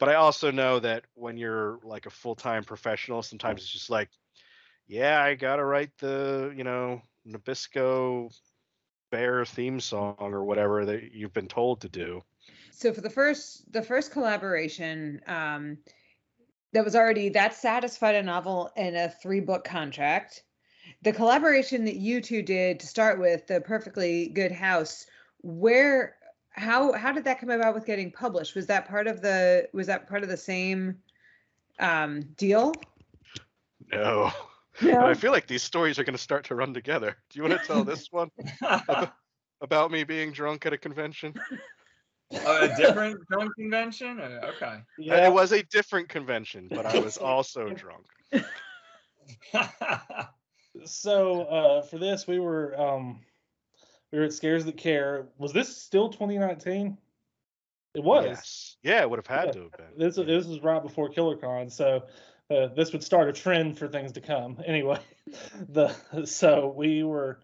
But 0.00 0.08
I 0.08 0.14
also 0.14 0.50
know 0.50 0.80
that 0.80 1.04
when 1.14 1.36
you're 1.36 1.78
like 1.84 2.06
a 2.06 2.10
full 2.10 2.34
time 2.34 2.64
professional, 2.64 3.22
sometimes 3.22 3.62
it's 3.62 3.70
just 3.70 3.90
like, 3.90 4.10
yeah, 4.88 5.22
I 5.22 5.36
gotta 5.36 5.64
write 5.64 5.92
the 5.98 6.52
you 6.56 6.64
know 6.64 7.00
Nabisco 7.24 8.34
Bear 9.14 9.44
theme 9.44 9.78
song 9.78 10.16
or 10.18 10.42
whatever 10.42 10.84
that 10.86 11.12
you've 11.12 11.32
been 11.32 11.46
told 11.46 11.80
to 11.82 11.88
do. 11.88 12.20
So 12.72 12.92
for 12.92 13.00
the 13.00 13.08
first 13.08 13.72
the 13.72 13.80
first 13.80 14.10
collaboration, 14.10 15.20
um, 15.28 15.78
that 16.72 16.84
was 16.84 16.96
already 16.96 17.28
that 17.28 17.54
satisfied 17.54 18.16
a 18.16 18.22
novel 18.24 18.72
in 18.76 18.96
a 18.96 19.08
three 19.08 19.38
book 19.38 19.62
contract. 19.62 20.42
The 21.02 21.12
collaboration 21.12 21.84
that 21.84 21.94
you 21.94 22.20
two 22.20 22.42
did 22.42 22.80
to 22.80 22.88
start 22.88 23.20
with, 23.20 23.46
the 23.46 23.60
Perfectly 23.60 24.30
Good 24.30 24.50
House, 24.50 25.06
where 25.42 26.16
how 26.50 26.92
how 26.92 27.12
did 27.12 27.22
that 27.22 27.38
come 27.38 27.50
about 27.50 27.76
with 27.76 27.86
getting 27.86 28.10
published? 28.10 28.56
Was 28.56 28.66
that 28.66 28.88
part 28.88 29.06
of 29.06 29.22
the 29.22 29.68
was 29.72 29.86
that 29.86 30.08
part 30.08 30.24
of 30.24 30.28
the 30.28 30.36
same 30.36 30.98
um, 31.78 32.22
deal? 32.36 32.72
No. 33.92 34.32
But 34.80 35.04
I 35.04 35.14
feel 35.14 35.32
like 35.32 35.46
these 35.46 35.62
stories 35.62 35.98
are 35.98 36.04
going 36.04 36.16
to 36.16 36.22
start 36.22 36.44
to 36.46 36.54
run 36.54 36.74
together. 36.74 37.16
Do 37.30 37.38
you 37.38 37.42
want 37.48 37.60
to 37.60 37.66
tell 37.66 37.84
this 37.84 38.08
one 38.10 38.30
about 39.60 39.90
me 39.90 40.04
being 40.04 40.32
drunk 40.32 40.66
at 40.66 40.72
a 40.72 40.78
convention? 40.78 41.34
oh, 42.32 42.64
a 42.64 42.74
different 42.76 43.18
drunk 43.30 43.54
convention? 43.56 44.20
Uh, 44.20 44.40
Okay. 44.56 44.66
Uh, 44.66 44.80
Yeah, 44.98 45.26
It 45.28 45.32
was 45.32 45.52
a 45.52 45.62
different 45.64 46.08
convention, 46.08 46.68
but 46.68 46.86
I 46.86 46.98
was 46.98 47.16
also 47.16 47.70
drunk. 47.74 48.06
so 50.84 51.42
uh, 51.42 51.82
for 51.82 51.98
this 51.98 52.26
we 52.26 52.38
were 52.40 52.78
um, 52.80 53.20
we 54.12 54.18
were 54.18 54.24
at 54.24 54.32
Scares 54.32 54.64
That 54.64 54.76
Care. 54.76 55.26
Was 55.38 55.52
this 55.52 55.76
still 55.76 56.08
2019? 56.08 56.98
It 57.94 58.02
was. 58.02 58.24
Yes. 58.26 58.76
Yeah, 58.82 59.02
it 59.02 59.10
would 59.10 59.18
have 59.18 59.26
had 59.26 59.46
Yeah. 59.46 59.52
to 59.52 59.60
have 59.62 59.72
been. 59.72 59.98
This 59.98 60.18
Yeah. 60.18 60.24
this 60.24 60.46
was 60.46 60.60
right 60.62 60.82
before 60.82 61.10
KillerCon, 61.10 61.70
so 61.70 62.06
uh, 62.50 62.68
this 62.68 62.92
would 62.92 63.02
start 63.02 63.28
a 63.28 63.32
trend 63.32 63.78
for 63.78 63.88
things 63.88 64.12
to 64.12 64.20
come. 64.20 64.58
Anyway, 64.66 64.98
the 65.68 65.94
so 66.24 66.72
we 66.76 67.02
were 67.02 67.40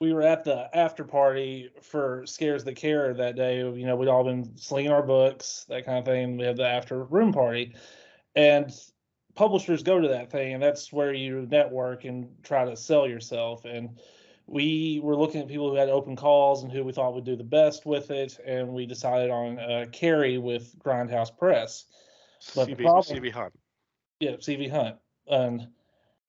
we 0.00 0.12
were 0.12 0.22
at 0.22 0.44
the 0.44 0.68
after 0.76 1.04
party 1.04 1.70
for 1.82 2.24
Scares 2.26 2.64
That 2.64 2.76
Care 2.76 3.14
that 3.14 3.36
day. 3.36 3.58
You 3.58 3.86
know, 3.86 3.96
we'd 3.96 4.08
all 4.08 4.24
been 4.24 4.56
slinging 4.56 4.90
our 4.90 5.02
books, 5.02 5.66
that 5.68 5.84
kind 5.84 5.98
of 5.98 6.04
thing. 6.04 6.36
We 6.36 6.44
have 6.44 6.56
the 6.56 6.66
after 6.66 7.04
room 7.04 7.32
party, 7.32 7.74
and 8.34 8.72
publishers 9.34 9.82
go 9.82 10.00
to 10.00 10.08
that 10.08 10.30
thing, 10.30 10.54
and 10.54 10.62
that's 10.62 10.92
where 10.92 11.12
you 11.12 11.46
network 11.50 12.04
and 12.04 12.28
try 12.42 12.64
to 12.64 12.76
sell 12.76 13.06
yourself. 13.06 13.64
And 13.64 13.98
we 14.46 15.00
were 15.02 15.16
looking 15.16 15.40
at 15.40 15.48
people 15.48 15.70
who 15.70 15.76
had 15.76 15.88
open 15.88 16.16
calls 16.16 16.62
and 16.62 16.72
who 16.72 16.84
we 16.84 16.92
thought 16.92 17.14
would 17.14 17.24
do 17.24 17.36
the 17.36 17.44
best 17.44 17.86
with 17.86 18.10
it, 18.10 18.38
and 18.44 18.68
we 18.68 18.86
decided 18.86 19.30
on 19.30 19.58
uh, 19.58 19.86
Carrie 19.92 20.38
with 20.38 20.74
Grindhouse 20.78 21.36
Press. 21.36 21.86
But 22.54 22.66
the 22.66 22.74
CV, 22.74 22.82
problem- 22.82 23.18
CV 23.18 23.32
Hunt. 23.32 23.54
Yeah, 24.22 24.36
CV 24.36 24.70
Hunt. 24.70 24.98
And 25.26 25.66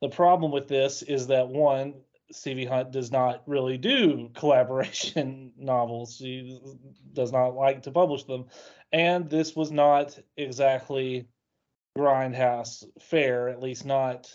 the 0.01 0.09
problem 0.09 0.51
with 0.51 0.67
this 0.67 1.03
is 1.03 1.27
that 1.27 1.47
one, 1.47 1.93
CV 2.33 2.67
Hunt 2.67 2.89
does 2.89 3.11
not 3.11 3.43
really 3.45 3.77
do 3.77 4.31
collaboration 4.35 5.51
novels. 5.59 6.17
She 6.17 6.59
does 7.13 7.31
not 7.31 7.49
like 7.49 7.83
to 7.83 7.91
publish 7.91 8.23
them. 8.23 8.45
And 8.91 9.29
this 9.29 9.55
was 9.55 9.71
not 9.71 10.17
exactly 10.37 11.27
grindhouse 11.95 12.83
fare, 12.99 13.49
at 13.49 13.61
least 13.61 13.85
not 13.85 14.27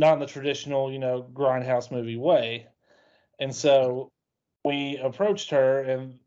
not 0.00 0.14
in 0.14 0.18
the 0.18 0.26
traditional, 0.26 0.90
you 0.90 0.98
know, 0.98 1.24
grindhouse 1.32 1.92
movie 1.92 2.16
way. 2.16 2.66
And 3.38 3.54
so 3.54 4.10
we 4.64 4.96
approached 4.96 5.50
her 5.50 5.78
and 5.78 6.18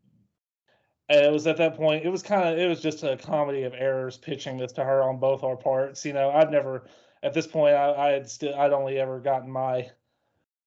and 1.08 1.24
it 1.24 1.32
was 1.32 1.46
at 1.46 1.56
that 1.56 1.76
point 1.76 2.04
it 2.04 2.10
was 2.10 2.22
kind 2.22 2.48
of 2.48 2.58
it 2.58 2.68
was 2.68 2.80
just 2.80 3.02
a 3.02 3.16
comedy 3.16 3.62
of 3.62 3.74
errors 3.74 4.16
pitching 4.16 4.56
this 4.56 4.72
to 4.72 4.84
her 4.84 5.02
on 5.02 5.18
both 5.18 5.42
our 5.42 5.56
parts 5.56 6.04
you 6.04 6.12
know. 6.12 6.30
I'd 6.30 6.50
never 6.50 6.84
at 7.22 7.34
this 7.34 7.46
point 7.46 7.74
i, 7.74 7.92
I 7.92 8.10
had 8.12 8.28
still 8.28 8.54
i'd 8.54 8.72
only 8.72 8.98
ever 8.98 9.18
gotten 9.18 9.50
my 9.50 9.90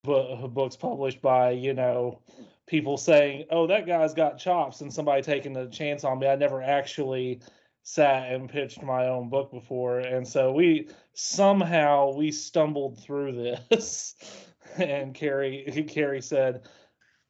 bu- 0.04 0.48
books 0.48 0.76
published 0.76 1.22
by 1.22 1.52
you 1.52 1.74
know 1.74 2.22
people 2.68 2.98
saying 2.98 3.46
oh 3.52 3.68
that 3.68 3.86
guy's 3.86 4.14
got 4.14 4.40
chops 4.40 4.82
and 4.82 4.92
somebody 4.94 5.22
taking 5.22 5.56
a 5.58 5.70
chance 5.70 6.04
on 6.04 6.20
me. 6.20 6.28
I 6.28 6.36
never 6.36 6.62
actually 6.62 7.42
sat 7.84 8.32
and 8.32 8.50
pitched 8.50 8.82
my 8.82 9.08
own 9.08 9.30
book 9.30 9.52
before. 9.52 10.00
And 10.00 10.28
so 10.28 10.52
we 10.52 10.88
somehow 11.14 12.14
we 12.16 12.32
stumbled 12.32 13.04
through 13.04 13.34
this. 13.34 14.16
And 14.78 15.14
carrie 15.14 15.86
carrie 15.90 16.22
said 16.22 16.62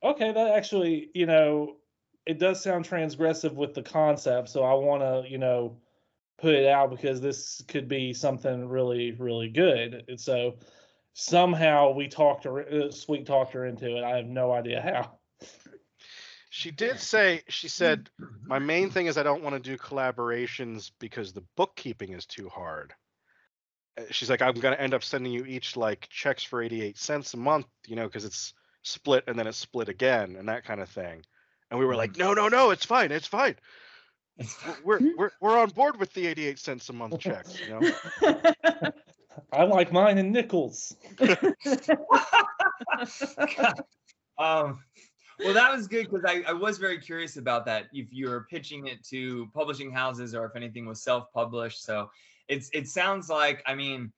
okay 0.03 0.31
that 0.31 0.51
actually 0.51 1.09
you 1.15 1.25
know 1.25 1.77
it 2.25 2.39
does 2.39 2.61
sound 2.61 2.87
transgressive 2.87 3.53
with 3.53 3.73
the 3.73 3.83
concept, 3.83 4.49
so 4.49 4.63
I 4.63 4.73
want 4.73 5.01
to, 5.01 5.29
you 5.29 5.37
know, 5.37 5.77
put 6.39 6.53
it 6.53 6.67
out 6.67 6.89
because 6.89 7.21
this 7.21 7.63
could 7.67 7.87
be 7.87 8.13
something 8.13 8.67
really, 8.67 9.11
really 9.11 9.49
good. 9.49 10.05
And 10.07 10.19
so 10.19 10.57
somehow 11.13 11.91
we 11.93 12.07
talked 12.07 12.43
her, 12.45 12.61
uh, 12.61 12.91
sweet 12.91 13.25
talked 13.25 13.53
her 13.53 13.65
into 13.65 13.97
it. 13.97 14.03
I 14.03 14.17
have 14.17 14.25
no 14.25 14.51
idea 14.51 14.81
how. 14.81 15.47
She 16.53 16.69
did 16.69 16.99
say, 16.99 17.43
she 17.47 17.69
said, 17.69 18.09
my 18.43 18.59
main 18.59 18.89
thing 18.89 19.05
is 19.05 19.17
I 19.17 19.23
don't 19.23 19.41
want 19.41 19.55
to 19.55 19.69
do 19.69 19.77
collaborations 19.77 20.91
because 20.99 21.31
the 21.31 21.45
bookkeeping 21.55 22.11
is 22.11 22.25
too 22.25 22.49
hard. 22.49 22.93
Uh, 23.97 24.03
She's 24.11 24.29
like, 24.29 24.41
I'm 24.41 24.55
going 24.55 24.75
to 24.75 24.81
end 24.81 24.93
up 24.93 25.03
sending 25.03 25.31
you 25.31 25.45
each 25.45 25.77
like 25.77 26.09
checks 26.09 26.43
for 26.43 26.61
88 26.61 26.97
cents 26.97 27.33
a 27.33 27.37
month, 27.37 27.67
you 27.87 27.95
know, 27.95 28.05
because 28.05 28.25
it's 28.25 28.53
split 28.83 29.23
and 29.27 29.39
then 29.39 29.47
it's 29.47 29.57
split 29.57 29.87
again 29.87 30.35
and 30.37 30.49
that 30.49 30.65
kind 30.65 30.81
of 30.81 30.89
thing. 30.89 31.23
And 31.71 31.79
we 31.79 31.85
were 31.85 31.95
like, 31.95 32.17
no, 32.17 32.33
no, 32.33 32.49
no, 32.49 32.69
it's 32.71 32.85
fine. 32.85 33.11
It's 33.11 33.27
fine. 33.27 33.55
We're, 34.37 34.99
we're, 34.99 35.15
we're, 35.17 35.31
we're 35.39 35.57
on 35.57 35.69
board 35.69 35.97
with 35.97 36.13
the 36.13 36.27
88 36.27 36.59
cents 36.59 36.89
a 36.89 36.93
month 36.93 37.17
checks, 37.19 37.57
you 37.59 37.79
know? 37.79 37.91
I 39.53 39.63
like 39.63 39.93
mine 39.93 40.17
in 40.17 40.31
nickels. 40.33 40.95
um, 44.37 44.83
well, 45.39 45.53
that 45.53 45.73
was 45.73 45.87
good 45.87 46.09
because 46.09 46.25
I, 46.27 46.43
I 46.45 46.53
was 46.53 46.77
very 46.77 46.99
curious 46.99 47.37
about 47.37 47.65
that. 47.65 47.85
If 47.93 48.07
you 48.11 48.29
were 48.29 48.45
pitching 48.49 48.87
it 48.87 49.03
to 49.07 49.47
publishing 49.53 49.91
houses 49.91 50.35
or 50.35 50.45
if 50.45 50.55
anything 50.57 50.85
was 50.85 51.01
self-published, 51.01 51.81
so 51.83 52.11
it's 52.49 52.69
it 52.73 52.89
sounds 52.89 53.29
like 53.29 53.63
I 53.65 53.73
mean, 53.73 54.11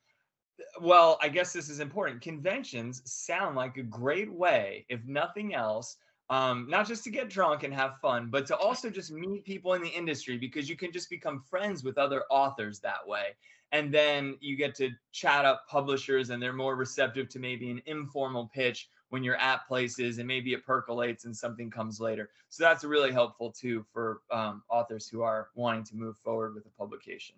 well, 0.81 1.19
I 1.21 1.29
guess 1.29 1.53
this 1.53 1.69
is 1.69 1.79
important. 1.79 2.21
Conventions 2.21 3.01
sound 3.05 3.55
like 3.55 3.77
a 3.77 3.83
great 3.83 4.33
way, 4.33 4.85
if 4.89 5.05
nothing 5.05 5.53
else, 5.53 5.97
um, 6.29 6.67
not 6.69 6.87
just 6.87 7.03
to 7.03 7.09
get 7.09 7.29
drunk 7.29 7.63
and 7.63 7.73
have 7.73 7.99
fun, 7.99 8.29
but 8.29 8.45
to 8.47 8.57
also 8.57 8.89
just 8.89 9.11
meet 9.11 9.45
people 9.45 9.73
in 9.73 9.81
the 9.81 9.89
industry 9.89 10.37
because 10.37 10.69
you 10.69 10.75
can 10.75 10.91
just 10.91 11.09
become 11.09 11.39
friends 11.39 11.83
with 11.83 11.97
other 11.97 12.23
authors 12.29 12.79
that 12.79 13.05
way. 13.05 13.35
And 13.71 13.93
then 13.93 14.37
you 14.39 14.55
get 14.55 14.75
to 14.75 14.91
chat 15.11 15.45
up 15.45 15.67
publishers 15.67 16.29
and 16.29 16.41
they're 16.41 16.53
more 16.53 16.75
receptive 16.75 17.27
to 17.29 17.39
maybe 17.39 17.71
an 17.71 17.81
informal 17.85 18.49
pitch 18.53 18.89
when 19.09 19.23
you're 19.23 19.37
at 19.37 19.67
places 19.67 20.19
and 20.19 20.27
maybe 20.27 20.53
it 20.53 20.65
percolates 20.65 21.25
and 21.25 21.35
something 21.35 21.69
comes 21.69 21.99
later. 21.99 22.29
So 22.49 22.63
that's 22.63 22.83
really 22.83 23.11
helpful 23.11 23.51
too 23.51 23.85
for 23.91 24.21
um, 24.31 24.63
authors 24.69 25.07
who 25.07 25.21
are 25.21 25.49
wanting 25.55 25.83
to 25.85 25.95
move 25.95 26.17
forward 26.17 26.55
with 26.55 26.65
a 26.65 26.69
publication. 26.69 27.35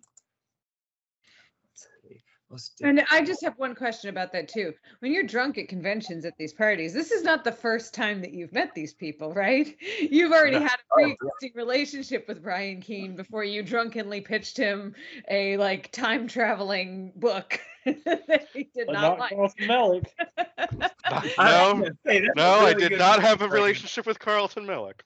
Let's 1.64 1.88
see. 2.04 2.25
Most 2.52 2.80
And 2.84 3.04
I 3.10 3.24
just 3.24 3.44
have 3.44 3.58
one 3.58 3.74
question 3.74 4.10
about 4.10 4.32
that 4.34 4.48
too. 4.48 4.74
When 5.00 5.12
you're 5.12 5.24
drunk 5.24 5.58
at 5.58 5.68
conventions 5.68 6.26
at 6.26 6.38
these 6.38 6.54
parties, 6.54 6.94
this 6.94 7.12
is 7.12 7.24
not 7.24 7.44
the 7.44 7.52
first 7.52 7.94
time 7.94 8.22
that 8.22 8.34
you've 8.34 8.54
met 8.54 8.76
these 8.76 8.94
people, 8.94 9.34
right? 9.34 9.76
You've 10.00 10.32
already 10.32 10.60
had 10.60 10.76
a 10.76 10.84
oh, 10.92 10.96
pre-existing 10.96 11.52
relationship 11.56 12.28
with 12.28 12.44
Brian 12.44 12.82
Keene 12.82 13.08
mm-hmm. 13.08 13.16
before 13.16 13.44
you 13.44 13.64
drunkenly 13.64 14.22
pitched 14.22 14.58
him 14.58 14.94
a 15.30 15.58
like 15.58 15.92
time 15.92 16.28
traveling 16.28 17.14
book 17.16 17.60
that 17.86 18.48
he 18.54 18.70
did 18.76 18.88
But 18.88 18.94
not 18.94 19.02
not 19.02 19.20
like. 19.20 19.30
Carlton 19.32 19.68
Mellick. 19.68 20.06
I 20.38 21.22
was 21.24 21.32
No, 21.38 21.74
gonna 21.74 21.98
say, 22.06 22.20
that's 22.20 22.32
a 22.32 22.36
no, 22.36 22.60
I 22.60 22.74
did 22.74 22.98
not 22.98 23.22
have 23.22 23.42
a 23.42 23.50
relationship 23.50 24.06
with 24.06 24.20
Carlton 24.20 24.66
Mellick. 24.66 25.02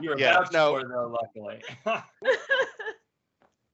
You're 0.00 0.18
Yeah, 0.18 0.38
vouched 0.38 0.52
no. 0.52 0.78
for 0.78 0.88
though, 0.88 1.16
luckily. 1.20 1.62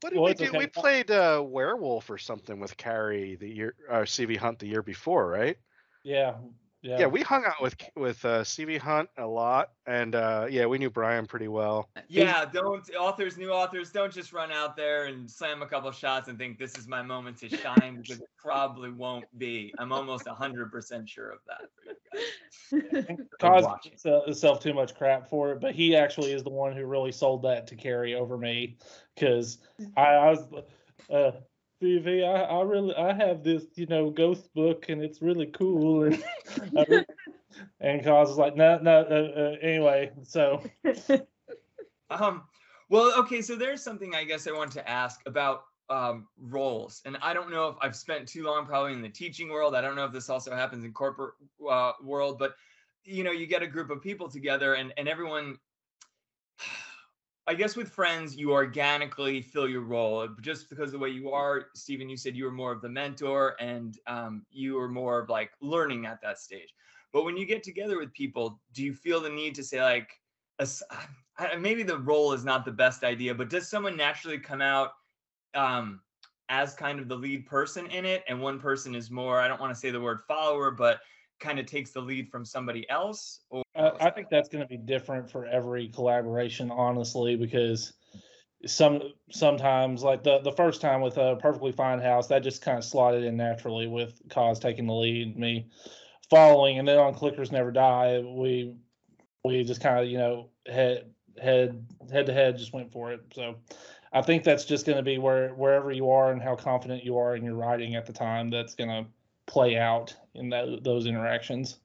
What 0.01 0.11
did 0.11 0.17
Well, 0.17 0.27
we 0.27 0.31
it's 0.33 0.41
do? 0.41 0.57
We 0.57 0.67
played 0.67 1.11
uh, 1.11 1.43
Werewolf 1.45 2.09
or 2.11 2.19
something 2.19 2.61
with 2.61 2.77
Carrie 2.77 3.37
the 3.37 3.49
year, 3.49 3.75
uh, 3.91 4.03
CV 4.03 4.37
Hunt 4.37 4.59
the 4.59 4.69
year 4.69 4.83
before, 4.83 5.29
right? 5.29 5.57
Yeah, 6.05 6.35
yeah, 6.83 7.07
we 7.07 7.23
hung 7.23 7.45
out 7.45 7.61
with 7.61 7.75
with 7.97 8.25
uh, 8.25 8.43
CV 8.43 8.79
Hunt 8.79 9.11
a 9.19 9.27
lot, 9.27 9.73
and 9.87 10.15
uh, 10.15 10.47
yeah, 10.49 10.67
we 10.67 10.79
knew 10.79 10.91
Brian 10.91 11.27
pretty 11.27 11.49
well. 11.49 11.89
Yeah, 12.09 12.45
don't 12.45 12.89
authors, 12.95 13.37
new 13.37 13.51
authors, 13.51 13.91
don't 13.91 14.13
just 14.13 14.33
run 14.33 14.53
out 14.53 14.77
there 14.77 15.07
and 15.07 15.29
slam 15.29 15.61
a 15.63 15.67
couple 15.67 15.91
shots 15.91 16.29
and 16.29 16.39
think 16.39 16.57
this 16.59 16.79
is 16.79 16.87
my 16.87 17.03
moment 17.03 17.37
to 17.39 17.49
shine 17.49 18.01
because 18.01 18.21
it 18.21 18.29
probably 18.39 18.91
won't 18.91 19.27
be. 19.39 19.75
I'm 19.79 19.93
almost 19.93 20.29
hundred 20.29 20.71
percent 20.71 21.09
sure 21.09 21.31
of 21.31 21.41
that 21.49 21.88
for. 22.71 23.27
Koz 23.41 24.25
himself 24.25 24.61
too 24.61 24.75
much 24.75 24.95
crap 24.95 25.29
for 25.29 25.53
it, 25.53 25.61
but 25.61 25.75
he 25.75 25.97
actually 25.97 26.33
is 26.33 26.43
the 26.43 26.51
one 26.51 26.77
who 26.77 26.85
really 26.87 27.13
sold 27.13 27.43
that 27.43 27.67
to 27.69 27.77
Carrie 27.77 28.15
over 28.15 28.37
me 28.37 28.77
because 29.15 29.59
I, 29.97 30.07
I 30.07 30.31
was 30.31 30.47
uh 31.11 31.33
CV, 31.83 32.25
I, 32.25 32.43
I 32.43 32.63
really 32.63 32.95
I 32.95 33.15
have 33.15 33.43
this, 33.43 33.65
you 33.77 33.87
know, 33.87 34.11
ghost 34.11 34.53
book 34.55 34.87
and 34.89 35.03
it's 35.03 35.23
really 35.23 35.47
cool 35.47 36.05
and 36.05 36.23
I 36.77 36.85
re- 36.89 37.07
and 37.81 38.03
Koz 38.03 38.29
was 38.29 38.39
like, 38.39 38.57
no, 38.57 38.79
no, 38.79 39.01
uh, 39.01 39.41
uh, 39.41 39.57
anyway, 39.63 40.11
so 40.25 40.63
Um, 42.11 42.45
well, 42.89 43.13
okay, 43.19 43.43
so 43.43 43.57
there's 43.57 43.83
something 43.83 44.15
I 44.15 44.25
guess 44.25 44.47
I 44.47 44.53
want 44.53 44.73
to 44.73 44.89
ask 44.89 45.21
about 45.27 45.65
um, 45.91 46.27
roles, 46.39 47.03
and 47.05 47.17
I 47.23 47.33
don't 47.33 47.51
know 47.51 47.69
if 47.69 47.77
I've 47.81 47.97
spent 47.97 48.29
too 48.29 48.45
long 48.45 48.67
probably 48.67 48.93
in 48.93 49.03
the 49.03 49.09
teaching 49.09 49.49
world. 49.49 49.75
I 49.75 49.81
don't 49.81 49.97
know 49.97 50.05
if 50.05 50.13
this 50.13 50.29
also 50.29 50.55
happens 50.55 50.85
in 50.85 50.93
corporate 50.93 51.35
uh, 51.69 51.93
world, 52.03 52.39
but 52.39 52.55
you 53.05 53.25
know, 53.25 53.31
you 53.31 53.47
get 53.47 53.63
a 53.63 53.67
group 53.67 53.91
of 53.91 54.03
people 54.03 54.29
together, 54.29 54.75
and 54.75 54.93
and 54.97 55.09
everyone. 55.09 55.59
I 57.47 57.55
guess 57.55 57.77
with 57.77 57.89
friends, 57.89 58.37
you 58.37 58.53
organically 58.53 59.41
fill 59.41 59.67
your 59.67 59.81
role 59.81 60.29
just 60.43 60.69
because 60.69 60.93
the 60.93 60.99
way 60.99 61.09
you 61.09 61.31
are. 61.31 61.69
Stephen, 61.75 62.07
you 62.07 62.17
said 62.19 62.37
you 62.37 62.45
were 62.45 62.51
more 62.51 62.73
of 62.73 62.83
the 62.83 62.91
mentor, 62.91 63.57
and 63.59 63.99
um, 64.07 64.45
you 64.51 64.75
were 64.75 64.89
more 64.89 65.19
of 65.19 65.31
like 65.31 65.51
learning 65.63 66.05
at 66.05 66.21
that 66.21 66.39
stage. 66.39 66.75
But 67.13 67.25
when 67.25 67.37
you 67.37 67.47
get 67.47 67.63
together 67.63 67.99
with 67.99 68.13
people, 68.13 68.61
do 68.75 68.83
you 68.83 68.93
feel 68.93 69.21
the 69.21 69.31
need 69.31 69.55
to 69.55 69.65
say 69.65 69.83
like, 69.83 70.11
maybe 71.59 71.83
the 71.83 71.99
role 71.99 72.33
is 72.33 72.45
not 72.45 72.65
the 72.65 72.73
best 72.73 73.05
idea, 73.05 73.35
but 73.35 73.49
does 73.49 73.69
someone 73.69 73.97
naturally 73.97 74.39
come 74.39 74.61
out 74.61 74.91
um, 75.59 76.01
as 76.49 76.75
kind 76.75 77.01
of 77.01 77.09
the 77.09 77.17
lead 77.17 77.47
person 77.47 77.87
in 77.89 78.05
it, 78.05 78.23
and 78.29 78.41
one 78.41 78.59
person 78.59 78.95
is 78.95 79.11
more, 79.11 79.41
I 79.41 79.49
don't 79.49 79.61
want 79.61 79.75
to 79.75 79.79
say 79.79 79.91
the 79.91 80.01
word 80.01 80.21
follower, 80.27 80.71
but 80.71 81.01
kind 81.41 81.59
of 81.59 81.67
takes 81.67 81.91
the 81.91 82.01
lead 82.01 82.31
from 82.31 82.45
somebody 82.45 82.89
else? 82.89 83.41
Or 83.51 83.63
Uh, 83.77 83.91
I 84.01 84.11
think 84.11 84.29
that's 84.31 84.49
going 84.49 84.63
to 84.63 84.69
be 84.69 84.77
different 84.77 85.31
for 85.31 85.47
every 85.47 85.89
collaboration, 85.89 86.71
honestly, 86.71 87.37
because 87.37 87.93
some 88.67 89.13
sometimes, 89.31 90.03
like 90.03 90.25
the 90.25 90.41
the 90.41 90.53
first 90.53 90.81
time 90.81 91.01
with 91.01 91.17
a 91.17 91.37
perfectly 91.37 91.73
fine 91.73 92.01
house, 92.01 92.27
that 92.29 92.43
just 92.43 92.63
kind 92.63 92.79
of 92.79 92.85
slotted 92.85 93.25
in 93.25 93.37
naturally 93.37 93.87
with 93.87 94.21
Koz 94.29 94.61
taking 94.61 94.87
the 94.87 94.95
lead, 94.95 95.37
me 95.39 95.69
following, 96.29 96.79
and 96.79 96.89
then 96.89 96.99
on 96.99 97.15
clickers 97.15 97.53
never 97.53 97.71
die, 97.71 98.19
we 98.19 98.75
we 99.45 99.63
just 99.63 99.81
kind 99.81 100.01
of 100.01 100.11
you 100.11 100.19
know 100.19 100.51
head 100.67 101.05
head 101.41 101.87
head 102.11 102.27
to 102.27 102.33
head 102.33 102.59
just 102.59 102.73
went 102.73 102.91
for 102.91 103.13
it. 103.13 103.21
So 103.33 103.57
I 104.13 104.23
think 104.23 104.45
that's 104.45 104.65
just 104.65 104.87
going 104.87 104.97
to 104.97 105.03
be 105.03 105.19
where 105.19 105.51
wherever 105.51 105.93
you 105.93 106.11
are 106.11 106.33
and 106.33 106.41
how 106.41 106.57
confident 106.57 107.05
you 107.05 107.19
are 107.19 107.37
in 107.37 107.45
your 107.45 107.55
writing 107.55 107.95
at 107.95 108.07
the 108.07 108.13
time, 108.13 108.51
that's 108.51 108.75
going 108.75 108.91
to 108.91 109.07
play 109.47 109.77
out 109.77 110.15
in 110.35 110.49
that, 110.51 110.85
those 110.85 111.07
interactions. 111.07 111.79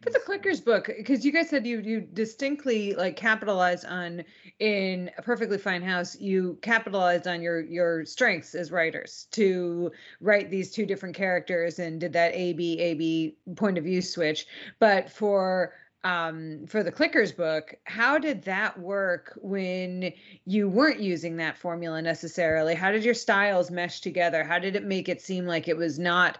For 0.00 0.10
the 0.10 0.20
clickers 0.20 0.64
book, 0.64 0.88
because 0.96 1.24
you 1.24 1.32
guys 1.32 1.50
said 1.50 1.66
you 1.66 1.80
you 1.80 2.00
distinctly 2.00 2.94
like 2.94 3.16
capitalized 3.16 3.84
on 3.86 4.22
in 4.60 5.10
a 5.18 5.22
perfectly 5.22 5.58
fine 5.58 5.82
house, 5.82 6.16
you 6.20 6.56
capitalized 6.62 7.26
on 7.26 7.42
your 7.42 7.62
your 7.62 8.04
strengths 8.04 8.54
as 8.54 8.70
writers 8.70 9.26
to 9.32 9.90
write 10.20 10.50
these 10.50 10.70
two 10.70 10.86
different 10.86 11.16
characters 11.16 11.80
and 11.80 11.98
did 12.00 12.12
that 12.12 12.32
A 12.34 12.52
B 12.52 12.78
A 12.78 12.94
B 12.94 13.36
point 13.56 13.76
of 13.76 13.82
view 13.82 14.00
switch. 14.00 14.46
But 14.78 15.10
for 15.10 15.72
um 16.06 16.66
for 16.68 16.84
the 16.84 16.92
clickers 16.92 17.36
book, 17.36 17.74
how 17.84 18.16
did 18.16 18.42
that 18.42 18.78
work 18.78 19.36
when 19.42 20.12
you 20.44 20.68
weren't 20.68 21.00
using 21.00 21.36
that 21.36 21.58
formula 21.58 22.00
necessarily? 22.00 22.74
How 22.76 22.92
did 22.92 23.04
your 23.04 23.14
styles 23.14 23.70
mesh 23.72 24.00
together? 24.00 24.44
How 24.44 24.58
did 24.60 24.76
it 24.76 24.84
make 24.84 25.08
it 25.08 25.20
seem 25.20 25.46
like 25.46 25.66
it 25.66 25.76
was 25.76 25.98
not 25.98 26.38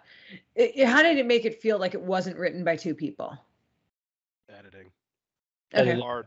it, 0.54 0.72
it- 0.76 0.86
how 0.86 1.02
did 1.02 1.18
it 1.18 1.26
make 1.26 1.44
it 1.44 1.60
feel 1.60 1.78
like 1.78 1.94
it 1.94 2.00
wasn't 2.00 2.36
written 2.38 2.62
by 2.62 2.76
two 2.76 2.94
people? 2.94 3.36
Editing, 4.48 4.90
Okay. 5.74 5.82
Editing. 5.82 6.00
hard, 6.00 6.26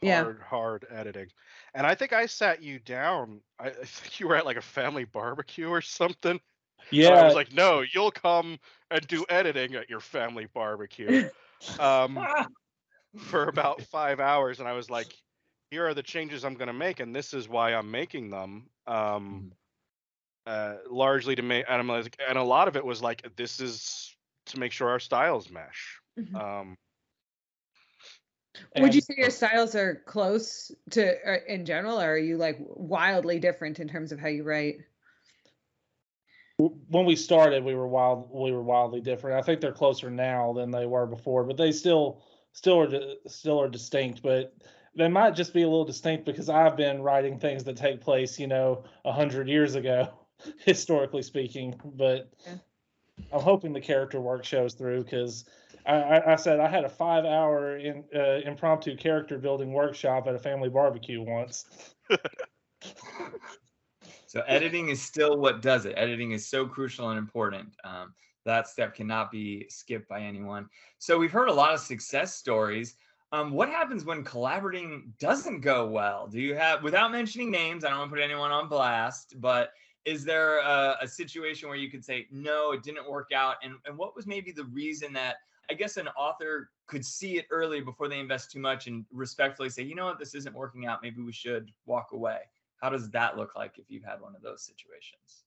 Yeah. 0.00 0.22
hard, 0.24 0.40
hard 0.40 0.86
editing, 0.90 1.26
and 1.74 1.86
I 1.86 1.94
think 1.94 2.14
I 2.14 2.24
sat 2.24 2.62
you 2.62 2.78
down. 2.78 3.40
I, 3.58 3.66
I 3.68 3.84
think 3.84 4.18
you 4.18 4.28
were 4.28 4.36
at 4.36 4.46
like 4.46 4.56
a 4.56 4.62
family 4.62 5.04
barbecue 5.04 5.68
or 5.68 5.82
something. 5.82 6.40
and 6.90 7.14
I 7.14 7.24
was 7.26 7.34
like, 7.34 7.52
no, 7.52 7.84
you'll 7.92 8.10
come 8.12 8.58
and 8.90 9.06
do 9.06 9.26
editing 9.28 9.74
at 9.74 9.90
your 9.90 10.00
family 10.00 10.46
barbecue. 10.54 11.28
Um, 11.80 12.16
for 13.16 13.44
about 13.44 13.82
five 13.90 14.20
hours, 14.20 14.60
and 14.60 14.68
I 14.68 14.72
was 14.72 14.90
like, 14.90 15.12
here 15.70 15.86
are 15.86 15.94
the 15.94 16.02
changes 16.02 16.44
I'm 16.44 16.54
going 16.54 16.68
to 16.68 16.72
make, 16.72 17.00
and 17.00 17.14
this 17.14 17.34
is 17.34 17.48
why 17.48 17.74
I'm 17.74 17.90
making 17.90 18.30
them. 18.30 18.68
Um, 18.86 19.52
uh, 20.46 20.76
largely 20.90 21.34
to 21.36 21.42
make, 21.42 21.66
and 21.68 21.78
I'm 21.78 21.88
like, 21.88 22.16
and 22.26 22.38
a 22.38 22.42
lot 22.42 22.68
of 22.68 22.76
it 22.76 22.84
was 22.84 23.02
like, 23.02 23.36
this 23.36 23.60
is 23.60 24.16
to 24.46 24.58
make 24.58 24.72
sure 24.72 24.88
our 24.88 24.98
styles 24.98 25.50
mesh. 25.50 26.00
Mhm. 26.18 26.34
Um, 26.34 26.76
Would 28.78 28.94
you 28.94 29.02
say 29.02 29.14
your 29.18 29.30
styles 29.30 29.74
are 29.74 30.02
close 30.06 30.72
to 30.92 31.30
uh, 31.30 31.38
in 31.46 31.66
general, 31.66 32.00
or 32.00 32.12
are 32.12 32.18
you 32.18 32.38
like 32.38 32.56
wildly 32.60 33.38
different 33.38 33.78
in 33.78 33.88
terms 33.88 34.10
of 34.10 34.18
how 34.18 34.28
you 34.28 34.42
write? 34.42 34.78
when 36.58 37.04
we 37.04 37.14
started 37.14 37.62
we 37.62 37.76
were 37.76 37.86
wild 37.86 38.28
we 38.32 38.50
were 38.50 38.64
wildly 38.64 39.00
different 39.00 39.38
i 39.38 39.42
think 39.42 39.60
they're 39.60 39.70
closer 39.70 40.10
now 40.10 40.52
than 40.52 40.72
they 40.72 40.86
were 40.86 41.06
before 41.06 41.44
but 41.44 41.56
they 41.56 41.70
still 41.70 42.20
still 42.52 42.80
are 42.80 43.14
still 43.26 43.60
are 43.60 43.68
distinct 43.68 44.22
but 44.22 44.54
they 44.94 45.08
might 45.08 45.34
just 45.34 45.54
be 45.54 45.62
a 45.62 45.68
little 45.68 45.84
distinct 45.84 46.24
because 46.24 46.48
i've 46.48 46.76
been 46.76 47.02
writing 47.02 47.38
things 47.38 47.64
that 47.64 47.76
take 47.76 48.00
place 48.00 48.38
you 48.38 48.46
know 48.46 48.84
a 49.04 49.12
hundred 49.12 49.48
years 49.48 49.74
ago 49.74 50.08
historically 50.64 51.22
speaking 51.22 51.78
but 51.94 52.32
Yeah. 52.46 52.54
i'm 53.32 53.40
hoping 53.40 53.72
the 53.72 53.80
character 53.80 54.20
work 54.20 54.44
shows 54.44 54.74
through 54.74 55.04
because 55.04 55.44
I, 55.86 55.94
I, 55.94 56.32
I 56.32 56.36
said 56.36 56.60
I 56.60 56.68
had 56.68 56.84
a 56.84 56.88
five 56.88 57.24
hour 57.24 57.78
in, 57.78 58.04
uh, 58.14 58.40
impromptu 58.44 58.94
character 58.96 59.38
building 59.38 59.72
workshop 59.72 60.26
at 60.26 60.34
a 60.34 60.38
family 60.38 60.68
barbecue 60.68 61.22
once. 61.22 61.64
So 64.28 64.42
editing 64.46 64.90
is 64.90 65.00
still 65.00 65.38
what 65.38 65.62
does 65.62 65.86
it. 65.86 65.94
Editing 65.96 66.32
is 66.32 66.46
so 66.46 66.66
crucial 66.66 67.08
and 67.08 67.18
important. 67.18 67.74
Um, 67.82 68.14
that 68.48 68.68
step 68.68 68.94
cannot 68.94 69.30
be 69.30 69.66
skipped 69.68 70.08
by 70.08 70.20
anyone. 70.20 70.68
So 70.98 71.18
we've 71.18 71.30
heard 71.30 71.48
a 71.48 71.52
lot 71.52 71.74
of 71.74 71.80
success 71.80 72.34
stories. 72.34 72.96
Um, 73.30 73.52
what 73.52 73.68
happens 73.68 74.04
when 74.04 74.24
collaborating 74.24 75.12
doesn't 75.18 75.60
go 75.60 75.86
well? 75.86 76.26
Do 76.26 76.40
you 76.40 76.54
have, 76.54 76.82
without 76.82 77.12
mentioning 77.12 77.50
names, 77.50 77.84
I 77.84 77.90
don't 77.90 77.98
want 77.98 78.10
to 78.10 78.16
put 78.16 78.22
anyone 78.22 78.50
on 78.50 78.68
blast, 78.68 79.34
but 79.40 79.72
is 80.06 80.24
there 80.24 80.60
a, 80.60 80.96
a 81.02 81.06
situation 81.06 81.68
where 81.68 81.76
you 81.76 81.90
could 81.90 82.02
say, 82.02 82.26
no, 82.30 82.72
it 82.72 82.82
didn't 82.82 83.08
work 83.08 83.28
out? 83.34 83.56
And, 83.62 83.74
and 83.84 83.98
what 83.98 84.16
was 84.16 84.26
maybe 84.26 84.50
the 84.50 84.64
reason 84.64 85.12
that 85.12 85.36
I 85.70 85.74
guess 85.74 85.98
an 85.98 86.08
author 86.16 86.70
could 86.86 87.04
see 87.04 87.36
it 87.36 87.44
early 87.50 87.82
before 87.82 88.08
they 88.08 88.18
invest 88.18 88.50
too 88.50 88.60
much 88.60 88.86
and 88.86 89.04
respectfully 89.12 89.68
say, 89.68 89.82
you 89.82 89.94
know 89.94 90.06
what, 90.06 90.18
this 90.18 90.34
isn't 90.34 90.54
working 90.54 90.86
out. 90.86 91.02
Maybe 91.02 91.20
we 91.20 91.32
should 91.32 91.70
walk 91.84 92.12
away. 92.12 92.38
How 92.80 92.88
does 92.88 93.10
that 93.10 93.36
look 93.36 93.54
like 93.54 93.76
if 93.76 93.90
you've 93.90 94.04
had 94.04 94.22
one 94.22 94.34
of 94.34 94.40
those 94.40 94.62
situations? 94.62 95.44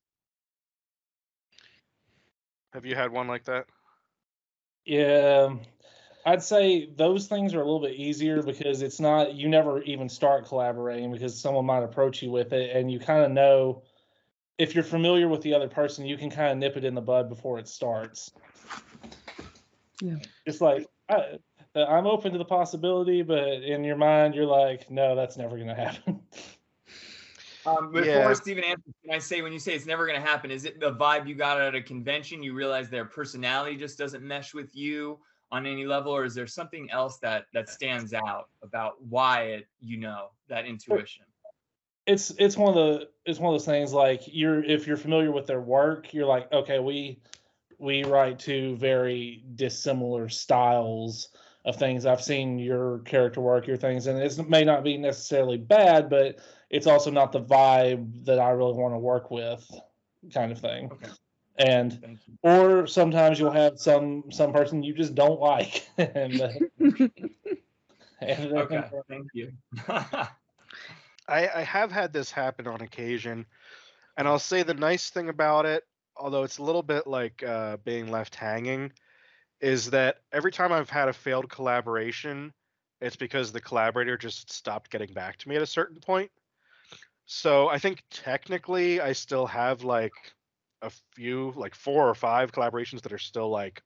Have 2.74 2.86
you 2.86 2.96
had 2.96 3.12
one 3.12 3.28
like 3.28 3.46
that? 3.46 3.66
Yeah, 4.86 5.56
I'd 6.26 6.44
say 6.44 6.90
those 6.96 7.28
things 7.28 7.54
are 7.54 7.62
a 7.62 7.64
little 7.64 7.80
bit 7.82 7.96
easier 7.96 8.42
because 8.42 8.82
it's 8.82 9.00
not 9.00 9.34
you 9.34 9.50
never 9.50 9.82
even 9.84 10.10
start 10.10 10.48
collaborating 10.48 11.12
because 11.12 11.40
someone 11.40 11.66
might 11.66 11.84
approach 11.84 12.22
you 12.22 12.32
with 12.32 12.54
it 12.54 12.76
and 12.76 12.92
you 12.92 13.00
kind 13.00 13.24
of 13.24 13.32
know 13.32 13.84
if 14.58 14.76
you're 14.76 14.84
familiar 14.84 15.28
with 15.28 15.42
the 15.42 15.54
other 15.54 15.68
person, 15.68 16.06
you 16.06 16.18
can 16.18 16.30
kind 16.30 16.52
of 16.52 16.58
nip 16.58 16.78
it 16.78 16.86
in 16.86 16.94
the 16.94 17.02
bud 17.02 17.30
before 17.30 17.58
it 17.58 17.68
starts. 17.68 18.32
Yeah. 20.00 20.18
It's 20.46 20.62
like 20.62 20.88
I, 21.10 21.40
uh, 21.76 21.86
I'm 21.86 22.06
open 22.06 22.32
to 22.34 22.38
the 22.38 22.46
possibility, 22.46 23.22
but 23.22 23.64
in 23.64 23.84
your 23.84 23.96
mind, 23.96 24.36
you're 24.36 24.46
like, 24.46 24.90
no, 24.92 25.16
that's 25.16 25.38
never 25.38 25.56
going 25.56 25.68
to 25.76 25.76
happen. 25.76 26.22
Um, 27.66 27.92
before 27.92 28.06
Yeah. 28.06 28.34
Stephen 28.34 28.64
answers, 28.64 28.94
can 29.04 29.14
I 29.14 29.20
say 29.20 29.42
when 29.42 29.54
you 29.54 29.60
say 29.60 29.74
it's 29.74 29.86
never 29.86 30.06
going 30.08 30.20
to 30.20 30.26
happen, 30.26 30.52
is 30.52 30.66
it 30.66 30.80
the 30.80 30.94
vibe 30.94 31.28
you 31.28 31.36
got 31.36 31.60
at 31.62 31.76
a 31.76 31.82
convention? 31.82 32.42
You 32.42 32.54
realize 32.54 32.90
their 32.90 33.06
personality 33.06 33.76
just 33.76 33.98
doesn't 33.98 34.24
mesh 34.24 34.54
with 34.54 34.76
you 34.76 35.20
on 35.52 35.66
any 35.66 35.86
level, 35.86 36.12
or 36.12 36.24
is 36.26 36.34
there 36.34 36.48
something 36.48 36.90
else 36.92 37.18
that 37.20 37.46
that 37.54 37.70
stands 37.70 38.14
out 38.14 38.50
about 38.64 39.04
why 39.04 39.44
it 39.44 39.68
you 39.80 39.98
know 39.98 40.30
that 40.48 40.66
intuition? 40.66 41.26
it's 42.08 42.32
it's 42.40 42.58
one 42.58 42.70
of 42.70 42.76
the 42.76 43.10
it's 43.26 43.40
one 43.40 43.54
of 43.54 43.60
those 43.60 43.66
things 43.66 43.94
like 43.94 44.22
you're 44.26 44.64
if 44.64 44.88
you're 44.88 44.98
familiar 44.98 45.32
with 45.32 45.46
their 45.46 45.62
work 45.62 46.14
you're 46.14 46.26
like 46.26 46.52
okay 46.52 46.80
we 46.80 47.22
we 47.78 48.04
write 48.04 48.40
two 48.40 48.76
very 48.78 49.44
dissimilar 49.56 50.28
styles 50.28 51.30
of 51.66 51.76
things 51.76 52.06
i've 52.06 52.24
seen 52.24 52.58
your 52.58 53.00
character 53.00 53.40
work 53.40 53.68
your 53.68 53.78
things 53.78 54.08
and 54.08 54.20
it 54.20 54.50
may 54.50 54.64
not 54.64 54.84
be 54.84 54.98
necessarily 54.98 55.58
bad 55.58 56.10
but 56.10 56.40
it's 56.72 56.88
also 56.88 57.12
not 57.12 57.32
the 57.32 57.42
vibe 57.42 58.26
that 58.26 58.40
i 58.40 58.50
really 58.50 58.74
want 58.74 58.94
to 58.94 58.98
work 58.98 59.30
with 59.30 59.64
kind 60.34 60.52
of 60.52 60.60
thing 60.60 60.90
Okay. 60.92 61.12
and 61.58 62.18
or 62.42 62.88
sometimes 62.88 63.40
you'll 63.40 63.52
have 63.52 63.78
some 63.78 64.24
some 64.32 64.52
person 64.54 64.82
you 64.82 64.94
just 64.94 65.14
don't 65.14 65.40
like 65.40 65.86
and, 65.98 66.42
uh, 66.42 66.50
and 68.20 68.52
then- 68.52 68.58
Okay, 68.58 68.84
thank 69.10 69.28
you. 69.34 69.52
I, 71.28 71.48
I 71.56 71.62
have 71.62 71.92
had 71.92 72.12
this 72.14 72.32
happen 72.32 72.68
on 72.68 72.82
occasion, 72.82 73.46
and 74.18 74.28
I'll 74.28 74.40
say 74.40 74.64
the 74.64 74.74
nice 74.74 75.10
thing 75.10 75.30
about 75.30 75.66
it, 75.66 75.84
although 76.18 76.44
it's 76.44 76.58
a 76.58 76.64
little 76.64 76.84
bit 76.84 77.08
like 77.08 77.42
uh, 77.44 77.78
being 77.86 78.10
left 78.12 78.36
hanging, 78.36 78.92
is 79.62 79.90
that 79.92 80.18
every 80.34 80.52
time 80.52 80.72
I've 80.72 80.90
had 80.90 81.08
a 81.08 81.14
failed 81.14 81.50
collaboration, 81.50 82.52
it's 83.00 83.16
because 83.16 83.52
the 83.52 83.62
collaborator 83.62 84.18
just 84.18 84.52
stopped 84.52 84.90
getting 84.92 85.14
back 85.14 85.38
to 85.38 85.50
me 85.50 85.56
at 85.56 85.62
a 85.62 85.68
certain 85.68 86.00
point. 86.00 86.30
So 87.34 87.70
I 87.70 87.80
think 87.80 88.04
technically 88.10 89.00
I 89.00 89.14
still 89.14 89.48
have 89.48 89.86
like 89.86 90.12
a 90.82 90.92
few, 91.16 91.54
like 91.56 91.76
four 91.76 92.10
or 92.10 92.14
five 92.14 92.52
collaborations 92.52 93.04
that 93.04 93.14
are 93.14 93.18
still 93.18 93.50
like 93.50 93.82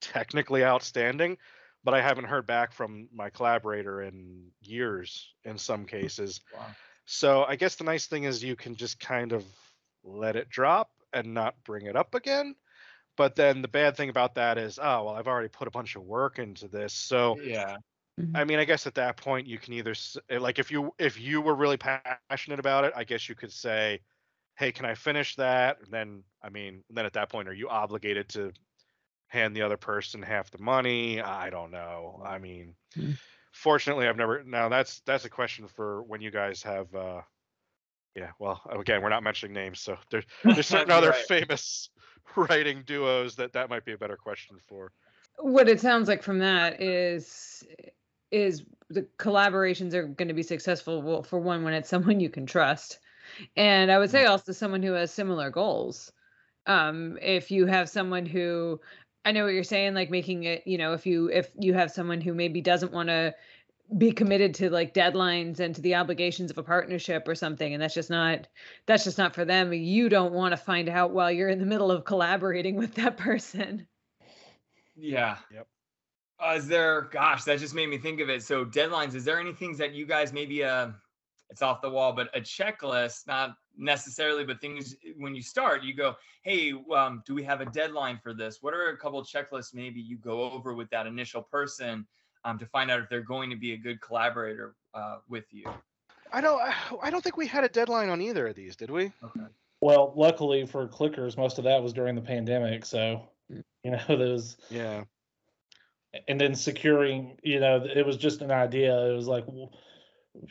technically 0.00 0.64
outstanding, 0.64 1.36
but 1.84 1.92
I 1.92 2.00
haven't 2.00 2.24
heard 2.24 2.46
back 2.46 2.72
from 2.72 3.10
my 3.12 3.28
collaborator 3.28 4.00
in 4.00 4.52
years 4.62 5.34
in 5.44 5.58
some 5.58 5.84
cases. 5.84 6.40
Wow. 6.54 6.74
So 7.04 7.44
I 7.44 7.56
guess 7.56 7.76
the 7.76 7.84
nice 7.84 8.06
thing 8.06 8.24
is 8.24 8.42
you 8.42 8.56
can 8.56 8.74
just 8.74 8.98
kind 8.98 9.32
of 9.32 9.44
let 10.02 10.36
it 10.36 10.48
drop 10.48 10.90
and 11.12 11.34
not 11.34 11.62
bring 11.64 11.84
it 11.84 11.94
up 11.94 12.14
again. 12.14 12.54
But 13.18 13.36
then 13.36 13.60
the 13.60 13.68
bad 13.68 13.98
thing 13.98 14.08
about 14.08 14.36
that 14.36 14.56
is, 14.56 14.78
oh 14.78 15.04
well, 15.04 15.14
I've 15.14 15.28
already 15.28 15.48
put 15.50 15.68
a 15.68 15.72
bunch 15.72 15.94
of 15.94 16.04
work 16.04 16.38
into 16.38 16.68
this. 16.68 16.94
So 16.94 17.36
Yeah. 17.44 17.76
I 18.34 18.44
mean, 18.44 18.58
I 18.58 18.64
guess 18.64 18.86
at 18.86 18.94
that 18.96 19.16
point 19.16 19.46
you 19.46 19.58
can 19.58 19.72
either 19.74 19.94
eh, 20.30 20.38
like 20.38 20.58
if 20.58 20.70
you 20.70 20.92
if 20.98 21.18
you 21.18 21.40
were 21.40 21.54
really 21.54 21.76
passionate 21.78 22.58
about 22.60 22.84
it, 22.84 22.92
I 22.96 23.04
guess 23.04 23.28
you 23.28 23.34
could 23.34 23.52
say, 23.52 24.00
"Hey, 24.56 24.72
can 24.72 24.84
I 24.86 24.94
finish 24.94 25.36
that?" 25.36 25.80
And 25.82 25.92
then 25.92 26.24
I 26.42 26.50
mean, 26.50 26.84
then 26.90 27.06
at 27.06 27.14
that 27.14 27.30
point, 27.30 27.48
are 27.48 27.54
you 27.54 27.68
obligated 27.68 28.28
to 28.30 28.52
hand 29.28 29.56
the 29.56 29.62
other 29.62 29.76
person 29.78 30.22
half 30.22 30.50
the 30.50 30.58
money? 30.58 31.20
I 31.22 31.50
don't 31.50 31.70
know. 31.72 32.22
I 32.24 32.38
mean, 32.38 32.76
Hmm. 32.94 33.12
fortunately, 33.52 34.08
I've 34.08 34.16
never. 34.16 34.44
Now 34.44 34.68
that's 34.68 35.00
that's 35.02 35.24
a 35.26 35.30
question 35.30 35.68
for 35.68 36.02
when 36.04 36.20
you 36.22 36.30
guys 36.32 36.62
have. 36.64 36.94
uh 36.94 37.22
Yeah, 38.14 38.32
well, 38.40 38.62
again, 38.70 39.02
we're 39.02 39.10
not 39.10 39.22
mentioning 39.22 39.54
names, 39.54 39.80
so 39.80 39.96
there's 40.10 40.26
there's 40.54 40.66
certain 40.68 40.90
other 40.92 41.12
Right. 41.12 41.28
famous 41.28 41.90
writing 42.36 42.82
duos 42.84 43.36
that 43.36 43.52
that 43.54 43.70
might 43.70 43.84
be 43.84 43.92
a 43.92 43.98
better 43.98 44.16
question 44.16 44.58
for. 44.68 44.92
what 45.38 45.68
it 45.68 45.80
sounds 45.80 46.08
like 46.08 46.22
from 46.22 46.38
that 46.40 46.80
is 46.80 47.64
is 48.30 48.64
the 48.90 49.06
collaborations 49.18 49.94
are 49.94 50.06
going 50.06 50.28
to 50.28 50.34
be 50.34 50.42
successful 50.42 51.02
well, 51.02 51.22
for 51.22 51.38
one 51.38 51.62
when 51.62 51.74
it's 51.74 51.88
someone 51.88 52.20
you 52.20 52.30
can 52.30 52.46
trust 52.46 52.98
and 53.56 53.90
i 53.90 53.98
would 53.98 54.10
say 54.10 54.24
also 54.24 54.52
someone 54.52 54.82
who 54.82 54.92
has 54.92 55.12
similar 55.12 55.50
goals 55.50 56.12
um 56.66 57.18
if 57.20 57.50
you 57.50 57.66
have 57.66 57.88
someone 57.88 58.24
who 58.26 58.80
i 59.24 59.32
know 59.32 59.44
what 59.44 59.52
you're 59.52 59.64
saying 59.64 59.94
like 59.94 60.10
making 60.10 60.44
it 60.44 60.66
you 60.66 60.78
know 60.78 60.92
if 60.92 61.06
you 61.06 61.28
if 61.28 61.50
you 61.58 61.74
have 61.74 61.90
someone 61.90 62.20
who 62.20 62.32
maybe 62.34 62.60
doesn't 62.60 62.92
want 62.92 63.08
to 63.08 63.34
be 63.96 64.12
committed 64.12 64.54
to 64.54 64.68
like 64.68 64.92
deadlines 64.92 65.60
and 65.60 65.74
to 65.74 65.80
the 65.80 65.94
obligations 65.94 66.50
of 66.50 66.58
a 66.58 66.62
partnership 66.62 67.26
or 67.26 67.34
something 67.34 67.72
and 67.72 67.82
that's 67.82 67.94
just 67.94 68.10
not 68.10 68.46
that's 68.86 69.04
just 69.04 69.16
not 69.16 69.34
for 69.34 69.46
them 69.46 69.72
you 69.72 70.10
don't 70.10 70.34
want 70.34 70.52
to 70.52 70.58
find 70.58 70.90
out 70.90 71.12
while 71.12 71.30
you're 71.30 71.48
in 71.48 71.58
the 71.58 71.66
middle 71.66 71.90
of 71.90 72.04
collaborating 72.04 72.76
with 72.76 72.94
that 72.94 73.16
person 73.16 73.86
Yeah. 74.98 75.36
Yep. 75.52 75.66
Uh, 76.40 76.54
is 76.56 76.68
there? 76.68 77.02
Gosh, 77.12 77.44
that 77.44 77.58
just 77.58 77.74
made 77.74 77.88
me 77.88 77.98
think 77.98 78.20
of 78.20 78.28
it. 78.28 78.42
So 78.42 78.64
deadlines. 78.64 79.14
Is 79.14 79.24
there 79.24 79.40
any 79.40 79.52
things 79.52 79.78
that 79.78 79.92
you 79.92 80.06
guys 80.06 80.32
maybe 80.32 80.62
uh, 80.62 80.90
it's 81.50 81.62
off 81.62 81.80
the 81.80 81.90
wall, 81.90 82.12
but 82.12 82.28
a 82.36 82.40
checklist, 82.40 83.26
not 83.26 83.56
necessarily, 83.76 84.44
but 84.44 84.60
things 84.60 84.96
when 85.16 85.34
you 85.34 85.42
start, 85.42 85.82
you 85.82 85.94
go, 85.94 86.14
hey, 86.42 86.74
um, 86.94 87.22
do 87.26 87.34
we 87.34 87.42
have 87.42 87.60
a 87.60 87.66
deadline 87.66 88.18
for 88.22 88.34
this? 88.34 88.58
What 88.60 88.74
are 88.74 88.90
a 88.90 88.96
couple 88.96 89.22
checklists 89.24 89.74
maybe 89.74 90.00
you 90.00 90.18
go 90.18 90.50
over 90.50 90.74
with 90.74 90.90
that 90.90 91.06
initial 91.06 91.42
person 91.42 92.06
um, 92.44 92.58
to 92.58 92.66
find 92.66 92.90
out 92.90 93.00
if 93.00 93.08
they're 93.08 93.20
going 93.20 93.50
to 93.50 93.56
be 93.56 93.72
a 93.72 93.76
good 93.76 94.00
collaborator 94.00 94.74
uh, 94.94 95.18
with 95.28 95.44
you? 95.50 95.64
I 96.32 96.40
don't. 96.40 96.60
I 97.02 97.10
don't 97.10 97.22
think 97.22 97.36
we 97.36 97.46
had 97.46 97.64
a 97.64 97.68
deadline 97.68 98.10
on 98.10 98.20
either 98.20 98.46
of 98.48 98.54
these, 98.54 98.76
did 98.76 98.90
we? 98.90 99.12
Okay. 99.24 99.46
well 99.80 100.12
luckily 100.16 100.66
for 100.66 100.88
clickers 100.88 101.36
most 101.36 101.58
of 101.58 101.64
that 101.64 101.80
was 101.80 101.92
during 101.92 102.16
the 102.16 102.20
pandemic 102.20 102.84
so 102.84 103.22
you 103.48 103.62
know 103.90 104.00
those. 104.08 104.56
Yeah. 104.70 105.04
And 106.26 106.40
then 106.40 106.54
securing 106.54 107.38
you 107.42 107.60
know 107.60 107.84
it 107.84 108.04
was 108.04 108.16
just 108.16 108.42
an 108.42 108.50
idea. 108.50 109.10
It 109.10 109.14
was 109.14 109.26
like 109.26 109.46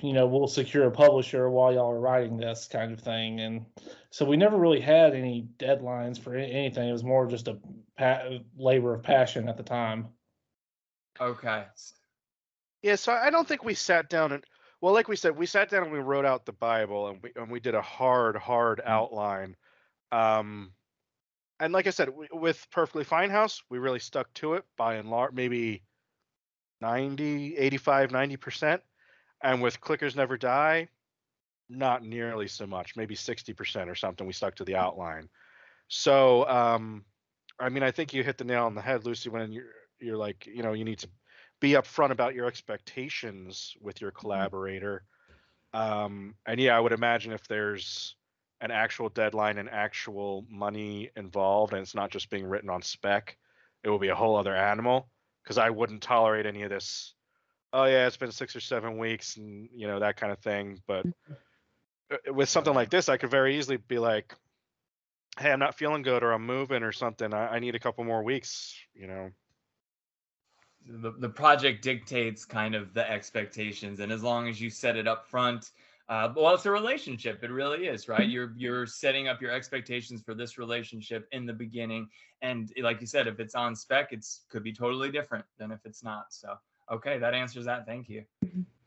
you 0.02 0.14
know 0.14 0.28
we'll 0.28 0.48
secure 0.48 0.86
a 0.86 0.92
publisher 0.92 1.50
while 1.50 1.74
y'all 1.74 1.92
are 1.92 2.00
writing 2.00 2.38
this 2.38 2.68
kind 2.72 2.92
of 2.92 3.00
thing. 3.00 3.40
And 3.40 3.66
so 4.10 4.26
we 4.26 4.38
never 4.38 4.58
really 4.58 4.82
had 4.82 5.14
any 5.14 5.48
deadlines 5.58 6.20
for 6.20 6.36
anything. 6.36 6.90
It 6.90 6.94
was 6.94 7.04
more 7.04 7.28
just 7.28 7.48
a 7.48 7.58
pa- 7.98 8.40
labor 8.58 8.94
of 8.94 9.04
passion 9.04 9.50
at 9.50 9.58
the 9.58 9.64
time. 9.64 10.08
Okay. 11.20 11.66
Yeah, 12.84 12.96
so 12.96 13.12
I 13.12 13.30
don't 13.32 13.48
think 13.48 13.64
we 13.64 13.74
sat 13.74 14.10
down 14.10 14.32
and 14.32 14.44
well, 14.80 14.94
like 14.94 15.08
we 15.08 15.16
said, 15.16 15.36
we 15.36 15.48
sat 15.48 15.70
down 15.70 15.84
and 15.84 15.92
we 15.92 16.00
wrote 16.00 16.26
out 16.26 16.46
the 16.46 16.54
Bible 16.54 17.08
and 17.08 17.20
we 17.24 17.32
and 17.36 17.50
we 17.50 17.60
did 17.60 17.76
a 17.76 17.82
hard, 17.82 18.36
hard 18.36 18.82
outline. 18.86 19.56
Um, 20.12 20.72
and 21.60 21.74
like 21.74 21.88
I 21.88 21.92
said, 21.92 22.08
w- 22.08 22.30
with 22.32 22.66
Perfectly 22.72 23.04
Fine 23.04 23.30
House, 23.30 23.62
we 23.70 23.80
really 23.80 24.00
stuck 24.00 24.34
to 24.36 24.54
it 24.54 24.66
by 24.78 24.96
and 24.96 25.10
large, 25.10 25.34
maybe 25.34 25.84
90, 26.82 27.58
85, 27.58 28.12
90%. 28.12 28.80
And 29.44 29.62
with 29.62 29.82
Clickers 29.82 30.16
Never 30.16 30.38
Die, 30.38 30.88
not 31.70 32.04
nearly 32.04 32.48
so 32.48 32.66
much, 32.66 32.96
maybe 32.96 33.16
60% 33.16 33.88
or 33.88 33.96
something. 33.96 34.26
We 34.26 34.34
stuck 34.34 34.56
to 34.56 34.66
the 34.66 34.76
outline. 34.76 35.30
So, 35.88 36.48
um, 36.48 37.06
I 37.60 37.70
mean, 37.70 37.84
I 37.84 37.92
think 37.92 38.14
you 38.14 38.24
hit 38.24 38.38
the 38.38 38.44
nail 38.44 38.66
on 38.66 38.76
the 38.76 38.82
head, 38.82 39.06
Lucy, 39.06 39.30
when 39.30 39.52
you're 39.52 39.72
you're 40.00 40.18
like, 40.18 40.46
you 40.46 40.62
know, 40.62 40.74
you 40.74 40.84
need 40.84 41.00
to 41.00 41.10
be 41.60 41.72
upfront 41.72 42.12
about 42.12 42.36
your 42.36 42.46
expectations 42.46 43.76
with 43.82 44.00
your 44.00 44.12
collaborator. 44.12 45.04
Um, 45.74 46.36
and 46.46 46.60
yeah, 46.60 46.78
I 46.78 46.80
would 46.80 46.92
imagine 46.92 47.34
if 47.34 47.48
there's 47.48 48.16
an 48.62 48.72
actual 48.72 49.10
deadline 49.10 49.58
and 49.58 49.70
actual 49.70 50.46
money 50.50 51.10
involved, 51.16 51.74
and 51.74 51.82
it's 51.82 51.96
not 51.96 52.12
just 52.12 52.30
being 52.30 52.46
written 52.46 52.70
on 52.70 52.82
spec, 52.82 53.38
it 53.84 53.90
will 53.90 54.00
be 54.00 54.10
a 54.10 54.16
whole 54.16 54.36
other 54.36 54.56
animal. 54.56 55.10
Because 55.44 55.58
I 55.58 55.70
wouldn't 55.70 56.02
tolerate 56.02 56.46
any 56.46 56.64
of 56.64 56.70
this. 56.70 57.14
Oh 57.72 57.86
yeah, 57.86 58.08
it's 58.08 58.18
been 58.18 58.32
six 58.32 58.56
or 58.56 58.60
seven 58.60 58.98
weeks, 58.98 59.38
and 59.38 59.70
you 59.74 59.88
know 59.88 60.00
that 60.00 60.18
kind 60.18 60.34
of 60.34 60.40
thing. 60.40 60.82
But 60.88 61.06
uh, 62.12 62.34
with 62.34 62.50
something 62.50 62.74
like 62.74 62.90
this, 62.90 63.08
I 63.08 63.18
could 63.18 63.32
very 63.32 63.58
easily 63.58 63.78
be 63.78 63.98
like, 63.98 64.34
"Hey, 65.40 65.52
I'm 65.52 65.60
not 65.60 65.76
feeling 65.76 66.02
good, 66.02 66.22
or 66.24 66.34
I'm 66.34 66.46
moving, 66.46 66.84
or 66.84 66.92
something. 66.92 67.34
I, 67.34 67.56
I 67.56 67.60
need 67.60 67.76
a 67.76 67.80
couple 67.80 68.04
more 68.04 68.24
weeks." 68.24 68.76
You 68.94 69.08
know. 69.08 69.32
the, 70.88 71.12
the 71.12 71.30
project 71.30 71.84
dictates 71.84 72.46
kind 72.46 72.76
of 72.76 72.94
the 72.94 73.10
expectations 73.10 74.00
and 74.00 74.12
as 74.12 74.24
long 74.24 74.48
as 74.48 74.60
you 74.60 74.70
set 74.70 74.96
it 74.96 75.08
up 75.08 75.28
front 75.28 75.72
uh, 76.10 76.32
well 76.36 76.54
it's 76.54 76.66
a 76.66 76.72
relationship. 76.72 77.44
It 77.44 77.52
really 77.52 77.88
is 77.88 78.08
right? 78.08 78.28
You're 78.28 78.54
you're 78.56 78.86
setting 78.86 79.28
up 79.28 79.42
your 79.42 79.52
expectations 79.52 80.22
for 80.22 80.34
this 80.34 80.58
relationship 80.58 81.28
in 81.32 81.46
the 81.46 81.54
beginning. 81.54 82.10
And 82.42 82.72
like 82.82 83.02
you 83.02 83.08
said 83.08 83.28
if 83.28 83.40
it's 83.40 83.56
on 83.56 83.76
spec 83.76 84.14
it's 84.14 84.42
could 84.50 84.64
be 84.64 84.74
totally 84.74 85.12
different 85.12 85.46
than 85.58 85.72
if 85.72 85.80
it's 85.86 86.04
not. 86.04 86.28
So 86.30 86.56
okay 86.92 87.18
that 87.18 87.34
answers 87.34 87.66
that. 87.66 87.86
Thank 87.86 88.10
you. 88.10 88.24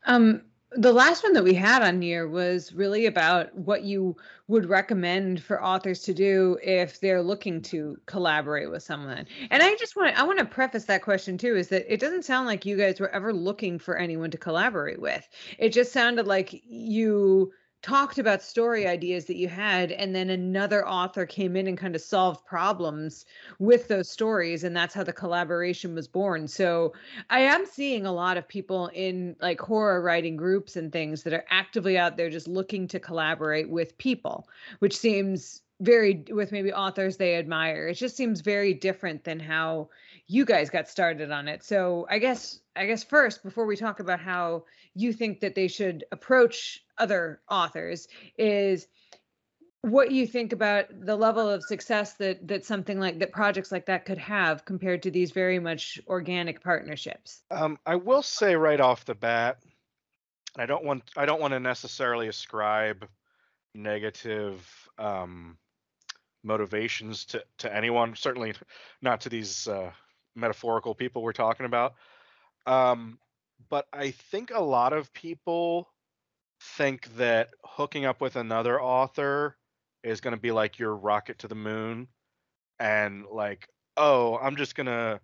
Um, 0.05 0.41
the 0.73 0.93
last 0.93 1.23
one 1.23 1.33
that 1.33 1.43
we 1.43 1.53
had 1.53 1.81
on 1.81 2.01
here 2.01 2.27
was 2.27 2.73
really 2.73 3.05
about 3.05 3.53
what 3.55 3.83
you 3.83 4.15
would 4.47 4.69
recommend 4.69 5.43
for 5.43 5.63
authors 5.63 6.01
to 6.03 6.13
do 6.13 6.57
if 6.63 6.99
they're 6.99 7.21
looking 7.21 7.61
to 7.61 7.97
collaborate 8.05 8.71
with 8.71 8.81
someone. 8.81 9.25
And 9.49 9.61
I 9.61 9.75
just 9.75 9.95
want 9.97 10.17
I 10.17 10.23
want 10.23 10.39
to 10.39 10.45
preface 10.45 10.85
that 10.85 11.01
question 11.01 11.37
too 11.37 11.57
is 11.57 11.67
that 11.69 11.91
it 11.91 11.99
doesn't 11.99 12.23
sound 12.23 12.47
like 12.47 12.65
you 12.65 12.77
guys 12.77 12.99
were 12.99 13.09
ever 13.09 13.33
looking 13.33 13.79
for 13.79 13.97
anyone 13.97 14.31
to 14.31 14.37
collaborate 14.37 15.01
with. 15.01 15.27
It 15.57 15.69
just 15.69 15.91
sounded 15.91 16.25
like 16.25 16.61
you 16.65 17.51
talked 17.81 18.19
about 18.19 18.43
story 18.43 18.85
ideas 18.87 19.25
that 19.25 19.37
you 19.37 19.47
had 19.47 19.91
and 19.91 20.15
then 20.15 20.29
another 20.29 20.87
author 20.87 21.25
came 21.25 21.55
in 21.55 21.67
and 21.67 21.77
kind 21.77 21.95
of 21.95 22.01
solved 22.01 22.45
problems 22.45 23.25
with 23.59 23.87
those 23.87 24.09
stories 24.09 24.63
and 24.63 24.75
that's 24.75 24.93
how 24.93 25.03
the 25.03 25.13
collaboration 25.13 25.95
was 25.95 26.07
born. 26.07 26.47
So 26.47 26.93
I 27.29 27.39
am 27.39 27.65
seeing 27.65 28.05
a 28.05 28.13
lot 28.13 28.37
of 28.37 28.47
people 28.47 28.91
in 28.93 29.35
like 29.41 29.59
horror 29.59 30.01
writing 30.01 30.37
groups 30.37 30.75
and 30.75 30.91
things 30.91 31.23
that 31.23 31.33
are 31.33 31.45
actively 31.49 31.97
out 31.97 32.17
there 32.17 32.29
just 32.29 32.47
looking 32.47 32.87
to 32.89 32.99
collaborate 32.99 33.69
with 33.69 33.97
people, 33.97 34.47
which 34.79 34.95
seems 34.95 35.61
very 35.81 36.23
with 36.29 36.51
maybe 36.51 36.71
authors 36.71 37.17
they 37.17 37.35
admire. 37.35 37.87
It 37.87 37.95
just 37.95 38.15
seems 38.15 38.41
very 38.41 38.73
different 38.73 39.23
than 39.23 39.39
how 39.39 39.89
you 40.31 40.45
guys 40.45 40.69
got 40.69 40.87
started 40.87 41.29
on 41.29 41.49
it. 41.49 41.61
So 41.61 42.07
I 42.09 42.17
guess 42.17 42.59
I 42.73 42.85
guess 42.85 43.03
first 43.03 43.43
before 43.43 43.65
we 43.65 43.75
talk 43.75 43.99
about 43.99 44.21
how 44.21 44.63
you 44.95 45.11
think 45.11 45.41
that 45.41 45.55
they 45.55 45.67
should 45.67 46.05
approach 46.13 46.85
other 46.97 47.41
authors 47.49 48.07
is 48.37 48.87
what 49.81 50.11
you 50.11 50.25
think 50.25 50.53
about 50.53 50.85
the 51.05 51.17
level 51.17 51.49
of 51.49 51.63
success 51.63 52.13
that 52.13 52.47
that 52.47 52.63
something 52.63 52.97
like 52.97 53.19
that 53.19 53.33
projects 53.33 53.73
like 53.73 53.85
that 53.87 54.05
could 54.05 54.17
have 54.17 54.63
compared 54.63 55.03
to 55.03 55.11
these 55.11 55.31
very 55.31 55.59
much 55.59 55.99
organic 56.07 56.63
partnerships 56.63 57.41
Um, 57.51 57.77
I 57.85 57.95
will 57.95 58.21
say 58.21 58.55
right 58.55 58.79
off 58.79 59.03
the 59.03 59.15
bat, 59.15 59.57
I 60.57 60.65
don't 60.65 60.85
want 60.85 61.03
I 61.17 61.25
don't 61.25 61.41
want 61.41 61.51
to 61.51 61.59
necessarily 61.59 62.29
ascribe 62.29 63.05
negative 63.75 64.65
um, 64.97 65.57
motivations 66.41 67.25
to 67.25 67.43
to 67.57 67.75
anyone. 67.75 68.15
Certainly 68.15 68.53
not 69.01 69.19
to 69.21 69.29
these 69.29 69.67
uh, 69.67 69.91
metaphorical 70.35 70.95
people 70.95 71.21
we're 71.21 71.33
talking 71.33 71.65
about. 71.65 71.95
Um, 72.65 73.19
but 73.69 73.87
I 73.93 74.11
think 74.11 74.51
a 74.53 74.61
lot 74.61 74.93
of 74.93 75.13
people 75.13 75.87
think 76.61 77.15
that 77.17 77.49
hooking 77.63 78.05
up 78.05 78.21
with 78.21 78.35
another 78.35 78.81
author 78.81 79.57
is 80.03 80.21
going 80.21 80.35
to 80.35 80.41
be 80.41 80.51
like 80.51 80.79
your 80.79 80.95
rocket 80.95 81.39
to 81.39 81.47
the 81.47 81.55
moon 81.55 82.07
and 82.79 83.25
like 83.31 83.67
oh 83.97 84.37
i'm 84.41 84.55
just 84.55 84.75
going 84.75 84.85
to 84.87 85.19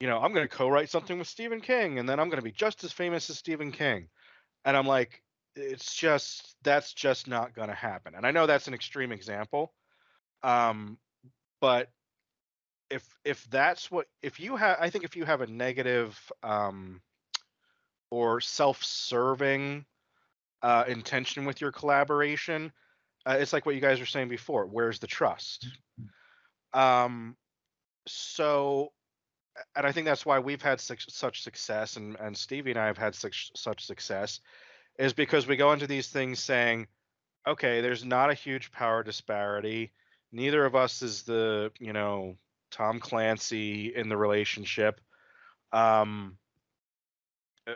you 0.00 0.08
know 0.08 0.18
i'm 0.18 0.32
going 0.32 0.46
to 0.46 0.56
co-write 0.56 0.90
something 0.90 1.18
with 1.18 1.28
stephen 1.28 1.60
king 1.60 1.98
and 1.98 2.08
then 2.08 2.18
i'm 2.18 2.28
going 2.28 2.38
to 2.38 2.44
be 2.44 2.52
just 2.52 2.82
as 2.84 2.92
famous 2.92 3.30
as 3.30 3.38
stephen 3.38 3.70
king 3.70 4.08
and 4.64 4.76
i'm 4.76 4.86
like 4.86 5.22
it's 5.54 5.94
just 5.94 6.56
that's 6.62 6.92
just 6.92 7.28
not 7.28 7.54
going 7.54 7.68
to 7.68 7.74
happen 7.74 8.14
and 8.16 8.26
i 8.26 8.30
know 8.30 8.46
that's 8.46 8.68
an 8.68 8.74
extreme 8.74 9.12
example 9.12 9.72
um 10.42 10.98
but 11.60 11.88
if 12.92 13.18
if 13.24 13.44
that's 13.50 13.90
what 13.90 14.06
if 14.22 14.38
you 14.38 14.56
have 14.56 14.76
i 14.80 14.90
think 14.90 15.04
if 15.04 15.16
you 15.16 15.24
have 15.24 15.40
a 15.40 15.46
negative 15.46 16.18
um 16.42 17.00
or 18.10 18.40
self-serving 18.40 19.84
uh, 20.62 20.84
intention 20.86 21.44
with 21.44 21.60
your 21.60 21.72
collaboration 21.72 22.70
uh, 23.26 23.36
it's 23.40 23.52
like 23.52 23.66
what 23.66 23.74
you 23.74 23.80
guys 23.80 23.98
were 23.98 24.06
saying 24.06 24.28
before 24.28 24.66
where's 24.66 24.98
the 24.98 25.06
trust? 25.06 25.66
Um 26.72 27.36
so 28.06 28.92
and 29.76 29.86
i 29.86 29.92
think 29.92 30.06
that's 30.06 30.24
why 30.26 30.38
we've 30.38 30.62
had 30.62 30.80
such, 30.80 31.10
such 31.10 31.42
success 31.42 31.96
and 31.96 32.16
and 32.20 32.36
stevie 32.36 32.70
and 32.70 32.80
i 32.80 32.86
have 32.86 32.98
had 32.98 33.14
such 33.14 33.50
such 33.54 33.84
success 33.84 34.40
is 34.98 35.12
because 35.12 35.46
we 35.46 35.56
go 35.56 35.72
into 35.72 35.86
these 35.86 36.08
things 36.08 36.38
saying 36.38 36.86
okay 37.46 37.80
there's 37.80 38.04
not 38.04 38.30
a 38.30 38.34
huge 38.34 38.70
power 38.72 39.02
disparity. 39.02 39.92
Neither 40.32 40.64
of 40.64 40.74
us 40.74 41.02
is 41.02 41.22
the 41.22 41.70
you 41.78 41.92
know 41.92 42.36
tom 42.72 42.98
clancy 42.98 43.94
in 43.94 44.08
the 44.08 44.16
relationship. 44.16 45.00
Um 45.72 46.36
uh, 47.68 47.74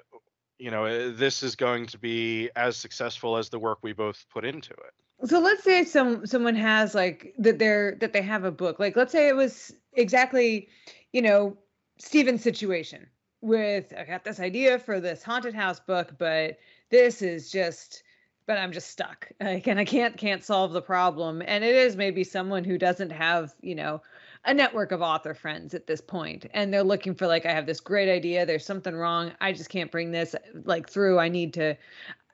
you 0.59 0.71
know 0.73 0.87
uh, 0.87 1.13
this 1.15 1.43
is 1.45 1.55
going 1.55 1.87
to 1.87 1.99
be 1.99 2.51
as 2.57 2.77
successful 2.77 3.37
as 3.37 3.49
the 3.49 3.59
work 3.59 3.79
we 3.83 3.93
both 3.93 4.25
put 4.33 4.45
into 4.45 4.73
it. 4.73 5.29
So 5.29 5.39
let's 5.39 5.63
say 5.63 5.85
some 5.85 6.27
someone 6.27 6.57
has 6.57 6.95
like 6.95 7.35
that 7.39 7.59
they're 7.59 7.97
that 8.01 8.13
they 8.13 8.23
have 8.23 8.45
a 8.45 8.51
book. 8.51 8.81
Like 8.81 8.97
let's 8.97 9.13
say 9.13 9.29
it 9.29 9.37
was 9.37 9.73
exactly 9.93 10.69
you 11.13 11.23
know 11.23 11.57
stephen's 11.99 12.43
situation 12.43 13.07
with 13.41 13.93
i 13.97 14.05
got 14.05 14.25
this 14.25 14.41
idea 14.41 14.79
for 14.79 15.01
this 15.01 15.23
haunted 15.23 15.55
house 15.55 15.81
book 15.81 16.13
but 16.19 16.59
this 16.91 17.23
is 17.23 17.51
just 17.51 18.03
but 18.47 18.59
i'm 18.59 18.73
just 18.73 18.91
stuck. 18.91 19.31
Like 19.41 19.67
and 19.67 19.81
i 19.81 19.85
can't 19.85 20.17
can't 20.17 20.45
solve 20.45 20.73
the 20.73 20.83
problem. 20.83 21.43
And 21.45 21.65
it 21.65 21.75
is 21.75 21.97
maybe 21.97 22.25
someone 22.25 22.65
who 22.65 22.79
doesn't 22.79 23.11
have 23.11 23.55
you 23.61 23.75
know 23.75 24.03
a 24.47 24.55
network 24.55 24.93
of 24.93 25.03
author 25.03 25.35
friends 25.35 25.75
at 25.75 25.87
this 25.87 26.01
point 26.01 26.47
and 26.55 26.73
they're 26.73 26.83
looking 26.83 27.15
for 27.15 27.27
like 27.27 27.45
i 27.45 27.53
have 27.53 27.67
this 27.67 27.81
great 27.81 28.09
idea. 28.09 28.47
There's 28.47 28.65
something 28.65 28.95
wrong. 28.95 29.33
I 29.41 29.53
just 29.53 29.71
can't 29.71 29.91
bring 29.91 30.11
this 30.11 30.35
like 30.65 30.89
through. 30.89 31.19
I 31.19 31.29
need 31.29 31.55
to 31.55 31.77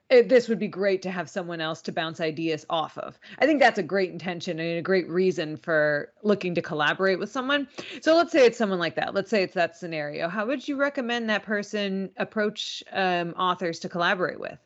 it, 0.09 0.29
this 0.29 0.47
would 0.47 0.59
be 0.59 0.67
great 0.67 1.01
to 1.03 1.11
have 1.11 1.29
someone 1.29 1.59
else 1.59 1.81
to 1.83 1.91
bounce 1.91 2.19
ideas 2.19 2.65
off 2.69 2.97
of. 2.97 3.17
I 3.39 3.45
think 3.45 3.59
that's 3.59 3.79
a 3.79 3.83
great 3.83 4.11
intention 4.11 4.59
and 4.59 4.77
a 4.77 4.81
great 4.81 5.09
reason 5.09 5.57
for 5.57 6.11
looking 6.21 6.53
to 6.55 6.61
collaborate 6.61 7.17
with 7.17 7.31
someone. 7.31 7.67
So 8.01 8.15
let's 8.15 8.31
say 8.31 8.45
it's 8.45 8.57
someone 8.57 8.79
like 8.79 8.95
that. 8.95 9.15
Let's 9.15 9.29
say 9.29 9.41
it's 9.41 9.55
that 9.55 9.75
scenario. 9.75 10.27
How 10.27 10.45
would 10.45 10.67
you 10.67 10.75
recommend 10.75 11.29
that 11.29 11.43
person 11.43 12.11
approach 12.17 12.83
um, 12.91 13.31
authors 13.31 13.79
to 13.79 13.89
collaborate 13.89 14.39
with? 14.39 14.59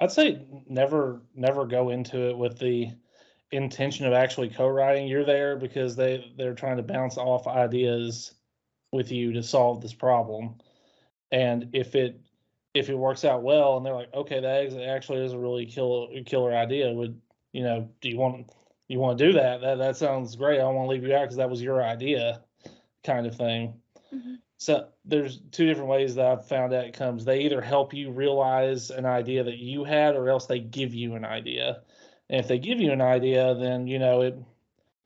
I'd 0.00 0.12
say 0.12 0.46
never 0.68 1.20
never 1.34 1.66
go 1.66 1.90
into 1.90 2.30
it 2.30 2.38
with 2.38 2.58
the 2.58 2.90
intention 3.50 4.06
of 4.06 4.12
actually 4.12 4.48
co-writing. 4.48 5.06
You're 5.06 5.24
there 5.24 5.56
because 5.56 5.96
they 5.96 6.32
they're 6.36 6.54
trying 6.54 6.76
to 6.78 6.82
bounce 6.82 7.16
off 7.16 7.46
ideas 7.46 8.34
with 8.92 9.12
you 9.12 9.32
to 9.32 9.42
solve 9.42 9.80
this 9.80 9.94
problem. 9.94 10.56
And 11.30 11.70
if 11.72 11.94
it 11.94 12.20
if 12.74 12.88
it 12.88 12.98
works 12.98 13.24
out 13.24 13.42
well 13.42 13.76
and 13.76 13.86
they're 13.86 13.94
like, 13.94 14.12
okay, 14.12 14.40
that 14.40 14.88
actually 14.88 15.24
is 15.24 15.32
a 15.32 15.38
really 15.38 15.66
killer 15.66 16.08
killer 16.24 16.54
idea. 16.54 16.90
Would 16.92 17.20
you 17.52 17.62
know? 17.62 17.88
Do 18.00 18.08
you 18.08 18.18
want 18.18 18.50
you 18.88 18.98
want 18.98 19.18
to 19.18 19.26
do 19.26 19.32
that? 19.34 19.60
That 19.60 19.78
that 19.78 19.96
sounds 19.96 20.36
great. 20.36 20.56
I 20.56 20.62
don't 20.62 20.74
want 20.74 20.88
to 20.88 20.90
leave 20.90 21.04
you 21.04 21.14
out 21.14 21.22
because 21.22 21.36
that 21.36 21.50
was 21.50 21.62
your 21.62 21.82
idea, 21.82 22.42
kind 23.04 23.26
of 23.26 23.36
thing. 23.36 23.74
Mm-hmm. 24.12 24.34
So 24.56 24.88
there's 25.04 25.40
two 25.50 25.66
different 25.66 25.90
ways 25.90 26.14
that 26.14 26.26
I've 26.26 26.46
found 26.46 26.72
out 26.72 26.84
it 26.84 26.96
comes. 26.96 27.24
They 27.24 27.40
either 27.40 27.60
help 27.60 27.92
you 27.92 28.10
realize 28.10 28.90
an 28.90 29.04
idea 29.04 29.44
that 29.44 29.58
you 29.58 29.84
had, 29.84 30.16
or 30.16 30.28
else 30.28 30.46
they 30.46 30.60
give 30.60 30.94
you 30.94 31.14
an 31.14 31.24
idea. 31.24 31.82
And 32.30 32.40
if 32.40 32.48
they 32.48 32.58
give 32.58 32.80
you 32.80 32.92
an 32.92 33.00
idea, 33.00 33.54
then 33.54 33.86
you 33.86 33.98
know 33.98 34.22
it. 34.22 34.36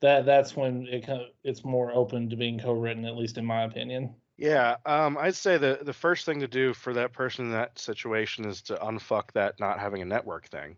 That 0.00 0.26
that's 0.26 0.54
when 0.54 0.86
it 0.86 1.08
it's 1.42 1.64
more 1.64 1.92
open 1.92 2.30
to 2.30 2.36
being 2.36 2.60
co-written, 2.60 3.04
at 3.04 3.16
least 3.16 3.36
in 3.36 3.44
my 3.44 3.64
opinion. 3.64 4.14
Yeah, 4.36 4.76
um, 4.86 5.18
I'd 5.18 5.34
say 5.34 5.58
the 5.58 5.80
the 5.82 5.92
first 5.92 6.24
thing 6.24 6.40
to 6.40 6.48
do 6.48 6.72
for 6.72 6.94
that 6.94 7.12
person 7.12 7.46
in 7.46 7.52
that 7.52 7.78
situation 7.78 8.44
is 8.44 8.62
to 8.62 8.76
unfuck 8.76 9.32
that 9.32 9.58
not 9.58 9.80
having 9.80 10.02
a 10.02 10.04
network 10.04 10.48
thing. 10.48 10.76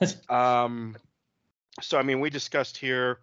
um, 0.30 0.96
so 1.82 1.98
I 1.98 2.02
mean, 2.02 2.20
we 2.20 2.30
discussed 2.30 2.78
here 2.78 3.18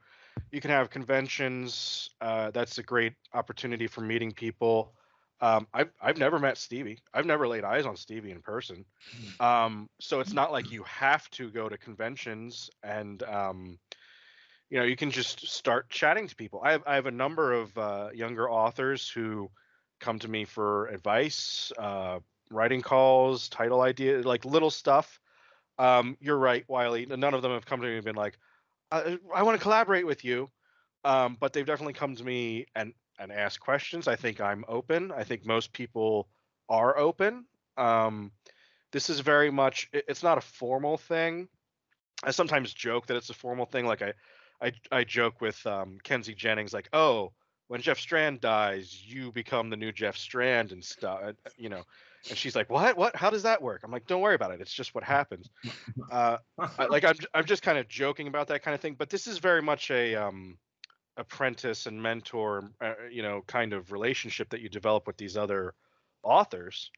you 0.51 0.61
can 0.61 0.71
have 0.71 0.89
conventions. 0.89 2.09
Uh, 2.21 2.51
that's 2.51 2.77
a 2.77 2.83
great 2.83 3.13
opportunity 3.33 3.87
for 3.87 4.01
meeting 4.01 4.31
people. 4.31 4.93
Um, 5.41 5.67
I've 5.73 5.91
I've 6.01 6.17
never 6.17 6.39
met 6.39 6.57
Stevie. 6.57 6.99
I've 7.13 7.25
never 7.25 7.47
laid 7.47 7.63
eyes 7.63 7.85
on 7.85 7.97
Stevie 7.97 8.31
in 8.31 8.41
person. 8.41 8.85
Hmm. 9.39 9.45
Um, 9.45 9.89
so 9.99 10.19
it's 10.19 10.33
not 10.33 10.51
like 10.51 10.71
you 10.71 10.83
have 10.83 11.29
to 11.31 11.49
go 11.49 11.67
to 11.67 11.77
conventions 11.77 12.69
and 12.81 13.21
um, 13.23 13.77
you 14.69 14.79
know 14.79 14.85
you 14.85 14.95
can 14.95 15.11
just 15.11 15.45
start 15.47 15.89
chatting 15.89 16.27
to 16.27 16.35
people. 16.35 16.61
I 16.63 16.71
have 16.71 16.83
I 16.87 16.95
have 16.95 17.07
a 17.07 17.11
number 17.11 17.51
of 17.53 17.77
uh, 17.77 18.09
younger 18.13 18.49
authors 18.49 19.09
who 19.09 19.49
come 19.99 20.19
to 20.19 20.27
me 20.27 20.45
for 20.45 20.87
advice, 20.87 21.71
uh, 21.77 22.19
writing 22.49 22.81
calls, 22.81 23.49
title 23.49 23.81
ideas, 23.81 24.25
like 24.25 24.45
little 24.45 24.71
stuff. 24.71 25.19
Um, 25.79 26.17
you're 26.19 26.37
right, 26.37 26.63
Wiley. 26.67 27.05
None 27.05 27.33
of 27.33 27.41
them 27.41 27.51
have 27.51 27.65
come 27.65 27.81
to 27.81 27.87
me 27.87 27.95
and 27.95 28.05
been 28.05 28.15
like, 28.15 28.37
I, 28.91 29.17
I 29.33 29.43
want 29.43 29.57
to 29.57 29.63
collaborate 29.63 30.05
with 30.05 30.23
you. 30.23 30.49
Um, 31.05 31.35
but 31.39 31.51
they've 31.51 31.65
definitely 31.65 31.93
come 31.93 32.15
to 32.15 32.23
me 32.23 32.65
and 32.75 32.93
and 33.23 33.31
ask 33.31 33.59
questions. 33.59 34.07
I 34.07 34.15
think 34.15 34.41
I'm 34.41 34.65
open. 34.67 35.11
I 35.11 35.23
think 35.23 35.45
most 35.45 35.73
people 35.73 36.27
are 36.69 36.97
open. 36.97 37.45
Um, 37.77 38.31
this 38.91 39.09
is 39.09 39.21
very 39.21 39.49
much. 39.49 39.89
It, 39.93 40.05
it's 40.07 40.23
not 40.23 40.37
a 40.37 40.41
formal 40.41 40.97
thing. 40.97 41.47
I 42.23 42.31
sometimes 42.31 42.73
joke 42.73 43.07
that 43.07 43.17
it's 43.17 43.29
a 43.29 43.33
formal 43.33 43.65
thing. 43.65 43.85
Like 43.85 44.01
I, 44.01 44.13
I, 44.61 44.71
I 44.91 45.03
joke 45.03 45.41
with 45.41 45.65
um, 45.65 45.97
Kenzie 46.03 46.35
Jennings, 46.35 46.73
like, 46.73 46.89
oh, 46.93 47.33
when 47.67 47.81
Jeff 47.81 47.97
Strand 47.97 48.41
dies, 48.41 49.03
you 49.03 49.31
become 49.31 49.69
the 49.69 49.77
new 49.77 49.91
Jeff 49.91 50.15
Strand 50.17 50.71
and 50.71 50.83
stuff. 50.83 51.21
You 51.57 51.69
know, 51.69 51.83
and 52.29 52.37
she's 52.37 52.55
like, 52.55 52.69
"What? 52.69 52.97
What? 52.97 53.15
How 53.15 53.29
does 53.29 53.43
that 53.43 53.61
work?" 53.61 53.81
I'm 53.83 53.91
like, 53.91 54.05
"Don't 54.05 54.21
worry 54.21 54.35
about 54.35 54.51
it. 54.51 54.61
It's 54.61 54.73
just 54.73 54.93
what 54.93 55.03
happens." 55.03 55.49
Uh, 56.11 56.37
I, 56.59 56.85
like 56.85 57.03
I'm, 57.05 57.15
I'm 57.33 57.45
just 57.45 57.63
kind 57.63 57.77
of 57.77 57.87
joking 57.87 58.27
about 58.27 58.47
that 58.49 58.61
kind 58.61 58.75
of 58.75 58.81
thing. 58.81 58.93
But 58.93 59.09
this 59.09 59.25
is 59.25 59.39
very 59.39 59.61
much 59.61 59.89
a 59.89 60.15
um, 60.15 60.57
apprentice 61.17 61.85
and 61.85 62.01
mentor, 62.01 62.71
uh, 62.81 62.93
you 63.11 63.21
know, 63.21 63.43
kind 63.47 63.73
of 63.73 63.91
relationship 63.91 64.49
that 64.49 64.61
you 64.61 64.69
develop 64.69 65.07
with 65.07 65.17
these 65.17 65.37
other 65.37 65.73
authors. 66.23 66.91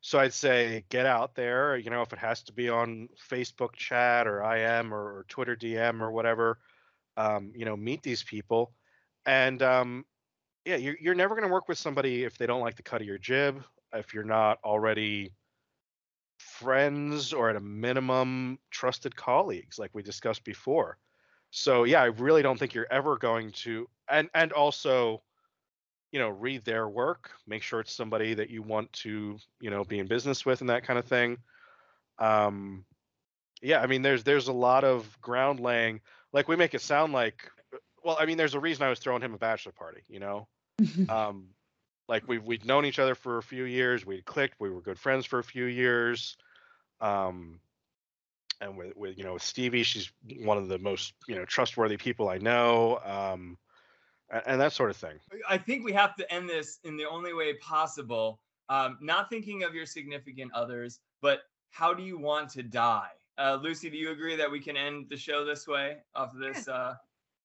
So 0.00 0.18
I'd 0.18 0.34
say 0.34 0.84
get 0.90 1.06
out 1.06 1.34
there. 1.34 1.76
You 1.76 1.90
know, 1.90 2.02
if 2.02 2.12
it 2.12 2.18
has 2.18 2.42
to 2.44 2.52
be 2.52 2.68
on 2.68 3.08
Facebook 3.30 3.72
chat 3.74 4.26
or 4.26 4.42
IM 4.42 4.92
or, 4.92 5.18
or 5.18 5.26
Twitter 5.28 5.56
DM 5.56 6.00
or 6.00 6.10
whatever, 6.10 6.58
um, 7.16 7.52
you 7.54 7.64
know, 7.64 7.76
meet 7.76 8.02
these 8.02 8.22
people. 8.22 8.72
And 9.24 9.62
um, 9.62 10.04
yeah, 10.64 10.76
you're, 10.76 10.96
you're 11.00 11.14
never 11.14 11.34
going 11.34 11.48
to 11.48 11.52
work 11.52 11.68
with 11.68 11.78
somebody 11.78 12.24
if 12.24 12.36
they 12.36 12.46
don't 12.46 12.60
like 12.60 12.76
the 12.76 12.82
cut 12.82 13.00
of 13.00 13.06
your 13.06 13.18
jib 13.18 13.62
if 13.94 14.12
you're 14.12 14.24
not 14.24 14.58
already 14.64 15.32
friends 16.38 17.32
or 17.32 17.50
at 17.50 17.56
a 17.56 17.60
minimum 17.60 18.58
trusted 18.70 19.14
colleagues 19.14 19.78
like 19.78 19.90
we 19.94 20.02
discussed 20.02 20.44
before 20.44 20.98
so 21.56 21.84
yeah 21.84 22.02
i 22.02 22.06
really 22.06 22.42
don't 22.42 22.58
think 22.58 22.74
you're 22.74 22.90
ever 22.90 23.16
going 23.16 23.52
to 23.52 23.88
and 24.10 24.28
and 24.34 24.52
also 24.52 25.22
you 26.10 26.18
know 26.18 26.28
read 26.28 26.64
their 26.64 26.88
work 26.88 27.30
make 27.46 27.62
sure 27.62 27.78
it's 27.78 27.92
somebody 27.92 28.34
that 28.34 28.50
you 28.50 28.60
want 28.60 28.92
to 28.92 29.38
you 29.60 29.70
know 29.70 29.84
be 29.84 30.00
in 30.00 30.06
business 30.06 30.44
with 30.44 30.60
and 30.60 30.70
that 30.70 30.84
kind 30.84 30.98
of 30.98 31.04
thing. 31.04 31.38
Um 32.18 32.84
yeah 33.62 33.80
i 33.80 33.86
mean 33.86 34.02
there's 34.02 34.24
there's 34.24 34.48
a 34.48 34.52
lot 34.52 34.82
of 34.82 35.20
ground 35.20 35.60
laying 35.60 36.00
like 36.32 36.48
we 36.48 36.56
make 36.56 36.74
it 36.74 36.80
sound 36.80 37.12
like 37.12 37.48
well 38.04 38.16
i 38.18 38.26
mean 38.26 38.36
there's 38.36 38.54
a 38.54 38.60
reason 38.60 38.82
i 38.82 38.88
was 38.88 38.98
throwing 38.98 39.22
him 39.22 39.32
a 39.32 39.38
bachelor 39.38 39.72
party 39.72 40.02
you 40.08 40.18
know? 40.18 40.48
Um 41.08 41.50
like 42.08 42.26
we've 42.26 42.44
we'd 42.44 42.64
known 42.64 42.84
each 42.84 42.98
other 42.98 43.14
for 43.14 43.38
a 43.38 43.42
few 43.42 43.62
years 43.62 44.04
we'd 44.04 44.24
clicked 44.24 44.56
we 44.58 44.70
were 44.70 44.80
good 44.80 44.98
friends 44.98 45.24
for 45.24 45.38
a 45.38 45.44
few 45.44 45.66
years. 45.66 46.36
Um 47.00 47.60
and 48.60 48.76
with, 48.76 48.96
with 48.96 49.18
you 49.18 49.24
know 49.24 49.34
with 49.34 49.42
stevie 49.42 49.82
she's 49.82 50.10
one 50.40 50.58
of 50.58 50.68
the 50.68 50.78
most 50.78 51.14
you 51.28 51.34
know 51.34 51.44
trustworthy 51.44 51.96
people 51.96 52.28
i 52.28 52.38
know 52.38 52.98
um 53.04 53.56
and, 54.30 54.42
and 54.46 54.60
that 54.60 54.72
sort 54.72 54.90
of 54.90 54.96
thing 54.96 55.18
i 55.48 55.58
think 55.58 55.84
we 55.84 55.92
have 55.92 56.14
to 56.14 56.32
end 56.32 56.48
this 56.48 56.78
in 56.84 56.96
the 56.96 57.04
only 57.04 57.32
way 57.32 57.54
possible 57.54 58.40
um 58.68 58.98
not 59.00 59.28
thinking 59.28 59.62
of 59.62 59.74
your 59.74 59.86
significant 59.86 60.52
others 60.52 61.00
but 61.20 61.40
how 61.70 61.92
do 61.92 62.02
you 62.02 62.18
want 62.18 62.48
to 62.48 62.62
die 62.62 63.10
uh 63.38 63.58
lucy 63.60 63.90
do 63.90 63.96
you 63.96 64.10
agree 64.10 64.36
that 64.36 64.50
we 64.50 64.60
can 64.60 64.76
end 64.76 65.06
the 65.10 65.16
show 65.16 65.44
this 65.44 65.66
way 65.66 65.96
off 66.14 66.32
of 66.34 66.38
this 66.38 66.68
uh 66.68 66.94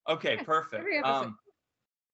Okay, 0.10 0.36
Yeah, 0.36 0.44
perfect. 0.44 1.06
Um, 1.06 1.38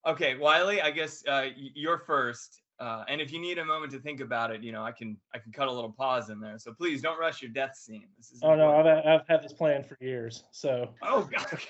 okay, 0.05 0.35
Wiley, 0.35 0.81
I 0.81 0.91
guess 0.91 1.23
uh, 1.27 1.47
you're 1.55 1.99
first. 1.99 2.61
Uh, 2.79 3.03
and 3.07 3.21
if 3.21 3.31
you 3.31 3.39
need 3.39 3.57
a 3.57 3.65
moment 3.65 3.91
to 3.93 3.99
think 3.99 4.19
about 4.19 4.51
it, 4.51 4.61
you 4.61 4.71
know, 4.71 4.83
I 4.83 4.91
can 4.91 5.17
I 5.33 5.39
can 5.39 5.51
cut 5.51 5.67
a 5.67 5.71
little 5.71 5.91
pause 5.91 6.29
in 6.29 6.39
there. 6.39 6.57
So 6.59 6.73
please 6.73 7.01
don't 7.01 7.19
rush 7.19 7.41
your 7.41 7.51
death 7.51 7.75
scene. 7.75 8.07
This 8.17 8.31
is 8.31 8.41
Oh 8.43 8.55
no, 8.55 8.75
I've. 8.75 8.85
I've 8.85 9.27
had 9.27 9.41
this 9.43 9.53
planned 9.53 9.85
for 9.85 9.97
years. 10.01 10.43
So 10.51 10.89
Oh 11.01 11.23
God. 11.31 11.59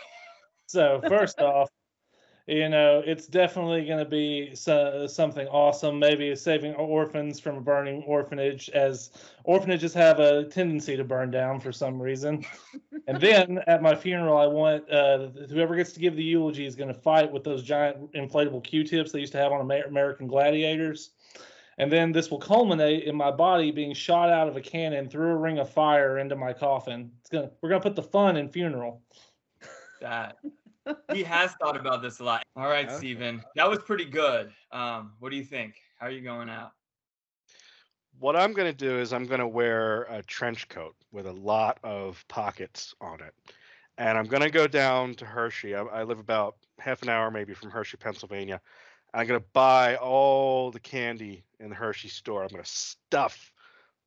So 0.68 1.00
first 1.08 1.40
off, 1.42 1.70
you 2.48 2.70
know 2.70 3.02
it's 3.06 3.26
definitely 3.26 3.86
going 3.86 4.00
to 4.00 4.10
be 4.10 4.54
so, 4.54 5.08
something 5.08 5.48
awesome. 5.48 5.98
Maybe 5.98 6.36
saving 6.36 6.76
orphans 6.76 7.40
from 7.40 7.58
a 7.58 7.62
burning 7.62 8.04
orphanage, 8.04 8.70
as 8.70 9.12
orphanages 9.44 9.94
have 9.94 10.20
a 10.20 10.46
tendency 10.46 10.96
to 10.96 11.04
burn 11.04 11.32
down 11.32 11.60
for 11.60 11.72
some 11.72 12.00
reason. 12.00 12.46
and 13.08 13.20
then 13.20 13.60
at 13.68 13.82
my 13.82 13.96
funeral, 13.96 14.38
I 14.38 14.48
want 14.48 14.90
uh, 14.92 15.30
whoever 15.50 15.76
gets 15.76 15.92
to 15.94 16.00
give 16.00 16.16
the 16.16 16.24
eulogy 16.24 16.66
is 16.66 16.76
going 16.76 16.94
to 16.94 17.00
fight 17.00 17.32
with 17.32 17.44
those 17.44 17.64
giant 17.64 18.14
inflatable 18.14 18.64
Q-tips 18.64 19.12
they 19.12 19.20
used 19.20 19.32
to 19.34 19.40
have 19.40 19.52
on 19.52 19.62
American 19.62 20.28
gladiators. 20.28 21.12
And 21.78 21.92
then 21.92 22.12
this 22.12 22.32
will 22.32 22.40
culminate 22.40 23.04
in 23.04 23.16
my 23.16 23.32
body 23.32 23.72
being 23.72 23.94
shot 23.94 24.30
out 24.30 24.48
of 24.48 24.56
a 24.56 24.62
cannon 24.62 25.10
through 25.10 25.32
a 25.32 25.38
ring 25.38 25.60
of 25.60 25.70
fire 25.70 26.20
into 26.20 26.36
my 26.36 26.54
coffin. 26.54 27.12
It's 27.20 27.30
gonna 27.30 27.50
we're 27.62 27.70
gonna 27.70 27.82
put 27.82 27.96
the 27.96 28.04
fun 28.04 28.38
in 28.38 28.50
funeral. 28.50 29.02
That 30.00 30.38
he 31.14 31.24
has 31.24 31.52
thought 31.54 31.78
about 31.78 32.02
this 32.02 32.20
a 32.20 32.24
lot. 32.24 32.44
All 32.56 32.68
right, 32.68 32.86
Okay. 32.88 32.98
Stephen. 32.98 33.44
That 33.56 33.70
was 33.70 33.80
pretty 33.80 34.06
good. 34.06 34.52
Um, 34.72 35.14
what 35.20 35.32
do 35.32 35.38
you 35.38 35.44
think? 35.44 35.76
How 36.00 36.08
are 36.08 36.12
you 36.12 36.22
going 36.22 36.50
out? 36.50 36.72
What 38.20 38.36
I'm 38.36 38.54
going 38.54 38.72
to 38.72 38.78
do 38.78 38.98
is 39.00 39.12
I'm 39.12 39.26
going 39.26 39.40
to 39.42 39.48
wear 39.48 40.04
a 40.04 40.24
trench 40.24 40.70
coat 40.70 40.96
with 41.12 41.28
a 41.28 41.34
lot 41.34 41.80
of 41.84 42.24
pockets 42.30 42.96
on 43.02 43.20
it. 43.22 43.34
And 43.98 44.18
I'm 44.18 44.26
going 44.26 44.44
to 44.44 44.50
go 44.50 44.68
down 44.68 45.16
to 45.16 45.26
Hershey. 45.26 45.76
I, 45.76 45.82
I 45.82 46.04
live 46.04 46.20
about 46.20 46.56
half 46.80 47.02
an 47.02 47.10
hour 47.10 47.30
maybe 47.32 47.54
from 47.54 47.72
Hershey, 47.72 47.98
Pennsylvania. 47.98 48.62
I'm 49.14 49.28
going 49.28 49.40
to 49.40 49.46
buy 49.54 49.96
all 49.96 50.72
the 50.72 50.80
candy 50.80 51.44
in 51.60 51.70
the 51.70 51.76
Hershey 51.76 52.10
store. 52.10 52.44
I'm 52.44 52.50
going 52.50 52.64
to 52.64 52.70
stuff 52.70 53.54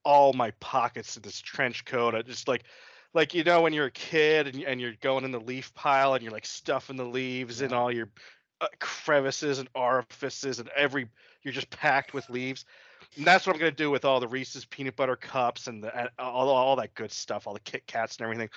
all 0.05 0.33
my 0.33 0.51
pockets 0.61 1.17
in 1.17 1.23
this 1.23 1.41
trench 1.41 1.85
coat. 1.85 2.15
I 2.15 2.23
just 2.23 2.49
like, 2.49 2.65
like 3.15 3.35
you 3.35 3.45
know 3.45 3.63
when 3.63 3.73
you're 3.73 3.87
a 3.87 3.91
kid 3.91 4.47
and, 4.49 4.57
you- 4.57 4.67
and 4.67 4.81
you're 4.81 4.95
going 5.01 5.25
in 5.25 5.33
the 5.33 5.41
leaf 5.41 5.73
pile 5.75 6.15
and 6.15 6.23
you're 6.23 6.33
like 6.33 6.47
stuffing 6.47 6.97
the 6.97 7.05
leaves 7.05 7.61
in 7.63 7.71
Yeah. 7.71 7.77
all 7.77 7.93
your 7.93 8.11
uh, 8.61 8.67
crevices 8.81 9.59
and 9.59 9.69
orifices 9.75 10.59
and 10.59 10.69
every 10.71 11.09
you're 11.43 11.55
just 11.55 11.71
packed 11.71 12.13
with 12.13 12.29
leaves. 12.29 12.65
And 13.17 13.25
that's 13.25 13.47
what 13.47 13.55
I'm 13.55 13.61
gonna 13.61 13.71
do 13.71 13.91
with 13.91 14.05
all 14.05 14.21
the 14.21 14.29
Reese's 14.29 14.65
peanut 14.65 14.97
butter 14.97 15.17
cups 15.17 15.67
and 15.69 15.83
the 15.83 15.97
and 15.97 16.09
all, 16.19 16.49
all 16.49 16.77
that 16.77 16.95
good 16.95 17.13
stuff, 17.13 17.47
all 17.47 17.55
the 17.55 17.61
Kit 17.61 17.87
Kats 17.87 18.17
and 18.17 18.25
everything. 18.25 18.51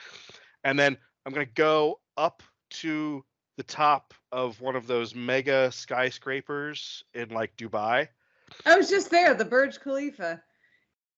And 0.63 0.77
then 0.77 0.97
I'm 1.25 1.33
gonna 1.33 1.45
go 1.45 1.99
up 2.17 2.43
to 2.81 3.23
the 3.57 3.63
top 3.63 4.13
of 4.31 4.59
one 4.61 4.75
of 4.75 4.87
those 4.87 5.13
mega 5.13 5.71
skyscrapers 5.71 7.03
in 7.13 7.29
like 7.29 7.55
Dubai. 7.57 8.07
I 8.65 8.75
was 8.75 8.89
just 8.89 9.11
there, 9.11 9.33
the 9.33 9.45
Burj 9.45 9.79
Khalifa. 9.79 10.41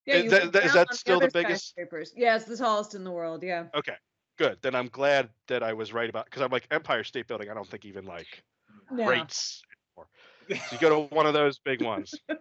Yeah, 0.05 0.15
Is 0.15 0.31
that- 0.31 0.51
that- 0.51 0.65
is 0.65 0.73
that 0.73 0.93
still 0.93 1.19
the 1.19 1.25
other 1.27 1.31
biggest- 1.31 1.69
skyscrapers. 1.69 2.13
Yeah, 2.15 2.35
it's 2.35 2.45
the 2.45 2.57
tallest 2.57 2.93
in 2.95 3.03
the 3.03 3.11
world. 3.11 3.41
Yeah. 3.43 3.67
Okay, 3.73 3.95
good. 4.37 4.57
Then 4.61 4.75
I'm 4.75 4.87
glad 4.89 5.29
that 5.47 5.63
I 5.63 5.73
was 5.73 5.93
right 5.93 6.09
about 6.09 6.25
because 6.25 6.41
I'm 6.41 6.51
like 6.51 6.67
Empire 6.71 7.03
State 7.03 7.27
Building. 7.27 7.49
I 7.49 7.53
don't 7.53 7.67
think 7.67 7.85
even 7.85 8.05
like 8.05 8.43
No. 8.91 9.05
rates 9.07 9.61
anymore. 9.97 10.09
So 10.49 10.75
you 10.75 10.79
go 10.81 11.07
to 11.07 11.15
one 11.15 11.25
of 11.25 11.33
those 11.33 11.59
big 11.59 11.81
ones 11.81 12.13
oh, 12.29 12.35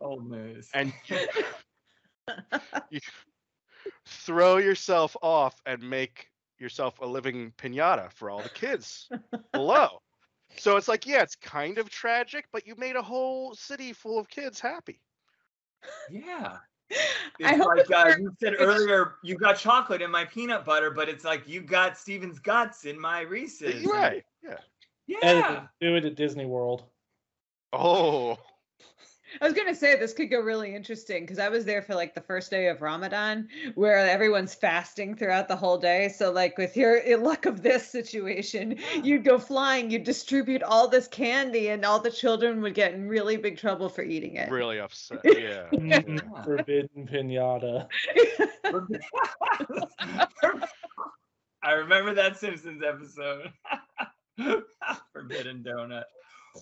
Old 0.00 0.30
news. 0.30 0.70
and 0.74 0.92
you 2.90 3.00
throw 4.06 4.58
yourself 4.58 5.16
off 5.22 5.60
and 5.66 5.82
make 5.82 6.28
yourself 6.58 6.98
a 7.00 7.06
living 7.06 7.52
pinata 7.58 8.12
for 8.12 8.30
all 8.30 8.40
the 8.42 8.48
kids 8.50 9.08
below. 9.52 10.00
So 10.56 10.76
it's 10.76 10.88
like, 10.88 11.06
yeah, 11.06 11.22
it's 11.22 11.36
kind 11.36 11.78
of 11.78 11.88
tragic, 11.90 12.46
but 12.52 12.66
you 12.66 12.74
made 12.76 12.96
a 12.96 13.02
whole 13.02 13.54
city 13.54 13.92
full 13.92 14.18
of 14.18 14.28
kids 14.28 14.58
happy. 14.60 15.00
yeah. 16.10 16.58
I 17.44 17.54
It's 17.54 17.58
hope 17.58 17.76
like 17.76 17.90
uh, 17.90 18.16
you 18.18 18.32
said 18.40 18.54
earlier, 18.58 19.14
you 19.22 19.36
got 19.36 19.58
chocolate 19.58 20.02
in 20.02 20.10
my 20.10 20.24
peanut 20.24 20.64
butter, 20.64 20.90
but 20.90 21.08
it's 21.08 21.24
like 21.24 21.46
you 21.46 21.60
got 21.60 21.96
Stephen's 21.96 22.38
guts 22.38 22.84
in 22.84 22.98
my 22.98 23.20
Reese's. 23.20 23.84
Right. 23.84 24.24
Yeah. 24.42 24.56
Yeah. 25.06 25.18
Editing, 25.22 25.68
do 25.80 25.96
it 25.96 26.04
at 26.04 26.14
Disney 26.16 26.46
World. 26.46 26.84
Oh, 27.72 28.38
I 29.40 29.44
was 29.44 29.54
gonna 29.54 29.74
say 29.74 29.96
this 29.96 30.12
could 30.12 30.30
go 30.30 30.40
really 30.40 30.74
interesting 30.74 31.22
because 31.22 31.38
I 31.38 31.48
was 31.48 31.64
there 31.64 31.82
for 31.82 31.94
like 31.94 32.14
the 32.14 32.20
first 32.20 32.50
day 32.50 32.68
of 32.68 32.82
Ramadan, 32.82 33.48
where 33.74 33.98
everyone's 33.98 34.54
fasting 34.54 35.14
throughout 35.16 35.48
the 35.48 35.56
whole 35.56 35.78
day. 35.78 36.08
So, 36.08 36.30
like 36.32 36.58
with 36.58 36.76
your 36.76 37.00
luck 37.18 37.46
of 37.46 37.62
this 37.62 37.88
situation, 37.88 38.78
you'd 39.02 39.24
go 39.24 39.38
flying, 39.38 39.90
you'd 39.90 40.04
distribute 40.04 40.62
all 40.62 40.88
this 40.88 41.08
candy, 41.08 41.68
and 41.68 41.84
all 41.84 42.00
the 42.00 42.10
children 42.10 42.60
would 42.62 42.74
get 42.74 42.94
in 42.94 43.08
really 43.08 43.36
big 43.36 43.58
trouble 43.58 43.88
for 43.88 44.02
eating 44.02 44.34
it. 44.36 44.50
really 44.50 44.80
upset. 44.80 45.18
Yeah. 45.24 45.66
yeah. 45.72 46.00
Mm, 46.00 46.34
Forbidden 46.44 47.06
pinata. 47.06 47.86
I 51.62 51.72
remember 51.72 52.14
that 52.14 52.38
Simpsons 52.38 52.82
episode. 52.82 53.52
Forbidden 55.12 55.62
donut. 55.62 56.04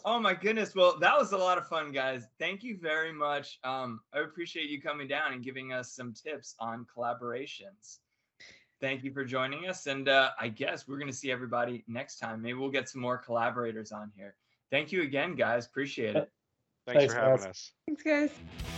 Oh 0.05 0.19
my 0.19 0.35
goodness. 0.35 0.75
Well, 0.75 0.99
that 1.01 1.17
was 1.17 1.33
a 1.33 1.37
lot 1.37 1.59
of 1.59 1.67
fun, 1.67 1.93
guys. 1.93 2.27
Thank 2.39 2.63
you 2.63 2.79
very 2.81 3.13
much. 3.13 3.59
Um, 3.65 4.01
I 4.13 4.21
appreciate 4.21 4.69
you 4.71 4.81
coming 4.81 5.09
down 5.09 5.33
and 5.33 5.43
giving 5.43 5.73
us 5.73 5.93
some 5.93 6.13
tips 6.13 6.55
on 6.59 6.87
collaborations. 6.95 7.99
Thank 8.81 9.05
you 9.05 9.13
for 9.13 9.25
joining 9.25 9.69
us. 9.69 9.87
And 9.87 10.09
uh, 10.09 10.31
I 10.39 10.49
guess 10.49 10.87
we're 10.87 10.99
going 10.99 11.11
to 11.11 11.17
see 11.17 11.33
everybody 11.33 11.85
next 11.89 12.19
time. 12.19 12.43
Maybe 12.43 12.55
we'll 12.55 12.71
get 12.71 12.89
some 12.89 13.01
more 13.01 13.17
collaborators 13.19 13.93
on 13.93 14.13
here. 14.15 14.37
Thank 14.71 14.93
you 14.93 15.03
again, 15.03 15.35
guys. 15.35 15.67
Appreciate 15.67 16.17
it. 16.17 16.31
Thanks, 16.87 17.01
Thanks, 17.01 17.15
for 17.15 17.21
having 17.21 17.37
guys. 17.39 17.47
us. 17.47 17.73
Thanks, 17.87 18.03
guys. 18.03 18.76